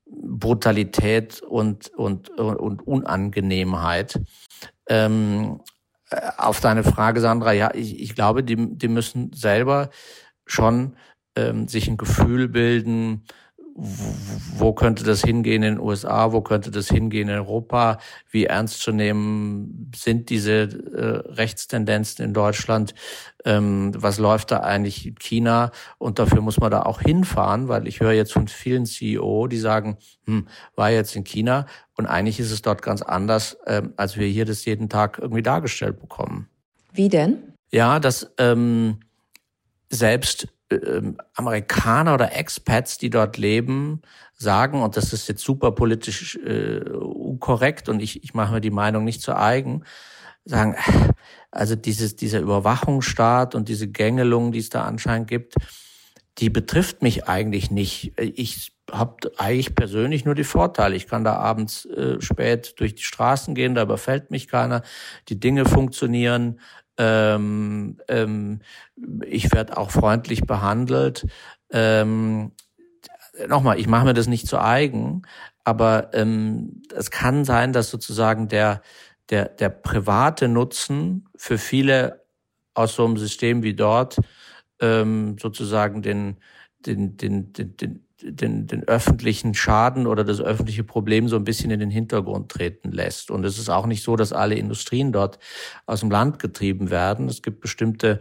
Brutalität 0.09 1.41
und, 1.41 1.89
und, 1.89 2.29
und 2.29 2.87
Unangenehmheit. 2.87 4.19
Ähm, 4.89 5.59
äh, 5.59 5.76
auf 6.37 6.59
deine 6.59 6.83
Frage, 6.83 7.19
Sandra, 7.19 7.51
ja, 7.51 7.71
ich, 7.73 7.99
ich 7.99 8.15
glaube, 8.15 8.43
die, 8.43 8.55
die 8.77 8.87
müssen 8.87 9.31
selber 9.33 9.89
schon 10.45 10.95
ähm, 11.35 11.67
sich 11.67 11.87
ein 11.87 11.97
Gefühl 11.97 12.47
bilden, 12.47 13.23
wo 13.79 14.73
könnte 14.73 15.03
das 15.03 15.21
hingehen 15.21 15.61
in 15.61 15.75
den 15.75 15.79
USA, 15.79 16.31
wo 16.31 16.41
könnte 16.41 16.71
das 16.71 16.87
hingehen 16.87 17.29
in 17.29 17.35
Europa, 17.35 17.99
wie 18.31 18.45
ernst 18.45 18.81
zu 18.81 18.91
nehmen 18.91 19.91
sind 19.95 20.31
diese 20.31 20.61
äh, 20.61 21.31
Rechtstendenzen 21.33 22.25
in 22.25 22.33
Deutschland, 22.33 22.95
ähm, 23.45 23.91
was 23.95 24.17
läuft 24.17 24.49
da 24.49 24.61
eigentlich 24.61 25.05
in 25.05 25.15
China? 25.19 25.69
Und 25.99 26.17
dafür 26.17 26.41
muss 26.41 26.59
man 26.59 26.71
da 26.71 26.81
auch 26.81 27.01
hinfahren, 27.01 27.67
weil 27.67 27.87
ich 27.87 27.99
höre 27.99 28.13
jetzt 28.13 28.33
von 28.33 28.47
vielen 28.47 28.87
CEO, 28.87 29.45
die 29.45 29.59
sagen, 29.59 29.97
hm, 30.25 30.47
war 30.75 30.89
jetzt 30.89 31.15
in 31.15 31.23
China 31.23 31.67
und 31.97 32.05
eigentlich 32.05 32.39
ist 32.39 32.51
es 32.51 32.61
dort 32.61 32.81
ganz 32.81 33.01
anders, 33.01 33.57
ähm, 33.65 33.93
als 33.97 34.17
wir 34.17 34.27
hier 34.27 34.45
das 34.45 34.65
jeden 34.65 34.87
Tag 34.87 35.17
irgendwie 35.19 35.43
dargestellt 35.43 35.99
bekommen. 35.99 36.47
Wie 36.93 37.09
denn? 37.09 37.53
Ja, 37.71 37.99
dass 37.99 38.31
ähm, 38.37 38.99
selbst 39.89 40.47
ähm, 40.69 41.17
Amerikaner 41.33 42.13
oder 42.13 42.35
Expats, 42.35 42.97
die 42.97 43.09
dort 43.09 43.37
leben, 43.37 44.01
sagen, 44.35 44.83
und 44.83 44.95
das 44.95 45.11
ist 45.13 45.27
jetzt 45.27 45.43
super 45.43 45.71
politisch 45.71 46.35
äh, 46.37 46.81
korrekt 47.39 47.89
und 47.89 47.99
ich, 48.01 48.23
ich 48.23 48.33
mache 48.33 48.53
mir 48.53 48.61
die 48.61 48.71
Meinung 48.71 49.03
nicht 49.03 49.21
zu 49.21 49.35
eigen, 49.35 49.83
sagen, 50.45 50.75
also 51.51 51.75
dieses, 51.75 52.15
dieser 52.15 52.39
Überwachungsstaat 52.39 53.55
und 53.55 53.69
diese 53.69 53.87
Gängelung, 53.87 54.51
die 54.51 54.59
es 54.59 54.69
da 54.69 54.83
anscheinend 54.83 55.27
gibt, 55.27 55.55
die 56.37 56.49
betrifft 56.51 57.01
mich 57.01 57.27
eigentlich 57.27 57.71
nicht. 57.71 58.13
Ich 58.19 58.76
habe 58.91 59.31
eigentlich 59.37 59.75
persönlich 59.75 60.25
nur 60.25 60.35
die 60.35 60.43
Vorteile. 60.43 60.95
Ich 60.95 61.07
kann 61.07 61.23
da 61.23 61.35
abends 61.35 61.85
äh, 61.85 62.21
spät 62.21 62.79
durch 62.79 62.95
die 62.95 63.03
Straßen 63.03 63.55
gehen, 63.55 63.75
da 63.75 63.83
überfällt 63.83 64.31
mich 64.31 64.47
keiner. 64.47 64.81
Die 65.29 65.39
Dinge 65.39 65.65
funktionieren. 65.65 66.59
Ähm, 66.97 67.99
ähm, 68.07 68.61
ich 69.25 69.51
werde 69.53 69.77
auch 69.77 69.91
freundlich 69.91 70.41
behandelt. 70.41 71.27
Ähm, 71.69 72.53
nochmal, 73.47 73.79
ich 73.79 73.87
mache 73.87 74.05
mir 74.05 74.13
das 74.13 74.27
nicht 74.27 74.47
zu 74.47 74.59
eigen, 74.59 75.23
aber 75.63 76.13
ähm, 76.13 76.81
es 76.95 77.11
kann 77.11 77.45
sein, 77.45 77.73
dass 77.73 77.89
sozusagen 77.89 78.47
der, 78.47 78.81
der, 79.29 79.49
der 79.49 79.69
private 79.69 80.47
Nutzen 80.47 81.27
für 81.35 81.57
viele 81.57 82.25
aus 82.73 82.95
so 82.95 83.05
einem 83.05 83.17
System 83.17 83.63
wie 83.63 83.73
dort 83.73 84.17
ähm, 84.79 85.37
sozusagen 85.39 86.01
den, 86.01 86.37
den, 86.85 87.17
den, 87.17 87.53
den, 87.53 87.75
den, 87.77 88.06
den, 88.21 88.67
den 88.67 88.83
öffentlichen 88.87 89.53
Schaden 89.53 90.07
oder 90.07 90.23
das 90.23 90.41
öffentliche 90.41 90.83
Problem 90.83 91.27
so 91.27 91.35
ein 91.35 91.43
bisschen 91.43 91.71
in 91.71 91.79
den 91.79 91.91
Hintergrund 91.91 92.51
treten 92.51 92.91
lässt. 92.91 93.31
Und 93.31 93.45
es 93.45 93.57
ist 93.57 93.69
auch 93.69 93.85
nicht 93.85 94.03
so, 94.03 94.15
dass 94.15 94.33
alle 94.33 94.55
Industrien 94.55 95.11
dort 95.11 95.39
aus 95.85 95.99
dem 95.99 96.11
Land 96.11 96.39
getrieben 96.39 96.89
werden. 96.89 97.27
Es 97.27 97.41
gibt 97.41 97.61
bestimmte 97.61 98.19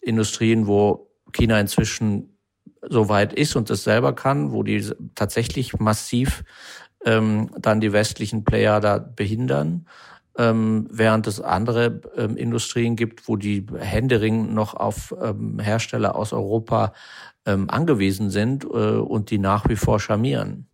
Industrien, 0.00 0.66
wo 0.66 1.10
China 1.32 1.60
inzwischen 1.60 2.38
so 2.82 3.08
weit 3.08 3.32
ist 3.32 3.56
und 3.56 3.70
das 3.70 3.84
selber 3.84 4.14
kann, 4.14 4.52
wo 4.52 4.62
die 4.62 4.90
tatsächlich 5.14 5.78
massiv 5.78 6.44
ähm, 7.04 7.50
dann 7.58 7.80
die 7.80 7.92
westlichen 7.92 8.44
Player 8.44 8.80
da 8.80 8.98
behindern 8.98 9.86
ähm, 10.36 10.88
während 10.90 11.26
es 11.26 11.40
andere 11.40 12.00
ähm, 12.16 12.36
Industrien 12.36 12.96
gibt, 12.96 13.28
wo 13.28 13.36
die 13.36 13.66
Händering 13.78 14.52
noch 14.54 14.74
auf 14.74 15.14
ähm, 15.22 15.58
Hersteller 15.58 16.16
aus 16.16 16.32
Europa 16.32 16.92
ähm, 17.46 17.70
angewiesen 17.70 18.30
sind 18.30 18.64
äh, 18.64 18.66
und 18.66 19.30
die 19.30 19.38
nach 19.38 19.68
wie 19.68 19.76
vor 19.76 20.00
charmieren. 20.00 20.68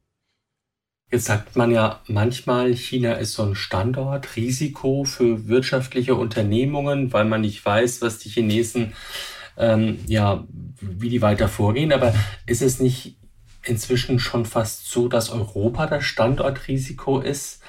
Jetzt 1.10 1.24
sagt 1.24 1.56
man 1.56 1.72
ja 1.72 2.00
manchmal, 2.06 2.72
China 2.74 3.14
ist 3.14 3.32
so 3.32 3.42
ein 3.42 3.56
Standortrisiko 3.56 5.04
für 5.04 5.48
wirtschaftliche 5.48 6.14
Unternehmungen, 6.14 7.12
weil 7.12 7.24
man 7.24 7.40
nicht 7.40 7.64
weiß, 7.64 8.00
was 8.00 8.18
die 8.18 8.28
Chinesen, 8.28 8.92
ähm, 9.56 9.98
ja, 10.06 10.44
wie 10.80 11.08
die 11.08 11.20
weiter 11.20 11.48
vorgehen. 11.48 11.92
Aber 11.92 12.14
ist 12.46 12.62
es 12.62 12.78
nicht 12.78 13.18
inzwischen 13.64 14.20
schon 14.20 14.46
fast 14.46 14.88
so, 14.88 15.08
dass 15.08 15.30
Europa 15.30 15.88
das 15.88 16.04
Standortrisiko 16.04 17.18
ist? 17.18 17.60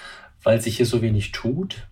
Weil 0.43 0.61
sich 0.61 0.77
hier 0.77 0.85
so 0.85 1.01
wenig 1.01 1.31
tut? 1.31 1.87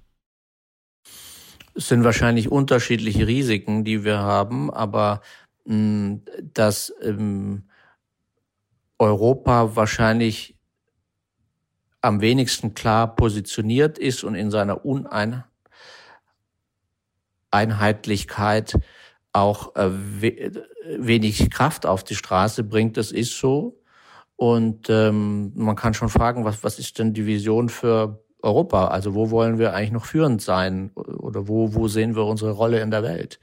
Es 1.76 1.88
sind 1.88 2.04
wahrscheinlich 2.04 2.52
unterschiedliche 2.52 3.28
Risiken, 3.28 3.84
die 3.86 4.04
wir 4.04 4.20
haben, 4.20 4.72
aber 4.72 5.22
mh, 5.66 5.74
hm, 5.74 6.22
dass 6.54 6.94
ähm, 7.02 7.70
Europa 8.98 9.76
wahrscheinlich 9.76 10.56
am 12.02 12.22
wenigsten 12.22 12.74
klar 12.74 13.16
positioniert 13.16 13.98
ist 13.98 14.24
und 14.24 14.36
in 14.36 14.52
seiner 14.52 14.86
Uneinheitlichkeit 17.52 18.80
auch 19.32 19.76
äh, 19.76 19.90
wenig 20.98 21.50
Kraft 21.50 21.86
auf 21.86 22.04
die 22.04 22.16
Straße 22.16 22.64
bringt, 22.64 22.98
das 22.98 23.12
ist 23.12 23.38
so. 23.38 23.80
Und 24.36 24.90
ähm, 24.90 25.52
man 25.56 25.76
kann 25.76 25.94
schon 25.94 26.10
fragen, 26.10 26.46
was, 26.46 26.64
was 26.64 26.80
ist 26.80 26.98
denn 26.98 27.14
die 27.14 27.26
Vision 27.26 27.68
für 27.70 28.24
Europa? 28.42 28.88
Also 28.88 29.16
wo 29.16 29.32
wollen 29.32 29.60
wir 29.60 29.74
eigentlich 29.74 29.92
noch 29.92 30.06
führend 30.06 30.42
sein 30.42 30.92
oder 30.94 31.48
wo, 31.48 31.74
wo 31.74 31.88
sehen 31.88 32.16
wir 32.16 32.26
unsere 32.26 32.52
Rolle 32.52 32.80
in 32.82 32.92
der 32.92 33.04
Welt? 33.04 33.40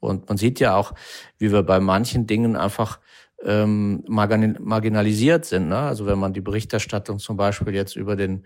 Und 0.00 0.28
man 0.28 0.38
sieht 0.38 0.60
ja 0.60 0.76
auch, 0.76 0.92
wie 1.38 1.52
wir 1.52 1.62
bei 1.62 1.80
manchen 1.80 2.26
Dingen 2.26 2.56
einfach 2.56 2.98
ähm, 3.42 4.04
marginalisiert 4.06 5.44
sind. 5.44 5.68
Ne? 5.68 5.78
Also 5.78 6.06
wenn 6.06 6.18
man 6.18 6.32
die 6.32 6.40
Berichterstattung 6.40 7.18
zum 7.18 7.36
Beispiel 7.36 7.74
jetzt 7.74 7.96
über 7.96 8.16
den 8.16 8.44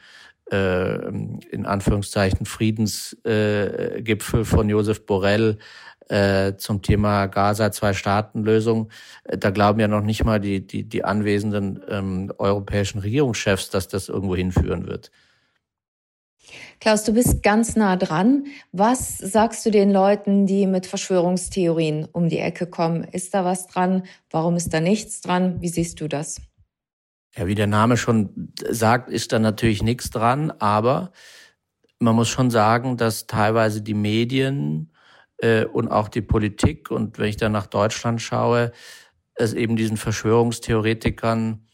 äh, 0.51 1.09
in 1.09 1.65
Anführungszeichen 1.67 2.47
Friedensgipfel 2.47 4.41
äh, 4.41 4.45
von 4.45 4.69
Josef 4.69 5.07
Borrell 5.07 5.59
äh, 6.09 6.57
zum 6.57 6.83
Thema 6.83 7.27
Gaza 7.27 7.73
Zwei-Staaten-Lösung. 7.73 8.91
Äh, 9.25 9.39
da 9.39 9.51
glauben 9.51 9.81
ja 9.81 9.89
noch 9.89 10.03
nicht 10.03 10.25
mal 10.25 10.41
die, 10.41 10.67
die, 10.67 10.85
die 10.85 11.05
anwesenden 11.05 11.83
ähm, 11.89 12.33
europäischen 12.39 12.99
Regierungschefs, 12.99 13.71
dass 13.71 13.89
das 13.89 14.09
irgendwo 14.09 14.37
hinführen 14.37 14.87
wird. 14.87 15.11
Klaus, 16.81 17.05
du 17.05 17.13
bist 17.13 17.43
ganz 17.43 17.77
nah 17.77 17.97
dran. 17.97 18.47
Was 18.73 19.19
sagst 19.19 19.65
du 19.65 19.71
den 19.71 19.91
Leuten, 19.91 20.47
die 20.47 20.67
mit 20.67 20.87
Verschwörungstheorien 20.87 22.07
um 22.13 22.29
die 22.29 22.39
Ecke 22.39 22.67
kommen? 22.67 23.05
Ist 23.05 23.35
da 23.35 23.45
was 23.45 23.67
dran? 23.67 24.05
Warum 24.31 24.57
ist 24.57 24.73
da 24.75 24.81
nichts 24.81 25.21
dran? 25.21 25.61
Wie 25.61 25.69
siehst 25.69 26.01
du 26.01 26.09
das? 26.09 26.41
Ja, 27.37 27.47
wie 27.47 27.55
der 27.55 27.67
Name 27.67 27.97
schon 27.97 28.53
sagt, 28.69 29.11
ist 29.11 29.33
da 29.33 29.39
natürlich 29.39 29.83
nichts 29.83 30.11
dran, 30.11 30.53
aber 30.53 31.11
man 31.99 32.15
muss 32.15 32.29
schon 32.29 32.51
sagen, 32.51 32.97
dass 32.97 33.27
teilweise 33.27 33.83
die 33.83 33.95
Medien 33.95 34.93
äh, 35.39 35.65
und 35.65 35.89
auch 35.89 36.09
die 36.09 36.23
Politik 36.23 36.91
und 36.91 37.19
wenn 37.19 37.29
ich 37.29 37.37
dann 37.37 37.53
nach 37.53 37.67
Deutschland 37.67 38.23
schaue, 38.23 38.73
es 39.35 39.53
eben 39.53 39.75
diesen 39.75 39.97
Verschwörungstheoretikern 39.97 41.67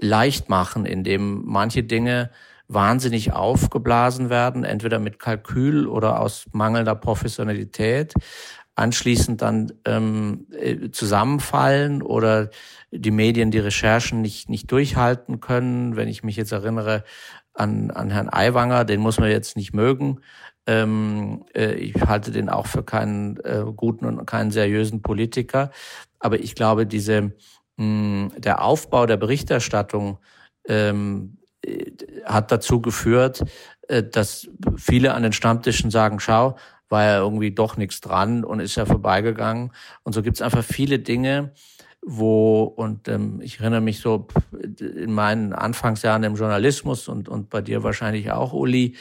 leicht 0.00 0.48
machen, 0.48 0.84
indem 0.84 1.44
manche 1.46 1.82
Dinge 1.82 2.30
wahnsinnig 2.72 3.32
aufgeblasen 3.32 4.30
werden, 4.30 4.64
entweder 4.64 5.00
mit 5.00 5.18
Kalkül 5.18 5.86
oder 5.88 6.20
aus 6.20 6.46
mangelnder 6.52 6.94
Professionalität, 6.94 8.14
anschließend 8.76 9.42
dann 9.42 9.72
ähm, 9.84 10.46
äh, 10.52 10.90
zusammenfallen 10.90 12.00
oder 12.00 12.50
die 12.92 13.10
Medien 13.10 13.50
die 13.50 13.58
Recherchen 13.58 14.22
nicht, 14.22 14.48
nicht 14.48 14.70
durchhalten 14.70 15.40
können. 15.40 15.96
Wenn 15.96 16.08
ich 16.08 16.22
mich 16.22 16.36
jetzt 16.36 16.52
erinnere 16.52 17.04
an, 17.54 17.90
an 17.90 18.10
Herrn 18.10 18.32
Aiwanger, 18.32 18.84
den 18.84 19.00
muss 19.00 19.18
man 19.18 19.30
jetzt 19.30 19.56
nicht 19.56 19.74
mögen. 19.74 20.20
Ähm, 20.66 21.44
äh, 21.54 21.72
ich 21.72 21.94
halte 22.00 22.30
den 22.30 22.48
auch 22.48 22.68
für 22.68 22.84
keinen 22.84 23.36
äh, 23.38 23.64
guten 23.74 24.04
und 24.04 24.24
keinen 24.26 24.52
seriösen 24.52 25.02
Politiker. 25.02 25.70
Aber 26.20 26.38
ich 26.38 26.54
glaube, 26.54 26.86
diese, 26.86 27.32
mh, 27.76 28.30
der 28.38 28.62
Aufbau 28.62 29.06
der 29.06 29.16
Berichterstattung 29.16 30.18
ähm, 30.68 31.38
hat 32.24 32.52
dazu 32.52 32.80
geführt, 32.80 33.42
äh, 33.88 34.02
dass 34.02 34.48
viele 34.76 35.14
an 35.14 35.22
den 35.22 35.32
Stammtischen 35.32 35.90
sagen, 35.90 36.20
schau, 36.20 36.56
war 36.88 37.04
ja 37.04 37.18
irgendwie 37.18 37.52
doch 37.52 37.76
nichts 37.76 38.00
dran 38.00 38.44
und 38.44 38.60
ist 38.60 38.76
ja 38.76 38.84
vorbeigegangen. 38.84 39.72
Und 40.02 40.12
so 40.12 40.22
gibt's 40.22 40.42
einfach 40.42 40.64
viele 40.64 40.98
Dinge, 40.98 41.52
wo, 42.02 42.62
und 42.62 43.08
ähm, 43.08 43.40
ich 43.42 43.60
erinnere 43.60 43.80
mich 43.80 44.00
so 44.00 44.26
in 44.80 45.12
meinen 45.12 45.52
Anfangsjahren 45.52 46.24
im 46.24 46.34
Journalismus 46.34 47.08
und, 47.08 47.28
und 47.28 47.50
bei 47.50 47.60
dir 47.60 47.82
wahrscheinlich 47.82 48.32
auch, 48.32 48.52
Uli, 48.52 48.96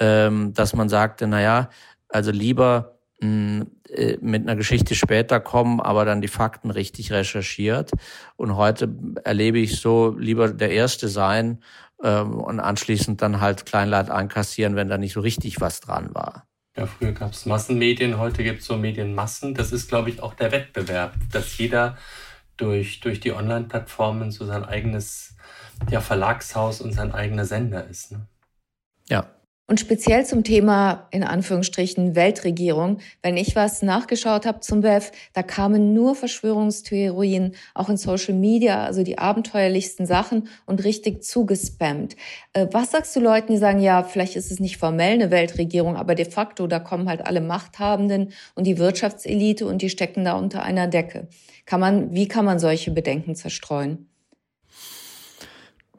ähm, 0.00 0.52
dass 0.54 0.74
man 0.74 0.88
sagte, 0.88 1.26
na 1.26 1.40
ja, 1.40 1.68
also 2.08 2.30
lieber 2.30 2.98
mh, 3.20 3.66
äh, 3.90 4.18
mit 4.20 4.42
einer 4.42 4.56
Geschichte 4.56 4.94
später 4.94 5.40
kommen, 5.40 5.80
aber 5.80 6.04
dann 6.04 6.20
die 6.20 6.28
Fakten 6.28 6.70
richtig 6.70 7.12
recherchiert. 7.12 7.92
Und 8.36 8.56
heute 8.56 8.88
erlebe 9.24 9.58
ich 9.58 9.80
so 9.80 10.14
lieber 10.18 10.48
der 10.48 10.70
Erste 10.70 11.08
sein 11.08 11.62
ähm, 12.02 12.40
und 12.40 12.60
anschließend 12.60 13.22
dann 13.22 13.40
halt 13.40 13.66
Kleinleid 13.66 14.10
einkassieren, 14.10 14.76
wenn 14.76 14.88
da 14.88 14.98
nicht 14.98 15.12
so 15.12 15.20
richtig 15.20 15.60
was 15.60 15.80
dran 15.80 16.14
war. 16.14 16.46
Ja, 16.76 16.86
früher 16.86 17.12
gab 17.12 17.32
es 17.32 17.44
Massenmedien, 17.44 18.18
heute 18.18 18.44
gibt 18.44 18.60
es 18.60 18.66
so 18.66 18.76
Medienmassen. 18.76 19.54
Das 19.54 19.72
ist, 19.72 19.88
glaube 19.88 20.10
ich, 20.10 20.22
auch 20.22 20.34
der 20.34 20.52
Wettbewerb, 20.52 21.14
dass 21.32 21.58
jeder 21.58 21.96
durch, 22.56 23.00
durch 23.00 23.20
die 23.20 23.32
Online-Plattformen 23.32 24.30
so 24.30 24.44
sein 24.44 24.64
eigenes 24.64 25.36
ja, 25.90 26.00
Verlagshaus 26.00 26.80
und 26.80 26.92
sein 26.92 27.12
eigener 27.12 27.44
Sender 27.44 27.86
ist. 27.86 28.12
Ne? 28.12 28.26
Ja, 29.08 29.26
und 29.68 29.78
speziell 29.78 30.24
zum 30.24 30.44
Thema, 30.44 31.06
in 31.10 31.22
Anführungsstrichen, 31.22 32.16
Weltregierung, 32.16 32.98
wenn 33.22 33.36
ich 33.36 33.54
was 33.54 33.82
nachgeschaut 33.82 34.46
habe 34.46 34.60
zum 34.60 34.82
WEF, 34.82 35.12
da 35.34 35.42
kamen 35.42 35.92
nur 35.92 36.14
Verschwörungstheorien, 36.14 37.54
auch 37.74 37.90
in 37.90 37.98
Social 37.98 38.32
Media, 38.34 38.82
also 38.82 39.02
die 39.02 39.18
abenteuerlichsten 39.18 40.06
Sachen 40.06 40.48
und 40.64 40.84
richtig 40.84 41.22
zugespammt. 41.22 42.16
Äh, 42.54 42.68
was 42.72 42.92
sagst 42.92 43.14
du 43.14 43.20
Leuten, 43.20 43.52
die 43.52 43.58
sagen, 43.58 43.80
ja, 43.80 44.02
vielleicht 44.04 44.36
ist 44.36 44.50
es 44.50 44.58
nicht 44.58 44.78
formell 44.78 45.12
eine 45.12 45.30
Weltregierung, 45.30 45.96
aber 45.96 46.14
de 46.14 46.24
facto, 46.24 46.66
da 46.66 46.80
kommen 46.80 47.06
halt 47.06 47.26
alle 47.26 47.42
Machthabenden 47.42 48.32
und 48.54 48.66
die 48.66 48.78
Wirtschaftselite 48.78 49.66
und 49.66 49.82
die 49.82 49.90
stecken 49.90 50.24
da 50.24 50.32
unter 50.32 50.62
einer 50.62 50.86
Decke. 50.86 51.28
Kann 51.66 51.80
man, 51.80 52.14
wie 52.14 52.26
kann 52.26 52.46
man 52.46 52.58
solche 52.58 52.90
Bedenken 52.90 53.34
zerstreuen? 53.34 54.08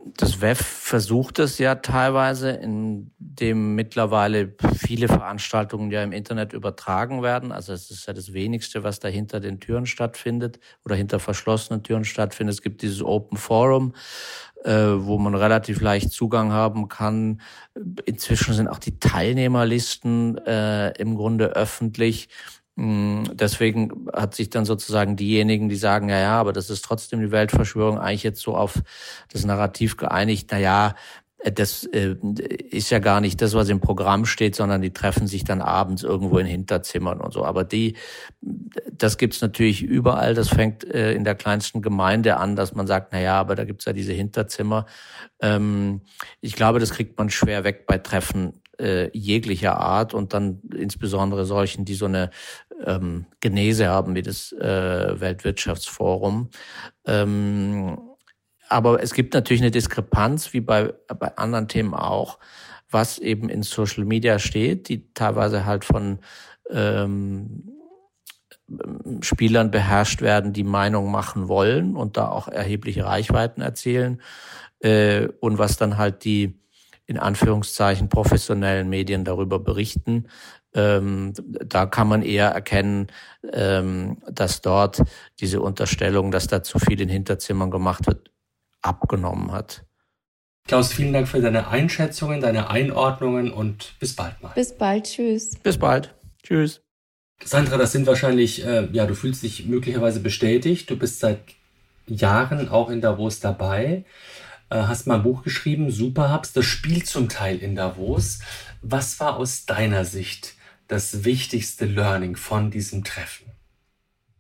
Das 0.06 0.42
WEF 0.42 0.60
versucht 0.60 1.40
es 1.40 1.58
ja 1.58 1.76
teilweise, 1.76 2.52
indem 2.52 3.76
mittlerweile 3.76 4.54
viele 4.76 5.08
Veranstaltungen 5.08 5.92
ja 5.92 6.04
im 6.04 6.12
Internet 6.12 6.54
übertragen 6.54 7.22
werden. 7.22 7.52
Also 7.52 7.74
es 7.74 7.92
ist 7.92 8.08
ja 8.08 8.14
das 8.14 8.34
wenigste, 8.34 8.84
was 8.84 9.00
da 9.00 9.08
hinter 9.08 9.40
den 9.40 9.60
Türen 9.60 9.86
stattfindet 9.86 10.60
oder 10.86 10.96
hinter 10.96 11.20
verschlossenen 11.20 11.84
Türen 11.84 12.06
stattfindet. 12.06 12.56
Es 12.56 12.62
gibt 12.62 12.82
dieses 12.82 13.02
Open 13.02 13.38
Forum, 13.38 13.94
äh, 14.64 14.72
wo 14.74 15.18
man 15.18 15.36
relativ 15.36 15.82
leicht 15.82 16.12
Zugang 16.12 16.52
haben 16.52 16.88
kann. 16.88 17.42
Inzwischen 18.06 18.54
sind 18.54 18.68
auch 18.68 18.80
die 18.80 19.00
Teilnehmerlisten 19.00 20.38
äh, 20.46 20.92
im 21.00 21.16
Grunde 21.16 21.56
öffentlich. 21.56 22.30
Mm, 22.80 23.24
deswegen 23.34 24.08
hat 24.14 24.34
sich 24.34 24.50
dann 24.50 24.64
sozusagen 24.64 25.18
diejenigen, 25.18 25.68
die 25.68 25.76
sagen, 25.76 26.08
ja, 26.08 26.18
ja, 26.18 26.40
aber 26.40 26.54
das 26.54 26.70
ist 26.70 26.86
trotzdem 26.86 27.20
die 27.20 27.32
Weltverschwörung, 27.32 28.00
eigentlich 28.00 28.24
jetzt 28.24 28.40
so 28.40 28.56
auf 28.56 28.82
das 29.34 29.44
Narrativ 29.44 29.98
geeinigt, 29.98 30.48
na 30.52 30.60
ja, 30.60 30.96
äh, 31.40 31.52
das 31.52 31.84
äh, 31.88 32.16
ist 32.70 32.90
ja 32.90 33.00
gar 33.00 33.20
nicht 33.20 33.42
das, 33.42 33.54
was 33.54 33.68
im 33.68 33.82
Programm 33.82 34.26
steht, 34.26 34.56
sondern 34.56 34.82
die 34.82 34.94
treffen 34.94 35.28
sich 35.28 35.44
dann 35.44 35.62
abends 35.62 36.04
irgendwo 36.04 36.38
in 36.38 36.46
Hinterzimmern 36.48 37.20
und 37.20 37.34
so. 37.34 37.44
Aber 37.44 37.66
die, 37.66 37.98
das 38.42 39.18
gibt's 39.18 39.42
natürlich 39.42 39.82
überall. 39.84 40.34
Das 40.34 40.48
fängt 40.48 40.86
äh, 40.86 41.12
in 41.12 41.26
der 41.26 41.36
kleinsten 41.36 41.82
Gemeinde 41.82 42.38
an, 42.38 42.56
dass 42.56 42.74
man 42.76 42.88
sagt, 42.88 43.12
na 43.12 43.20
ja, 43.20 43.40
aber 43.42 43.56
da 43.56 43.66
gibt's 43.66 43.84
ja 43.84 43.92
diese 43.92 44.14
Hinterzimmer. 44.14 44.86
Ähm, 45.42 46.00
ich 46.40 46.56
glaube, 46.56 46.80
das 46.80 46.92
kriegt 46.92 47.18
man 47.18 47.30
schwer 47.30 47.66
weg 47.66 47.86
bei 47.88 47.98
Treffen 47.98 48.62
jeglicher 49.12 49.78
Art 49.78 50.14
und 50.14 50.34
dann 50.34 50.62
insbesondere 50.74 51.44
solchen, 51.44 51.84
die 51.84 51.96
so 51.96 52.06
eine 52.06 52.30
ähm, 52.86 53.26
Genese 53.40 53.88
haben 53.88 54.16
wie 54.16 54.22
das 54.22 54.52
äh, 54.54 55.20
Weltwirtschaftsforum. 55.20 56.50
Ähm, 57.06 57.98
aber 58.68 59.02
es 59.02 59.14
gibt 59.14 59.34
natürlich 59.34 59.62
eine 59.62 59.72
Diskrepanz, 59.72 60.54
wie 60.54 60.62
bei, 60.62 60.94
bei 61.08 61.36
anderen 61.38 61.68
Themen 61.68 61.94
auch, 61.94 62.40
was 62.90 63.18
eben 63.18 63.50
in 63.50 63.64
Social 63.64 64.06
Media 64.06 64.40
steht, 64.40 64.90
die 64.90 65.12
teilweise 65.14 65.66
halt 65.66 65.86
von 65.86 66.20
ähm, 66.70 67.74
Spielern 69.22 69.72
beherrscht 69.72 70.22
werden, 70.22 70.54
die 70.54 70.64
Meinung 70.64 71.12
machen 71.12 71.48
wollen 71.48 71.96
und 71.96 72.18
da 72.18 72.30
auch 72.30 72.48
erhebliche 72.48 73.06
Reichweiten 73.06 73.62
erzielen. 73.62 74.22
Äh, 74.80 75.28
und 75.40 75.58
was 75.58 75.78
dann 75.78 75.98
halt 75.98 76.24
die 76.24 76.60
in 77.10 77.18
Anführungszeichen 77.18 78.08
professionellen 78.08 78.88
Medien 78.88 79.26
darüber 79.26 79.58
berichten. 79.58 80.28
Ähm, 80.80 81.34
da 81.38 81.86
kann 81.86 82.08
man 82.08 82.22
eher 82.22 82.50
erkennen, 82.50 83.08
ähm, 83.52 84.18
dass 84.30 84.62
dort 84.62 85.02
diese 85.40 85.62
Unterstellung, 85.62 86.32
dass 86.32 86.48
da 86.48 86.64
zu 86.64 86.80
viel 86.80 87.02
in 87.02 87.10
Hinterzimmern 87.10 87.72
gemacht 87.72 88.08
wird, 88.08 88.32
abgenommen 88.82 89.52
hat. 89.52 89.84
Klaus, 90.68 90.94
vielen 90.94 91.14
Dank 91.14 91.28
für 91.28 91.42
deine 91.42 91.68
Einschätzungen, 91.68 92.42
deine 92.42 92.70
Einordnungen 92.70 93.52
und 93.52 93.96
bis 94.00 94.16
bald 94.16 94.42
mal. 94.42 94.52
Bis 94.54 94.78
bald, 94.78 95.06
tschüss. 95.06 95.56
Bis 95.64 95.78
bald. 95.78 96.14
Tschüss. 96.44 96.82
Sandra, 97.44 97.78
das 97.78 97.92
sind 97.92 98.06
wahrscheinlich, 98.06 98.66
äh, 98.66 98.88
ja, 98.92 99.06
du 99.06 99.16
fühlst 99.16 99.44
dich 99.44 99.66
möglicherweise 99.66 100.20
bestätigt. 100.20 100.90
Du 100.90 100.98
bist 100.98 101.20
seit 101.20 101.40
Jahren 102.06 102.70
auch 102.70 102.90
in 102.90 103.02
Davos 103.02 103.40
dabei, 103.40 104.06
äh, 104.70 104.76
hast 104.76 105.08
mal 105.08 105.16
ein 105.16 105.24
Buch 105.24 105.44
geschrieben, 105.44 105.92
Superhubs, 105.92 106.54
das 106.54 106.66
spielt 106.66 107.08
zum 107.08 107.30
Teil 107.30 107.58
in 107.58 107.76
Davos. 107.76 108.40
Was 108.82 109.20
war 109.20 109.38
aus 109.38 109.66
deiner 109.66 110.06
Sicht 110.06 110.56
das 110.90 111.24
wichtigste 111.24 111.86
Learning 111.86 112.36
von 112.36 112.72
diesem 112.72 113.06
Treffen? 113.06 113.46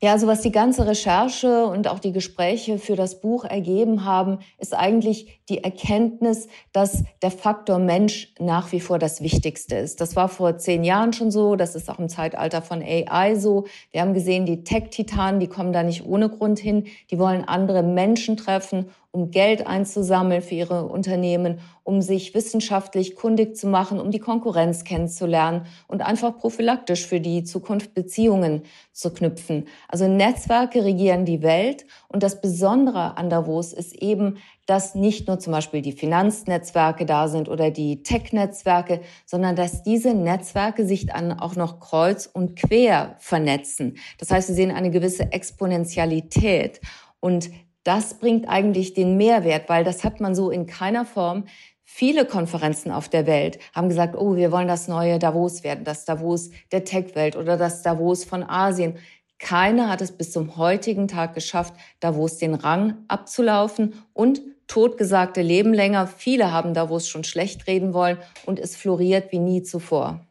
Ja, 0.01 0.13
also 0.13 0.27
was 0.27 0.41
die 0.41 0.51
ganze 0.51 0.87
Recherche 0.87 1.65
und 1.65 1.87
auch 1.87 1.99
die 1.99 2.13
Gespräche 2.13 2.77
für 2.77 2.95
das 2.95 3.21
Buch 3.21 3.45
ergeben 3.45 4.05
haben, 4.05 4.39
ist 4.57 4.73
eigentlich 4.73 5.38
die 5.49 5.63
Erkenntnis, 5.63 6.47
dass 6.71 7.03
der 7.21 7.31
Faktor 7.31 7.79
Mensch 7.79 8.33
nach 8.39 8.71
wie 8.71 8.79
vor 8.79 8.99
das 8.99 9.21
Wichtigste 9.21 9.75
ist. 9.75 9.99
Das 10.01 10.15
war 10.15 10.29
vor 10.29 10.57
zehn 10.57 10.83
Jahren 10.83 11.13
schon 11.13 11.31
so, 11.31 11.55
das 11.55 11.75
ist 11.75 11.89
auch 11.89 11.99
im 11.99 12.09
Zeitalter 12.09 12.61
von 12.61 12.81
AI 12.81 13.35
so. 13.35 13.65
Wir 13.91 14.01
haben 14.01 14.13
gesehen, 14.13 14.45
die 14.45 14.63
Tech-Titanen, 14.63 15.39
die 15.39 15.47
kommen 15.47 15.73
da 15.73 15.83
nicht 15.83 16.05
ohne 16.05 16.29
Grund 16.29 16.59
hin. 16.59 16.85
Die 17.09 17.19
wollen 17.19 17.43
andere 17.43 17.83
Menschen 17.83 18.37
treffen 18.37 18.85
um 19.11 19.31
Geld 19.31 19.65
einzusammeln 19.65 20.41
für 20.41 20.53
ihre 20.53 20.85
Unternehmen, 20.85 21.59
um 21.83 22.01
sich 22.01 22.35
wissenschaftlich 22.35 23.15
kundig 23.15 23.57
zu 23.57 23.67
machen, 23.67 23.99
um 23.99 24.11
die 24.11 24.19
Konkurrenz 24.19 24.83
kennenzulernen 24.83 25.65
und 25.87 26.03
einfach 26.03 26.37
prophylaktisch 26.37 27.07
für 27.07 27.19
die 27.19 27.43
Zukunft 27.43 27.95
Beziehungen 27.95 28.61
zu 28.93 29.11
knüpfen. 29.11 29.67
Also 29.87 30.07
Netzwerke 30.07 30.85
regieren 30.85 31.25
die 31.25 31.41
Welt 31.41 31.85
und 32.07 32.21
das 32.21 32.39
Besondere 32.39 33.17
an 33.17 33.31
Davos 33.31 33.73
ist 33.73 33.95
eben, 33.95 34.37
dass 34.70 34.93
nicht 34.93 35.28
nur 35.28 35.39
zum 35.39 35.51
Beispiel 35.51 35.82
die 35.82 35.93
Finanznetzwerke 35.93 37.07
da 37.07 37.28
sind 37.28 37.49
oder 37.49 37.72
die 37.72 38.03
Tech-Netzwerke, 38.03 39.01
sondern 39.26 39.55
dass 39.55 39.82
diese 39.82 40.13
Netzwerke 40.13 40.86
sich 40.86 41.07
dann 41.07 41.34
auch 41.34 41.55
noch 41.55 41.80
kreuz 41.80 42.30
und 42.32 42.55
quer 42.55 43.15
vernetzen. 43.17 43.97
Das 44.20 44.30
heißt, 44.30 44.49
wir 44.49 44.55
sehen 44.55 44.70
eine 44.70 44.91
gewisse 44.91 45.32
Exponentialität. 45.32 46.82
Und 47.20 47.49
das 47.84 48.13
bringt 48.13 48.47
eigentlich 48.47 48.93
den 48.93 49.17
Mehrwert, 49.17 49.70
weil 49.70 49.84
das 49.84 50.03
hat 50.03 50.20
man 50.20 50.36
so 50.36 50.51
in 50.51 50.67
keiner 50.67 51.03
Form. 51.03 51.45
Viele 51.84 52.26
Konferenzen 52.26 52.91
auf 52.91 53.09
der 53.09 53.26
Welt 53.26 53.57
haben 53.74 53.89
gesagt, 53.89 54.15
oh, 54.15 54.36
wir 54.36 54.51
wollen 54.51 54.67
das 54.67 54.88
neue 54.88 55.17
Davos 55.17 55.63
werden, 55.63 55.84
das 55.84 56.05
Davos 56.05 56.51
der 56.72 56.84
Tech-Welt 56.84 57.36
oder 57.36 57.57
das 57.57 57.82
Davos 57.82 58.24
von 58.24 58.43
Asien. 58.43 58.97
Keiner 59.39 59.89
hat 59.89 60.01
es 60.01 60.11
bis 60.11 60.32
zum 60.32 60.57
heutigen 60.57 61.07
Tag 61.07 61.34
geschafft, 61.34 61.74
Davos 61.99 62.38
den 62.38 62.53
Rang 62.53 62.97
abzulaufen 63.07 63.95
und 64.13 64.41
totgesagte 64.70 65.41
leben 65.41 65.74
länger. 65.74 66.07
Viele 66.07 66.53
haben 66.53 66.74
Davos 66.74 67.09
schon 67.09 67.26
schlecht 67.26 67.67
reden 67.67 67.93
wollen 67.93 68.17
und 68.45 68.57
es 68.57 68.78
floriert 68.78 69.34
wie 69.34 69.39
nie 69.39 69.63
zuvor 69.63 70.26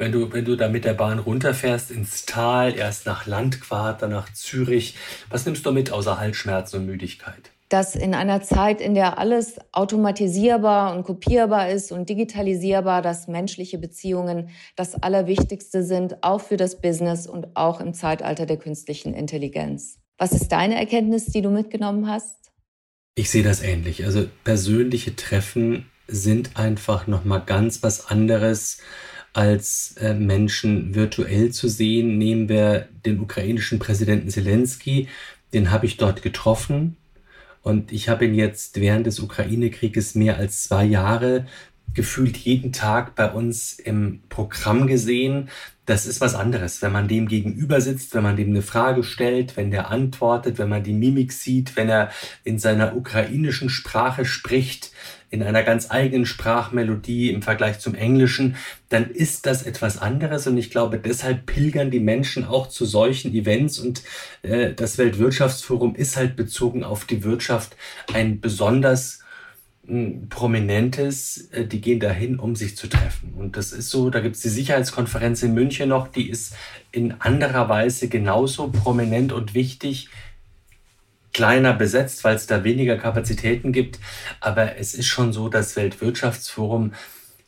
wenn 0.00 0.12
du, 0.12 0.32
wenn 0.32 0.46
du 0.46 0.56
da 0.56 0.68
mit 0.68 0.86
der 0.86 0.94
Bahn 0.94 1.18
runterfährst 1.18 1.90
ins 1.90 2.24
Tal, 2.24 2.74
erst 2.74 3.04
nach 3.04 3.26
Landquart, 3.26 4.00
dann 4.00 4.10
nach 4.10 4.32
Zürich, 4.32 4.96
was 5.28 5.44
nimmst 5.44 5.64
du 5.66 5.72
mit 5.72 5.92
außer 5.92 6.18
Halsschmerzen 6.18 6.80
und 6.80 6.86
Müdigkeit? 6.86 7.52
Dass 7.68 7.94
in 7.94 8.14
einer 8.14 8.40
Zeit, 8.40 8.80
in 8.80 8.94
der 8.94 9.18
alles 9.18 9.58
automatisierbar 9.72 10.96
und 10.96 11.04
kopierbar 11.04 11.68
ist 11.68 11.92
und 11.92 12.08
digitalisierbar, 12.08 13.02
dass 13.02 13.28
menschliche 13.28 13.78
Beziehungen 13.78 14.48
das 14.74 15.00
Allerwichtigste 15.00 15.84
sind, 15.84 16.24
auch 16.24 16.40
für 16.40 16.56
das 16.56 16.80
Business 16.80 17.26
und 17.26 17.54
auch 17.54 17.80
im 17.80 17.92
Zeitalter 17.92 18.46
der 18.46 18.56
künstlichen 18.56 19.12
Intelligenz. 19.12 19.98
Was 20.16 20.32
ist 20.32 20.50
deine 20.50 20.76
Erkenntnis, 20.76 21.26
die 21.26 21.42
du 21.42 21.50
mitgenommen 21.50 22.10
hast? 22.10 22.39
Ich 23.20 23.28
sehe 23.28 23.42
das 23.42 23.60
ähnlich. 23.60 24.06
Also 24.06 24.26
persönliche 24.44 25.14
Treffen 25.14 25.84
sind 26.08 26.56
einfach 26.56 27.06
noch 27.06 27.22
mal 27.26 27.40
ganz 27.40 27.82
was 27.82 28.06
anderes 28.06 28.78
als 29.34 29.94
äh, 30.00 30.14
Menschen 30.14 30.94
virtuell 30.94 31.50
zu 31.50 31.68
sehen. 31.68 32.16
Nehmen 32.16 32.48
wir 32.48 32.88
den 33.04 33.20
ukrainischen 33.20 33.78
Präsidenten 33.78 34.30
Zelensky, 34.30 35.08
den 35.52 35.70
habe 35.70 35.84
ich 35.84 35.98
dort 35.98 36.22
getroffen 36.22 36.96
und 37.60 37.92
ich 37.92 38.08
habe 38.08 38.24
ihn 38.24 38.34
jetzt 38.34 38.80
während 38.80 39.06
des 39.06 39.20
Ukraine-Krieges 39.20 40.14
mehr 40.14 40.38
als 40.38 40.62
zwei 40.62 40.86
Jahre 40.86 41.46
gefühlt 41.92 42.38
jeden 42.38 42.72
Tag 42.72 43.16
bei 43.16 43.30
uns 43.30 43.78
im 43.78 44.22
Programm 44.30 44.86
gesehen. 44.86 45.50
Das 45.90 46.06
ist 46.06 46.20
was 46.20 46.36
anderes, 46.36 46.82
wenn 46.82 46.92
man 46.92 47.08
dem 47.08 47.26
gegenüber 47.26 47.80
sitzt, 47.80 48.14
wenn 48.14 48.22
man 48.22 48.36
dem 48.36 48.50
eine 48.50 48.62
Frage 48.62 49.02
stellt, 49.02 49.56
wenn 49.56 49.72
der 49.72 49.90
antwortet, 49.90 50.56
wenn 50.58 50.68
man 50.68 50.84
die 50.84 50.92
Mimik 50.92 51.32
sieht, 51.32 51.74
wenn 51.74 51.88
er 51.88 52.12
in 52.44 52.60
seiner 52.60 52.94
ukrainischen 52.94 53.68
Sprache 53.68 54.24
spricht, 54.24 54.92
in 55.30 55.42
einer 55.42 55.64
ganz 55.64 55.90
eigenen 55.90 56.26
Sprachmelodie 56.26 57.32
im 57.32 57.42
Vergleich 57.42 57.80
zum 57.80 57.96
Englischen, 57.96 58.54
dann 58.88 59.10
ist 59.10 59.46
das 59.46 59.64
etwas 59.64 59.98
anderes. 59.98 60.46
Und 60.46 60.58
ich 60.58 60.70
glaube, 60.70 60.96
deshalb 60.96 61.46
pilgern 61.46 61.90
die 61.90 61.98
Menschen 61.98 62.44
auch 62.44 62.68
zu 62.68 62.84
solchen 62.84 63.34
Events. 63.34 63.80
Und 63.80 64.04
äh, 64.42 64.72
das 64.72 64.96
Weltwirtschaftsforum 64.96 65.96
ist 65.96 66.16
halt 66.16 66.36
bezogen 66.36 66.84
auf 66.84 67.04
die 67.04 67.24
Wirtschaft 67.24 67.76
ein 68.14 68.40
besonders 68.40 69.24
prominentes, 70.28 71.48
äh, 71.52 71.66
die 71.66 71.80
gehen 71.80 72.00
dahin, 72.00 72.38
um 72.38 72.56
sich 72.56 72.76
zu 72.76 72.88
treffen. 72.88 73.34
Und 73.36 73.56
das 73.56 73.72
ist 73.72 73.90
so, 73.90 74.10
da 74.10 74.20
gibt 74.20 74.36
es 74.36 74.42
die 74.42 74.48
Sicherheitskonferenz 74.48 75.42
in 75.42 75.54
München 75.54 75.88
noch, 75.88 76.08
die 76.08 76.30
ist 76.30 76.54
in 76.92 77.20
anderer 77.20 77.68
Weise 77.68 78.08
genauso 78.08 78.68
prominent 78.68 79.32
und 79.32 79.54
wichtig 79.54 80.08
kleiner 81.32 81.72
besetzt, 81.72 82.24
weil 82.24 82.36
es 82.36 82.46
da 82.46 82.64
weniger 82.64 82.96
Kapazitäten 82.96 83.72
gibt. 83.72 84.00
Aber 84.40 84.76
es 84.76 84.94
ist 84.94 85.06
schon 85.06 85.32
so, 85.32 85.48
das 85.48 85.76
Weltwirtschaftsforum, 85.76 86.92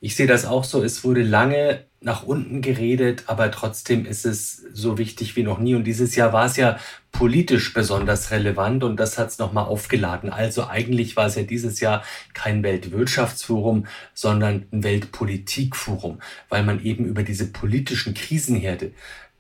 ich 0.01 0.17
sehe 0.17 0.27
das 0.27 0.45
auch 0.45 0.65
so, 0.65 0.83
es 0.83 1.05
wurde 1.05 1.23
lange 1.23 1.85
nach 2.03 2.23
unten 2.25 2.63
geredet, 2.63 3.25
aber 3.27 3.51
trotzdem 3.51 4.05
ist 4.07 4.25
es 4.27 4.65
so 4.73 4.99
wichtig 4.99 5.37
wie 5.37 5.43
noch 5.43 5.59
nie. 5.59 5.75
Und 5.75 5.85
dieses 5.85 6.17
Jahr 6.17 6.33
war 6.33 6.47
es 6.47 6.57
ja 6.57 6.79
politisch 7.13 7.75
besonders 7.75 8.31
relevant 8.31 8.85
und 8.85 8.99
das 8.99 9.19
hat 9.19 9.29
es 9.29 9.39
nochmal 9.39 9.65
aufgeladen. 9.65 10.31
Also 10.31 10.67
eigentlich 10.67 11.17
war 11.17 11.27
es 11.27 11.35
ja 11.37 11.43
dieses 11.43 11.81
Jahr 11.81 12.03
kein 12.35 12.63
Weltwirtschaftsforum, 12.63 13.87
sondern 14.15 14.67
ein 14.73 14.83
Weltpolitikforum, 14.83 16.21
weil 16.49 16.65
man 16.65 16.83
eben 16.83 17.05
über 17.05 17.23
diese 17.23 17.47
politischen 17.47 18.15
Krisenherde 18.15 18.93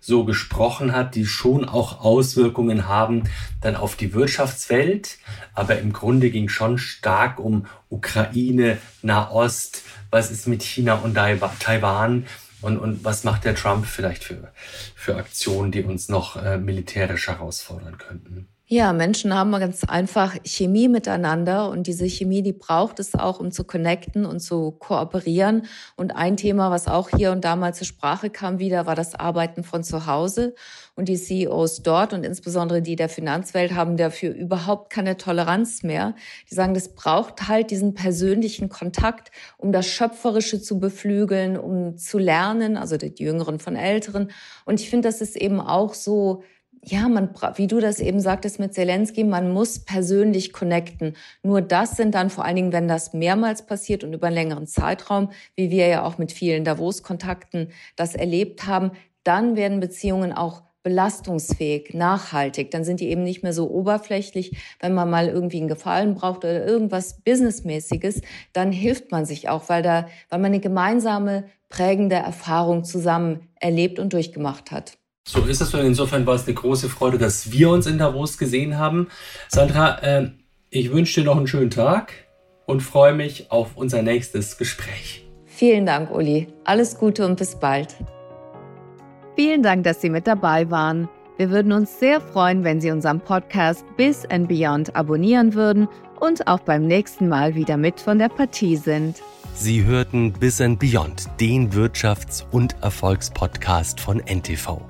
so 0.02 0.24
gesprochen 0.24 0.92
hat, 0.92 1.14
die 1.14 1.24
schon 1.24 1.64
auch 1.64 2.00
Auswirkungen 2.04 2.88
haben 2.88 3.22
dann 3.60 3.76
auf 3.76 3.94
die 3.94 4.12
Wirtschaftswelt. 4.12 5.18
Aber 5.54 5.78
im 5.78 5.92
Grunde 5.92 6.30
ging 6.30 6.48
schon 6.48 6.76
stark 6.76 7.38
um 7.38 7.66
Ukraine, 7.88 8.78
Nahost, 9.02 9.82
was 10.10 10.30
ist 10.30 10.48
mit 10.48 10.62
China 10.62 10.94
und 10.94 11.14
Taiwan 11.14 12.26
und, 12.62 12.78
und 12.78 13.04
was 13.04 13.24
macht 13.24 13.44
der 13.44 13.54
Trump 13.54 13.86
vielleicht 13.86 14.24
für, 14.24 14.52
für 14.94 15.16
Aktionen, 15.16 15.72
die 15.72 15.82
uns 15.82 16.08
noch 16.08 16.36
äh, 16.36 16.56
militärisch 16.56 17.28
herausfordern 17.28 17.98
könnten. 17.98 18.48
Ja, 18.72 18.94
Menschen 18.94 19.34
haben 19.34 19.52
ganz 19.52 19.84
einfach 19.84 20.34
Chemie 20.44 20.88
miteinander 20.88 21.68
und 21.68 21.86
diese 21.86 22.06
Chemie, 22.06 22.42
die 22.42 22.54
braucht 22.54 23.00
es 23.00 23.14
auch, 23.14 23.38
um 23.38 23.52
zu 23.52 23.64
connecten 23.64 24.24
und 24.24 24.40
zu 24.40 24.70
kooperieren. 24.70 25.66
Und 25.94 26.16
ein 26.16 26.38
Thema, 26.38 26.70
was 26.70 26.88
auch 26.88 27.10
hier 27.10 27.32
und 27.32 27.44
da 27.44 27.54
mal 27.54 27.74
zur 27.74 27.86
Sprache 27.86 28.30
kam 28.30 28.58
wieder, 28.60 28.86
war 28.86 28.94
das 28.94 29.14
Arbeiten 29.14 29.62
von 29.62 29.84
zu 29.84 30.06
Hause. 30.06 30.54
Und 30.94 31.08
die 31.08 31.16
CEOs 31.16 31.82
dort 31.82 32.12
und 32.12 32.24
insbesondere 32.24 32.82
die 32.82 32.96
der 32.96 33.08
Finanzwelt 33.08 33.74
haben 33.74 33.96
dafür 33.96 34.34
überhaupt 34.34 34.92
keine 34.92 35.16
Toleranz 35.16 35.82
mehr. 35.82 36.14
Die 36.50 36.54
sagen, 36.54 36.74
das 36.74 36.94
braucht 36.94 37.48
halt 37.48 37.70
diesen 37.70 37.94
persönlichen 37.94 38.68
Kontakt, 38.68 39.30
um 39.56 39.72
das 39.72 39.86
Schöpferische 39.86 40.60
zu 40.60 40.78
beflügeln, 40.78 41.56
um 41.56 41.96
zu 41.96 42.18
lernen, 42.18 42.76
also 42.76 42.98
die 42.98 43.12
Jüngeren 43.16 43.58
von 43.58 43.74
Älteren. 43.74 44.30
Und 44.66 44.80
ich 44.80 44.90
finde, 44.90 45.08
das 45.08 45.22
ist 45.22 45.36
eben 45.36 45.60
auch 45.60 45.94
so 45.94 46.42
ja, 46.84 47.08
man, 47.08 47.30
wie 47.54 47.68
du 47.68 47.78
das 47.78 48.00
eben 48.00 48.20
sagtest 48.20 48.58
mit 48.58 48.74
Zelensky, 48.74 49.22
man 49.22 49.52
muss 49.52 49.84
persönlich 49.84 50.52
connecten. 50.52 51.16
Nur 51.42 51.62
das 51.62 51.96
sind 51.96 52.14
dann 52.14 52.28
vor 52.28 52.44
allen 52.44 52.56
Dingen, 52.56 52.72
wenn 52.72 52.88
das 52.88 53.12
mehrmals 53.12 53.66
passiert 53.66 54.02
und 54.02 54.12
über 54.12 54.26
einen 54.26 54.34
längeren 54.34 54.66
Zeitraum, 54.66 55.30
wie 55.54 55.70
wir 55.70 55.86
ja 55.86 56.04
auch 56.04 56.18
mit 56.18 56.32
vielen 56.32 56.64
Davos-Kontakten 56.64 57.68
das 57.94 58.16
erlebt 58.16 58.66
haben, 58.66 58.90
dann 59.22 59.54
werden 59.54 59.78
Beziehungen 59.78 60.32
auch 60.32 60.62
belastungsfähig, 60.82 61.94
nachhaltig. 61.94 62.70
Dann 62.70 62.84
sind 62.84 63.00
die 63.00 63.08
eben 63.08 63.22
nicht 63.22 63.42
mehr 63.42 63.52
so 63.52 63.70
oberflächlich. 63.70 64.56
Wenn 64.80 64.94
man 64.94 65.10
mal 65.10 65.28
irgendwie 65.28 65.58
einen 65.58 65.68
Gefallen 65.68 66.14
braucht 66.14 66.38
oder 66.38 66.64
irgendwas 66.66 67.20
Businessmäßiges, 67.20 68.22
dann 68.52 68.72
hilft 68.72 69.10
man 69.10 69.24
sich 69.24 69.48
auch, 69.48 69.68
weil 69.68 69.82
da, 69.82 70.08
weil 70.28 70.38
man 70.38 70.52
eine 70.52 70.60
gemeinsame 70.60 71.44
prägende 71.68 72.16
Erfahrung 72.16 72.84
zusammen 72.84 73.48
erlebt 73.60 73.98
und 73.98 74.12
durchgemacht 74.12 74.70
hat. 74.70 74.98
So 75.26 75.44
ist 75.44 75.60
es 75.60 75.72
und 75.72 75.80
insofern 75.80 76.26
war 76.26 76.34
es 76.34 76.46
eine 76.46 76.54
große 76.54 76.88
Freude, 76.88 77.16
dass 77.16 77.52
wir 77.52 77.70
uns 77.70 77.86
in 77.86 77.98
Davos 77.98 78.38
gesehen 78.38 78.78
haben. 78.78 79.08
Sandra, 79.48 79.98
äh, 80.00 80.30
ich 80.70 80.92
wünsche 80.92 81.20
dir 81.20 81.26
noch 81.26 81.36
einen 81.36 81.46
schönen 81.46 81.70
Tag 81.70 82.12
und 82.66 82.80
freue 82.80 83.14
mich 83.14 83.50
auf 83.50 83.76
unser 83.76 84.02
nächstes 84.02 84.58
Gespräch. 84.58 85.24
Vielen 85.46 85.86
Dank, 85.86 86.10
Uli. 86.10 86.48
Alles 86.64 86.98
Gute 86.98 87.24
und 87.24 87.36
bis 87.36 87.54
bald. 87.54 87.94
Vielen 89.34 89.62
Dank, 89.62 89.84
dass 89.84 90.00
Sie 90.00 90.10
mit 90.10 90.26
dabei 90.26 90.70
waren. 90.70 91.08
Wir 91.38 91.50
würden 91.50 91.72
uns 91.72 91.98
sehr 91.98 92.20
freuen, 92.20 92.64
wenn 92.64 92.80
Sie 92.80 92.90
unseren 92.90 93.20
Podcast 93.20 93.84
Bis 93.96 94.26
and 94.26 94.48
Beyond 94.48 94.94
abonnieren 94.94 95.54
würden 95.54 95.88
und 96.20 96.46
auch 96.46 96.60
beim 96.60 96.86
nächsten 96.86 97.28
Mal 97.28 97.54
wieder 97.54 97.76
mit 97.76 97.98
von 98.00 98.18
der 98.18 98.28
Partie 98.28 98.76
sind. 98.76 99.22
Sie 99.54 99.84
hörten 99.84 100.32
Bis 100.32 100.60
and 100.60 100.78
Beyond, 100.78 101.28
den 101.40 101.72
Wirtschafts- 101.72 102.44
und 102.50 102.76
Erfolgspodcast 102.82 104.00
von 104.00 104.20
NTV. 104.20 104.80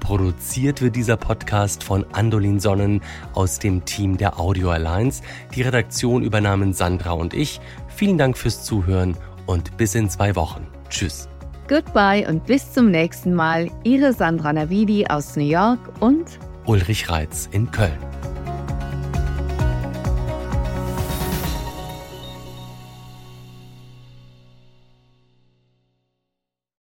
Produziert 0.00 0.82
wird 0.82 0.96
dieser 0.96 1.16
Podcast 1.16 1.84
von 1.84 2.04
Andolin 2.12 2.58
Sonnen 2.58 3.02
aus 3.34 3.60
dem 3.60 3.84
Team 3.84 4.16
der 4.16 4.38
Audio 4.38 4.70
Alliance. 4.70 5.22
Die 5.54 5.62
Redaktion 5.62 6.22
übernahmen 6.22 6.72
Sandra 6.72 7.12
und 7.12 7.34
ich. 7.34 7.60
Vielen 7.88 8.18
Dank 8.18 8.36
fürs 8.36 8.64
Zuhören 8.64 9.16
und 9.46 9.76
bis 9.76 9.94
in 9.94 10.10
zwei 10.10 10.34
Wochen. 10.34 10.66
Tschüss. 10.88 11.28
Goodbye 11.72 12.28
und 12.28 12.44
bis 12.44 12.70
zum 12.70 12.90
nächsten 12.90 13.32
Mal. 13.32 13.70
Ihre 13.82 14.12
Sandra 14.12 14.52
Navidi 14.52 15.06
aus 15.06 15.36
New 15.36 15.48
York 15.48 15.78
und 16.00 16.26
Ulrich 16.66 17.08
Reitz 17.08 17.48
in 17.50 17.70
Köln. 17.70 17.96